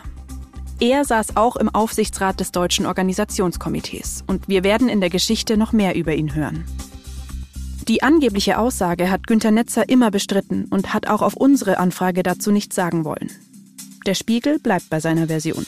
Er 0.79 1.07
saß 1.07 1.37
auch 1.37 1.57
im 1.57 1.70
Aufsichtsrat 1.70 2.39
des 2.39 2.53
Deutschen 2.53 2.85
Organisationskomitees 2.85 4.24
und 4.27 4.47
wir 4.47 4.62
werden 4.62 4.91
in 4.91 5.01
der 5.01 5.09
Geschichte 5.09 5.57
noch 5.57 5.72
mehr 5.72 5.95
über 5.95 6.14
ihn 6.14 6.35
hören. 6.35 6.66
Die 7.89 8.03
angebliche 8.03 8.59
Aussage 8.59 9.11
hat 9.11 9.27
Günter 9.27 9.53
Netzer 9.53 9.89
immer 9.89 10.11
bestritten 10.11 10.66
und 10.66 10.93
hat 10.93 11.07
auch 11.07 11.22
auf 11.22 11.35
unsere 11.35 11.79
Anfrage 11.79 12.22
dazu 12.22 12.51
nichts 12.51 12.74
sagen 12.74 13.07
wollen. 13.07 13.31
Der 14.05 14.14
Spiegel 14.14 14.59
bleibt 14.59 14.91
bei 14.91 15.01
seiner 15.01 15.29
Version. 15.29 15.64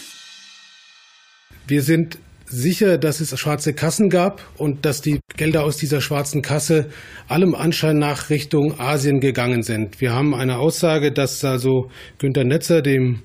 Wir 1.66 1.82
sind 1.82 2.18
sicher, 2.44 2.98
dass 2.98 3.20
es 3.20 3.38
schwarze 3.38 3.72
Kassen 3.72 4.10
gab 4.10 4.42
und 4.58 4.84
dass 4.84 5.00
die 5.00 5.20
Gelder 5.36 5.64
aus 5.64 5.76
dieser 5.78 6.00
schwarzen 6.00 6.42
Kasse 6.42 6.90
allem 7.28 7.54
Anschein 7.54 7.98
nach 7.98 8.28
Richtung 8.28 8.78
Asien 8.78 9.20
gegangen 9.20 9.62
sind. 9.62 10.00
Wir 10.00 10.12
haben 10.12 10.34
eine 10.34 10.58
Aussage, 10.58 11.12
dass 11.12 11.44
also 11.44 11.90
Günter 12.18 12.44
Netzer, 12.44 12.82
dem 12.82 13.22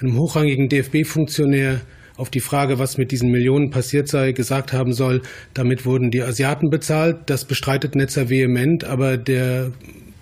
einem 0.00 0.18
hochrangigen 0.18 0.68
DFB-Funktionär, 0.68 1.80
auf 2.16 2.30
die 2.30 2.40
Frage, 2.40 2.78
was 2.78 2.96
mit 2.96 3.10
diesen 3.10 3.30
Millionen 3.30 3.70
passiert 3.70 4.08
sei, 4.08 4.32
gesagt 4.32 4.72
haben 4.72 4.92
soll, 4.92 5.22
damit 5.54 5.84
wurden 5.84 6.10
die 6.10 6.22
Asiaten 6.22 6.70
bezahlt. 6.70 7.18
Das 7.26 7.44
bestreitet 7.44 7.94
Netzer 7.94 8.30
vehement, 8.30 8.84
aber 8.84 9.16
der 9.16 9.72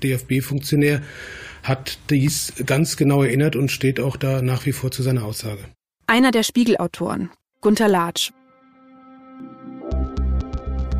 DFB-Funktionär 0.02 1.02
hat 1.62 1.98
dies 2.10 2.52
ganz 2.66 2.96
genau 2.96 3.22
erinnert 3.22 3.56
und 3.56 3.70
steht 3.70 4.00
auch 4.00 4.16
da 4.16 4.42
nach 4.42 4.66
wie 4.66 4.72
vor 4.72 4.90
zu 4.90 5.02
seiner 5.02 5.24
Aussage. 5.24 5.60
Einer 6.06 6.30
der 6.30 6.42
Spiegelautoren, 6.42 7.30
Gunter 7.60 7.88
Latsch. 7.88 8.30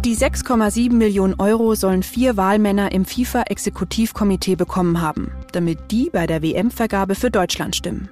Die 0.05 0.17
6,7 0.17 0.93
Millionen 0.93 1.35
Euro 1.35 1.75
sollen 1.75 2.03
vier 2.03 2.37
Wahlmänner 2.37 2.93
im 2.93 3.05
FIFA-Exekutivkomitee 3.05 4.55
bekommen 4.55 5.01
haben, 5.01 5.33
damit 5.53 5.91
die 5.91 6.11
bei 6.11 6.27
der 6.27 6.43
WM-Vergabe 6.43 7.15
für 7.15 7.31
Deutschland 7.31 7.75
stimmen. 7.75 8.11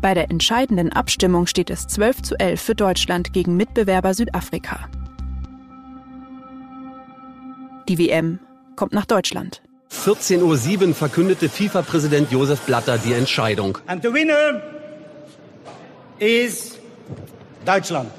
Bei 0.00 0.14
der 0.14 0.30
entscheidenden 0.30 0.92
Abstimmung 0.92 1.46
steht 1.46 1.70
es 1.70 1.86
12 1.86 2.22
zu 2.22 2.38
11 2.38 2.60
für 2.60 2.74
Deutschland 2.74 3.32
gegen 3.32 3.56
Mitbewerber 3.56 4.14
Südafrika. 4.14 4.88
Die 7.88 7.98
WM 7.98 8.40
kommt 8.74 8.92
nach 8.92 9.06
Deutschland. 9.06 9.62
14.07 9.90 10.88
Uhr 10.88 10.94
verkündete 10.94 11.48
FIFA-Präsident 11.48 12.30
Josef 12.30 12.60
Blatter 12.62 12.98
die 12.98 13.12
Entscheidung. 13.12 13.78
And 13.86 14.02
the 14.02 14.12
winner 14.12 14.60
is 16.18 16.78
Deutschland. 17.64 18.10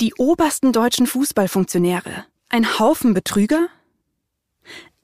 Die 0.00 0.14
obersten 0.18 0.72
deutschen 0.72 1.06
Fußballfunktionäre. 1.06 2.26
Ein 2.48 2.78
Haufen 2.80 3.14
Betrüger? 3.14 3.68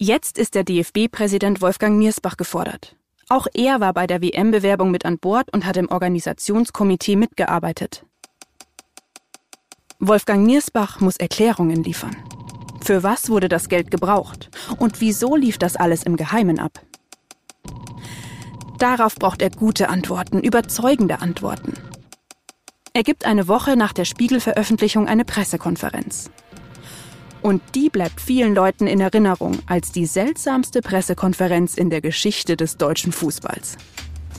Jetzt 0.01 0.39
ist 0.39 0.55
der 0.55 0.63
DFB-Präsident 0.63 1.61
Wolfgang 1.61 1.99
Niersbach 1.99 2.37
gefordert. 2.37 2.95
Auch 3.29 3.49
er 3.53 3.81
war 3.81 3.93
bei 3.93 4.07
der 4.07 4.23
WM-Bewerbung 4.23 4.93
mit 4.93 5.05
an 5.05 5.19
Bord 5.19 5.53
und 5.53 5.67
hat 5.67 5.77
im 5.77 5.91
Organisationskomitee 5.91 7.17
mitgearbeitet. 7.17 8.07
Wolfgang 9.99 10.47
Niersbach 10.47 11.01
muss 11.01 11.17
Erklärungen 11.17 11.83
liefern. 11.83 12.17
Für 12.81 13.03
was 13.03 13.29
wurde 13.29 13.49
das 13.49 13.69
Geld 13.69 13.91
gebraucht? 13.91 14.51
Und 14.79 15.01
wieso 15.01 15.35
lief 15.35 15.59
das 15.59 15.75
alles 15.75 16.05
im 16.05 16.17
Geheimen 16.17 16.61
ab? 16.61 16.81
Darauf 18.79 19.17
braucht 19.17 19.43
er 19.43 19.51
gute 19.51 19.89
Antworten, 19.89 20.39
überzeugende 20.39 21.21
Antworten. 21.21 21.75
Er 22.93 23.03
gibt 23.03 23.27
eine 23.27 23.49
Woche 23.49 23.77
nach 23.77 23.93
der 23.93 24.05
Spiegel-Veröffentlichung 24.05 25.09
eine 25.09 25.25
Pressekonferenz. 25.25 26.31
Und 27.49 27.63
die 27.75 27.89
bleibt 27.89 28.21
vielen 28.21 28.55
Leuten 28.55 28.87
in 28.87 29.01
Erinnerung 29.01 29.61
als 29.65 29.91
die 29.91 30.05
seltsamste 30.05 30.83
Pressekonferenz 30.83 31.77
in 31.77 31.89
der 31.89 32.03
Geschichte 32.03 32.59
des 32.59 32.77
deutschen 32.77 33.11
Fußballs. 33.11 33.79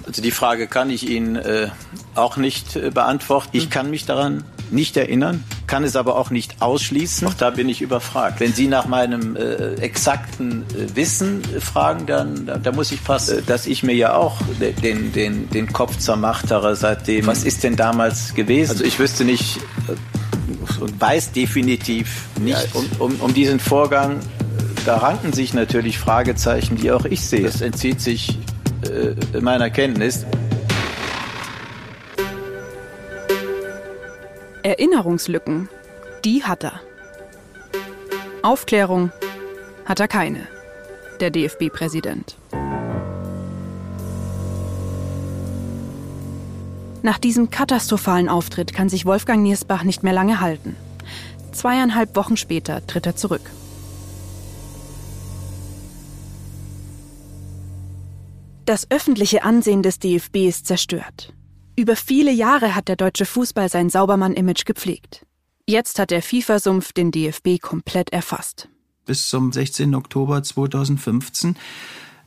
Also 0.05 0.22
die 0.22 0.30
Frage 0.30 0.68
kann 0.68 0.91
ich 0.91 1.10
Ihnen 1.10 1.36
äh, 1.36 1.70
auch 2.14 2.38
nicht 2.38 2.76
äh, 2.76 2.91
beantworten. 2.91 3.49
Ich 3.53 3.72
kann 3.72 3.89
mich 3.89 4.05
daran 4.05 4.43
nicht 4.70 4.95
erinnern, 4.95 5.43
kann 5.66 5.84
es 5.84 5.95
aber 5.95 6.18
auch 6.18 6.30
nicht 6.30 6.62
ausschließen. 6.62 7.28
Auch 7.28 7.34
da 7.34 7.49
bin 7.49 7.68
ich 7.68 7.82
überfragt. 7.82 8.39
Wenn 8.41 8.53
Sie 8.53 8.68
nach 8.68 8.86
meinem 8.86 9.36
äh, 9.36 9.74
exakten 9.82 10.64
äh, 10.78 10.95
Wissen 10.95 11.41
äh, 11.55 11.60
fragen, 11.60 12.05
dann 12.05 12.45
da, 12.45 12.57
da, 12.60 12.72
muss 12.72 12.91
ich 12.91 13.01
fast, 13.01 13.32
äh, 13.32 13.41
dass 13.41 13.66
ich 13.66 13.82
mir 13.82 13.95
ja 13.95 14.14
auch 14.14 14.38
den, 14.84 15.14
den, 15.14 15.49
den 15.49 15.74
Kopf 15.74 15.97
zermachtere 15.97 16.76
seitdem. 16.76 17.26
Was 17.26 17.43
ist 17.43 17.64
denn 17.64 17.76
damals 17.76 18.36
gewesen? 18.36 18.70
Also 18.70 18.84
ich 18.84 18.99
wüsste 18.99 19.26
nicht 19.26 19.57
äh, 19.88 19.95
und 20.80 21.00
weiß 21.00 21.32
definitiv 21.32 22.28
nicht 22.40 22.76
um, 22.76 22.86
um, 23.00 23.16
um 23.22 23.34
diesen 23.34 23.60
Vorgang. 23.60 24.20
Da 24.86 24.98
ranken 24.98 25.34
sich 25.34 25.54
natürlich 25.54 26.00
Fragezeichen, 26.00 26.78
die 26.78 26.92
auch 26.92 27.06
ich 27.06 27.22
sehe. 27.22 27.44
Das 27.44 27.62
entzieht 27.62 28.02
sich 28.02 28.40
äh, 28.90 29.40
meiner 29.40 29.70
Kenntnis. 29.70 30.26
Erinnerungslücken, 34.64 35.70
die 36.26 36.44
hat 36.44 36.64
er. 36.64 36.82
Aufklärung 38.42 39.12
hat 39.86 40.00
er 40.00 40.08
keine, 40.08 40.48
der 41.20 41.30
DFB-Präsident. 41.32 42.38
Nach 47.02 47.18
diesem 47.18 47.50
katastrophalen 47.50 48.28
Auftritt 48.28 48.74
kann 48.74 48.89
sich 48.89 49.06
Wolfgang 49.06 49.41
Niersbach 49.41 49.84
nicht 49.84 50.04
mehr 50.04 50.14
lange 50.14 50.41
halten. 50.41 50.76
Zweieinhalb 51.52 52.16
Wochen 52.16 52.38
später 52.38 52.86
tritt 52.86 53.06
er 53.06 53.16
zurück. 53.16 53.50
Das 58.66 58.91
öffentliche 58.91 59.43
Ansehen 59.43 59.82
des 59.82 59.97
DFB 59.97 60.47
ist 60.47 60.68
zerstört. 60.68 61.34
Über 61.76 61.95
viele 61.95 62.32
Jahre 62.32 62.76
hat 62.76 62.88
der 62.88 62.97
deutsche 62.97 63.26
Fußball 63.26 63.70
sein 63.70 63.89
Saubermann-Image 63.89 64.66
gepflegt. 64.66 65.26
Jetzt 65.66 65.97
hat 65.97 66.12
der 66.12 66.22
FIFA-Sumpf 66.22 66.93
den 66.93 67.12
DFB 67.12 67.60
komplett 67.62 68.12
erfasst. 68.12 68.68
Bis 69.06 69.30
zum 69.30 69.52
16. 69.52 69.95
Oktober 69.95 70.43
2015 70.43 71.56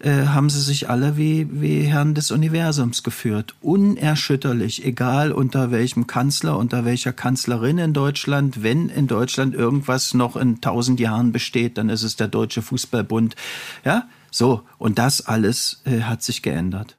äh, 0.03 0.27
haben 0.27 0.51
sie 0.51 0.61
sich 0.61 0.91
alle 0.91 1.17
wie, 1.17 1.49
wie 1.51 1.83
Herren 1.83 2.15
des 2.15 2.31
Universums 2.31 3.03
geführt. 3.03 3.55
Unerschütterlich, 3.61 4.85
egal 4.85 5.33
unter 5.33 5.71
welchem 5.71 6.07
Kanzler, 6.07 6.59
unter 6.59 6.85
welcher 6.85 7.13
Kanzlerin 7.13 7.79
in 7.79 7.93
Deutschland. 7.93 8.63
Wenn 8.63 8.89
in 8.89 9.07
Deutschland 9.07 9.55
irgendwas 9.55 10.13
noch 10.15 10.37
in 10.37 10.61
tausend 10.61 10.99
Jahren 10.99 11.31
besteht, 11.31 11.79
dann 11.79 11.89
ist 11.89 12.03
es 12.03 12.17
der 12.17 12.29
Deutsche 12.29 12.63
Fußballbund. 12.63 13.37
Ja, 13.85 14.09
so. 14.31 14.63
Und 14.79 14.99
das 14.99 15.25
alles 15.27 15.83
äh, 15.85 16.01
hat 16.01 16.23
sich 16.23 16.43
geändert. 16.43 16.99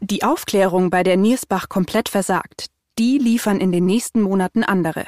Die 0.00 0.22
Aufklärung, 0.22 0.90
bei 0.90 1.02
der 1.02 1.16
Niersbach 1.16 1.68
komplett 1.68 2.08
versagt, 2.08 2.66
die 2.98 3.18
liefern 3.18 3.60
in 3.60 3.72
den 3.72 3.84
nächsten 3.84 4.20
Monaten 4.20 4.64
andere. 4.64 5.04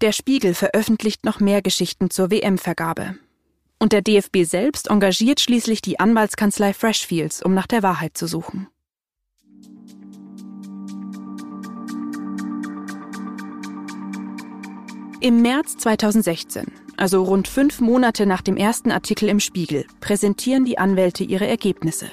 Der 0.00 0.12
Spiegel 0.12 0.54
veröffentlicht 0.54 1.24
noch 1.24 1.40
mehr 1.40 1.62
Geschichten 1.62 2.10
zur 2.10 2.30
WM-Vergabe. 2.30 3.16
Und 3.84 3.92
der 3.92 4.00
DFB 4.00 4.44
selbst 4.44 4.88
engagiert 4.88 5.40
schließlich 5.40 5.82
die 5.82 6.00
Anwaltskanzlei 6.00 6.72
Freshfields, 6.72 7.42
um 7.42 7.52
nach 7.52 7.66
der 7.66 7.82
Wahrheit 7.82 8.16
zu 8.16 8.26
suchen. 8.26 8.66
Im 15.20 15.42
März 15.42 15.76
2016, 15.76 16.64
also 16.96 17.24
rund 17.24 17.46
fünf 17.46 17.82
Monate 17.82 18.24
nach 18.24 18.40
dem 18.40 18.56
ersten 18.56 18.90
Artikel 18.90 19.28
im 19.28 19.38
Spiegel, 19.38 19.84
präsentieren 20.00 20.64
die 20.64 20.78
Anwälte 20.78 21.22
ihre 21.22 21.46
Ergebnisse. 21.46 22.06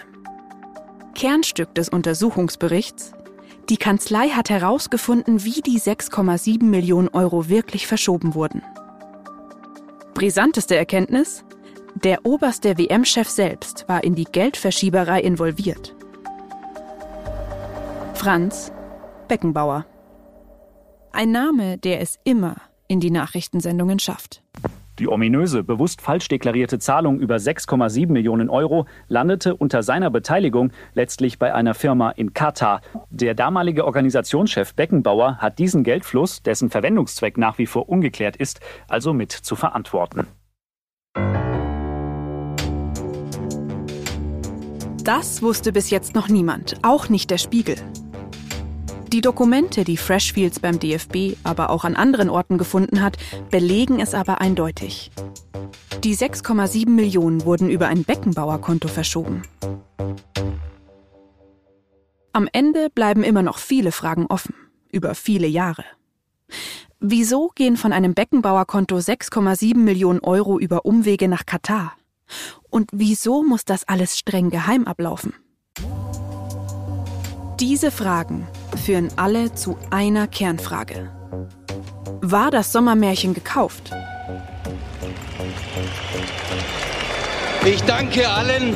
Kernstück 1.15 1.74
des 1.74 1.88
Untersuchungsberichts? 1.88 3.13
Die 3.69 3.78
Kanzlei 3.78 4.28
hat 4.32 4.49
herausgefunden, 4.49 5.45
wie 5.45 5.61
die 5.61 5.80
6,7 5.80 6.65
Millionen 6.65 7.07
Euro 7.07 7.47
wirklich 7.47 7.88
verschoben 7.88 8.36
wurden. 8.36 8.61
Brisanteste 10.13 10.76
Erkenntnis? 10.76 11.45
Der 12.04 12.26
oberste 12.26 12.80
WM-Chef 12.80 13.30
selbst 13.30 13.88
war 13.88 14.04
in 14.04 14.16
die 14.16 14.24
Geldverschieberei 14.24 15.22
involviert. 15.22 15.95
Franz 18.16 18.72
Beckenbauer. 19.28 19.86
Ein 21.12 21.32
Name, 21.32 21.78
der 21.78 22.02
es 22.02 22.18
immer 22.24 22.56
in 22.88 23.02
die 23.02 23.12
Nachrichtensendungen 23.12 23.99
schafft. 23.99 24.41
Die 24.97 25.08
ominöse, 25.08 25.64
bewusst 25.64 26.02
falsch 26.02 26.28
deklarierte 26.28 26.80
Zahlung 26.80 27.20
über 27.20 27.36
6,7 27.36 28.12
Millionen 28.12 28.49
Euro 28.49 28.88
landete 29.08 29.56
unter 29.56 29.84
seiner 29.84 30.10
Beteiligung 30.10 30.72
letztlich 30.95 31.38
bei 31.38 31.54
einer 31.54 31.76
Firma 31.76 32.10
in 32.10 32.34
Katar. 32.34 32.82
Der 33.12 33.36
damalige 33.36 33.86
Organisationschef 33.86 34.74
Beckenbauer 34.74 35.38
hat 35.38 35.60
diesen 35.60 35.84
Geldfluss, 35.84 36.41
dessen 36.41 36.72
Verwendungszweck 36.72 37.38
nach 37.38 37.60
wie 37.60 37.68
vor 37.68 37.89
ungeklärt 37.89 38.38
ist, 38.38 38.60
also 38.88 39.14
mit 39.14 39.32
zu 39.32 39.56
verantworten. 39.56 40.26
Das 45.04 45.41
wusste 45.41 45.72
bis 45.72 45.89
jetzt 45.89 46.14
noch 46.14 46.28
niemand, 46.28 46.76
auch 46.84 47.10
nicht 47.10 47.32
der 47.32 47.39
Spiegel. 47.39 47.76
Die 49.12 49.22
Dokumente, 49.22 49.84
die 49.84 49.97
Freshfields 49.97 50.60
beim 50.60 50.80
DFB, 50.80 51.38
aber 51.43 51.72
auch 51.72 51.86
an 51.86 51.95
anderen 51.95 52.30
Orten 52.30 52.60
gefunden 52.60 53.02
hat, 53.02 53.18
belegen 53.49 53.99
es 53.99 54.14
aber 54.14 54.41
eindeutig. 54.41 55.12
Die 56.04 56.16
6,7 56.16 56.88
Millionen 56.89 57.45
wurden 57.45 57.70
über 57.70 57.88
ein 57.88 58.04
Beckenbauerkonto 58.04 58.88
verschoben. 58.88 59.41
Am 62.32 62.47
Ende 62.54 62.89
bleiben 62.89 63.24
immer 63.24 63.41
noch 63.41 63.58
viele 63.58 63.91
Fragen 63.91 64.28
offen, 64.28 64.54
über 64.91 65.16
viele 65.16 65.47
Jahre. 65.47 65.84
Wieso 66.99 67.49
gehen 67.56 67.76
von 67.76 67.91
einem 67.91 68.14
Beckenbauerkonto 68.14 68.97
6,7 68.97 69.78
Millionen 69.78 70.20
Euro 70.20 70.60
über 70.60 70.86
Umwege 70.86 71.28
nach 71.28 71.47
Katar? 71.47 71.93
Und 72.69 72.89
wieso 72.93 73.43
muss 73.43 73.65
das 73.65 73.88
alles 73.88 74.17
streng 74.17 74.49
geheim 74.49 74.86
ablaufen? 74.88 75.34
Diese 77.59 77.91
Fragen 77.91 78.47
führen 78.84 79.09
alle 79.17 79.53
zu 79.53 79.77
einer 79.91 80.27
Kernfrage. 80.27 81.11
War 82.21 82.49
das 82.51 82.71
Sommermärchen 82.71 83.34
gekauft? 83.34 83.91
Ich 87.65 87.84
danke 87.84 88.27
allen, 88.27 88.75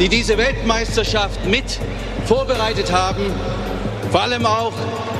die 0.00 0.08
diese 0.08 0.36
Weltmeisterschaft 0.36 1.44
mit 1.46 1.78
vorbereitet 2.26 2.90
haben, 2.90 3.32
vor 4.10 4.22
allem 4.22 4.46
auch 4.46 4.72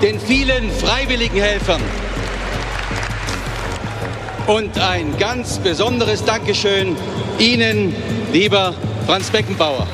den 0.02 0.18
vielen 0.18 0.70
freiwilligen 0.70 1.40
Helfern. 1.40 1.80
Und 4.48 4.76
ein 4.78 5.16
ganz 5.18 5.58
besonderes 5.58 6.24
Dankeschön 6.24 6.96
Ihnen, 7.40 7.92
lieber 8.32 8.74
Franz 9.06 9.30
Beckenbauer. 9.30 9.86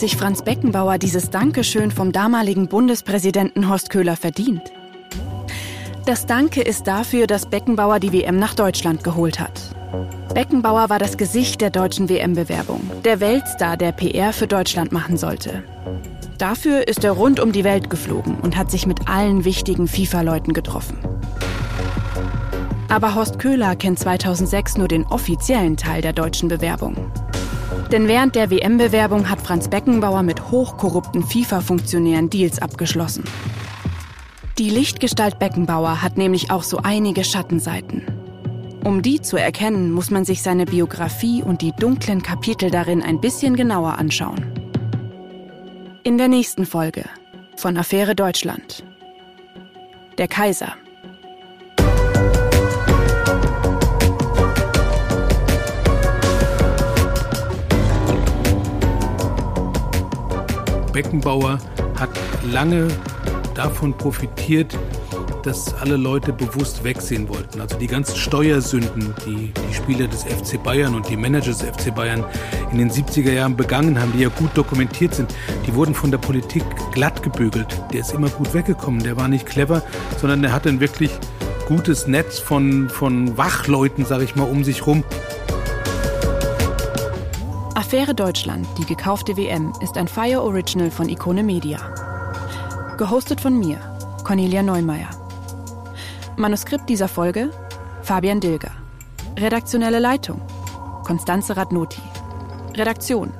sich 0.00 0.16
Franz 0.16 0.42
Beckenbauer 0.42 0.96
dieses 0.96 1.28
Dankeschön 1.28 1.90
vom 1.90 2.10
damaligen 2.10 2.68
Bundespräsidenten 2.68 3.68
Horst 3.68 3.90
Köhler 3.90 4.16
verdient? 4.16 4.62
Das 6.06 6.24
Danke 6.24 6.62
ist 6.62 6.86
dafür, 6.86 7.26
dass 7.26 7.46
Beckenbauer 7.46 8.00
die 8.00 8.12
WM 8.12 8.38
nach 8.38 8.54
Deutschland 8.54 9.04
geholt 9.04 9.38
hat. 9.38 9.60
Beckenbauer 10.32 10.88
war 10.88 10.98
das 10.98 11.18
Gesicht 11.18 11.60
der 11.60 11.68
deutschen 11.70 12.08
WM-Bewerbung, 12.08 12.80
der 13.04 13.20
Weltstar, 13.20 13.76
der 13.76 13.92
PR 13.92 14.32
für 14.32 14.46
Deutschland 14.46 14.90
machen 14.90 15.18
sollte. 15.18 15.62
Dafür 16.40 16.88
ist 16.88 17.04
er 17.04 17.12
rund 17.12 17.38
um 17.38 17.52
die 17.52 17.64
Welt 17.64 17.90
geflogen 17.90 18.40
und 18.40 18.56
hat 18.56 18.70
sich 18.70 18.86
mit 18.86 19.10
allen 19.10 19.44
wichtigen 19.44 19.86
FIFA-Leuten 19.86 20.54
getroffen. 20.54 20.96
Aber 22.88 23.14
Horst 23.14 23.38
Köhler 23.38 23.76
kennt 23.76 23.98
2006 23.98 24.78
nur 24.78 24.88
den 24.88 25.04
offiziellen 25.04 25.76
Teil 25.76 26.00
der 26.00 26.14
deutschen 26.14 26.48
Bewerbung. 26.48 26.96
Denn 27.92 28.08
während 28.08 28.36
der 28.36 28.50
WM-Bewerbung 28.50 29.28
hat 29.28 29.42
Franz 29.42 29.68
Beckenbauer 29.68 30.22
mit 30.22 30.50
hochkorrupten 30.50 31.24
FIFA-Funktionären 31.24 32.30
Deals 32.30 32.62
abgeschlossen. 32.62 33.24
Die 34.56 34.70
Lichtgestalt 34.70 35.38
Beckenbauer 35.38 36.00
hat 36.00 36.16
nämlich 36.16 36.50
auch 36.50 36.62
so 36.62 36.78
einige 36.78 37.22
Schattenseiten. 37.22 38.02
Um 38.82 39.02
die 39.02 39.20
zu 39.20 39.36
erkennen, 39.36 39.92
muss 39.92 40.10
man 40.10 40.24
sich 40.24 40.40
seine 40.40 40.64
Biografie 40.64 41.42
und 41.42 41.60
die 41.60 41.72
dunklen 41.78 42.22
Kapitel 42.22 42.70
darin 42.70 43.02
ein 43.02 43.20
bisschen 43.20 43.56
genauer 43.56 43.98
anschauen. 43.98 44.59
In 46.02 46.16
der 46.16 46.28
nächsten 46.28 46.64
Folge 46.64 47.04
von 47.56 47.76
Affäre 47.76 48.14
Deutschland. 48.14 48.82
Der 50.16 50.28
Kaiser. 50.28 50.74
Beckenbauer 60.94 61.58
hat 61.98 62.08
lange 62.50 62.88
davon 63.54 63.94
profitiert, 63.94 64.78
dass 65.42 65.74
alle 65.74 65.96
Leute 65.96 66.32
bewusst 66.32 66.84
wegsehen 66.84 67.28
wollten. 67.28 67.60
Also 67.60 67.76
die 67.78 67.86
ganzen 67.86 68.16
Steuersünden, 68.16 69.14
die 69.26 69.52
die 69.68 69.74
Spieler 69.74 70.06
des 70.06 70.24
FC 70.24 70.62
Bayern 70.62 70.94
und 70.94 71.08
die 71.08 71.16
Manager 71.16 71.50
des 71.50 71.62
FC 71.62 71.94
Bayern 71.94 72.24
in 72.72 72.78
den 72.78 72.90
70er 72.90 73.32
Jahren 73.32 73.56
begangen 73.56 74.00
haben, 74.00 74.12
die 74.12 74.20
ja 74.20 74.28
gut 74.28 74.50
dokumentiert 74.54 75.14
sind, 75.14 75.34
die 75.66 75.74
wurden 75.74 75.94
von 75.94 76.10
der 76.10 76.18
Politik 76.18 76.64
glatt 76.92 77.22
gebügelt. 77.22 77.80
Der 77.92 78.00
ist 78.00 78.12
immer 78.12 78.28
gut 78.28 78.54
weggekommen. 78.54 79.02
Der 79.02 79.16
war 79.16 79.28
nicht 79.28 79.46
clever, 79.46 79.82
sondern 80.20 80.42
der 80.42 80.52
hatte 80.52 80.68
ein 80.68 80.80
wirklich 80.80 81.10
gutes 81.66 82.06
Netz 82.06 82.38
von, 82.38 82.88
von 82.88 83.36
Wachleuten, 83.36 84.04
sage 84.04 84.24
ich 84.24 84.34
mal, 84.34 84.44
um 84.44 84.64
sich 84.64 84.86
rum. 84.86 85.04
Affäre 87.74 88.14
Deutschland, 88.14 88.66
die 88.78 88.84
gekaufte 88.84 89.36
WM, 89.36 89.72
ist 89.80 89.96
ein 89.96 90.08
Fire 90.08 90.42
Original 90.42 90.90
von 90.90 91.08
Ikone 91.08 91.42
Media. 91.42 91.78
Gehostet 92.98 93.40
von 93.40 93.58
mir, 93.58 93.78
Cornelia 94.24 94.62
Neumeier. 94.62 95.19
Manuskript 96.36 96.88
dieser 96.88 97.08
Folge 97.08 97.50
Fabian 98.02 98.40
Dilger. 98.40 98.70
Redaktionelle 99.38 99.98
Leitung 99.98 100.40
Konstanze 101.04 101.56
Radnoti. 101.56 102.00
Redaktion 102.74 103.32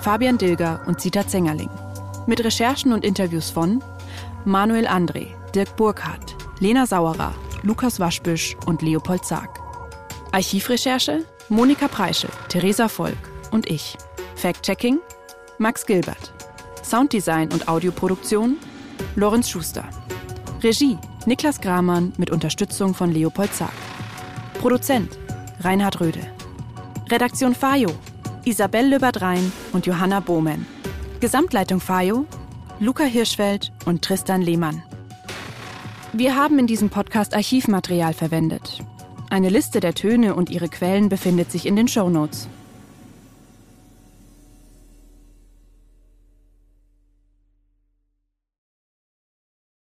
Fabian 0.00 0.38
Dilger 0.38 0.80
und 0.86 1.00
Zita 1.00 1.26
Zengerling. 1.26 1.70
Mit 2.26 2.42
Recherchen 2.42 2.92
und 2.92 3.04
Interviews 3.04 3.50
von 3.50 3.82
Manuel 4.44 4.86
André, 4.86 5.28
Dirk 5.54 5.76
Burkhardt, 5.76 6.36
Lena 6.60 6.86
Sauerer, 6.86 7.34
Lukas 7.62 8.00
Waschbüsch 8.00 8.56
und 8.66 8.82
Leopold 8.82 9.24
Sarg. 9.24 9.60
Archivrecherche 10.32 11.24
Monika 11.48 11.88
Preischel, 11.88 12.30
Theresa 12.48 12.88
Volk 12.88 13.18
und 13.50 13.70
ich. 13.70 13.96
Fact-Checking 14.36 14.98
Max 15.58 15.84
Gilbert. 15.84 16.32
Sounddesign 16.82 17.52
und 17.52 17.68
Audioproduktion 17.68 18.56
Lorenz 19.16 19.50
Schuster. 19.50 19.84
Regie 20.62 20.98
Niklas 21.26 21.60
Gramann 21.60 22.14
mit 22.16 22.30
Unterstützung 22.30 22.94
von 22.94 23.12
Leopold 23.12 23.52
Zack. 23.52 23.72
Produzent 24.54 25.18
Reinhard 25.60 26.00
Röde. 26.00 26.26
Redaktion 27.10 27.54
Fayo 27.54 27.90
Isabel 28.46 28.88
Löbert-Rhein 28.88 29.52
und 29.72 29.84
Johanna 29.84 30.20
Bohmen. 30.20 30.66
Gesamtleitung 31.20 31.78
Fayo 31.78 32.24
Luca 32.78 33.04
Hirschfeld 33.04 33.70
und 33.84 34.02
Tristan 34.02 34.40
Lehmann. 34.40 34.82
Wir 36.14 36.36
haben 36.36 36.58
in 36.58 36.66
diesem 36.66 36.88
Podcast 36.88 37.34
Archivmaterial 37.34 38.14
verwendet. 38.14 38.82
Eine 39.28 39.50
Liste 39.50 39.80
der 39.80 39.94
Töne 39.94 40.34
und 40.34 40.48
ihre 40.48 40.70
Quellen 40.70 41.10
befindet 41.10 41.52
sich 41.52 41.66
in 41.66 41.76
den 41.76 41.86
Show 41.86 42.08
Notes. 42.08 42.48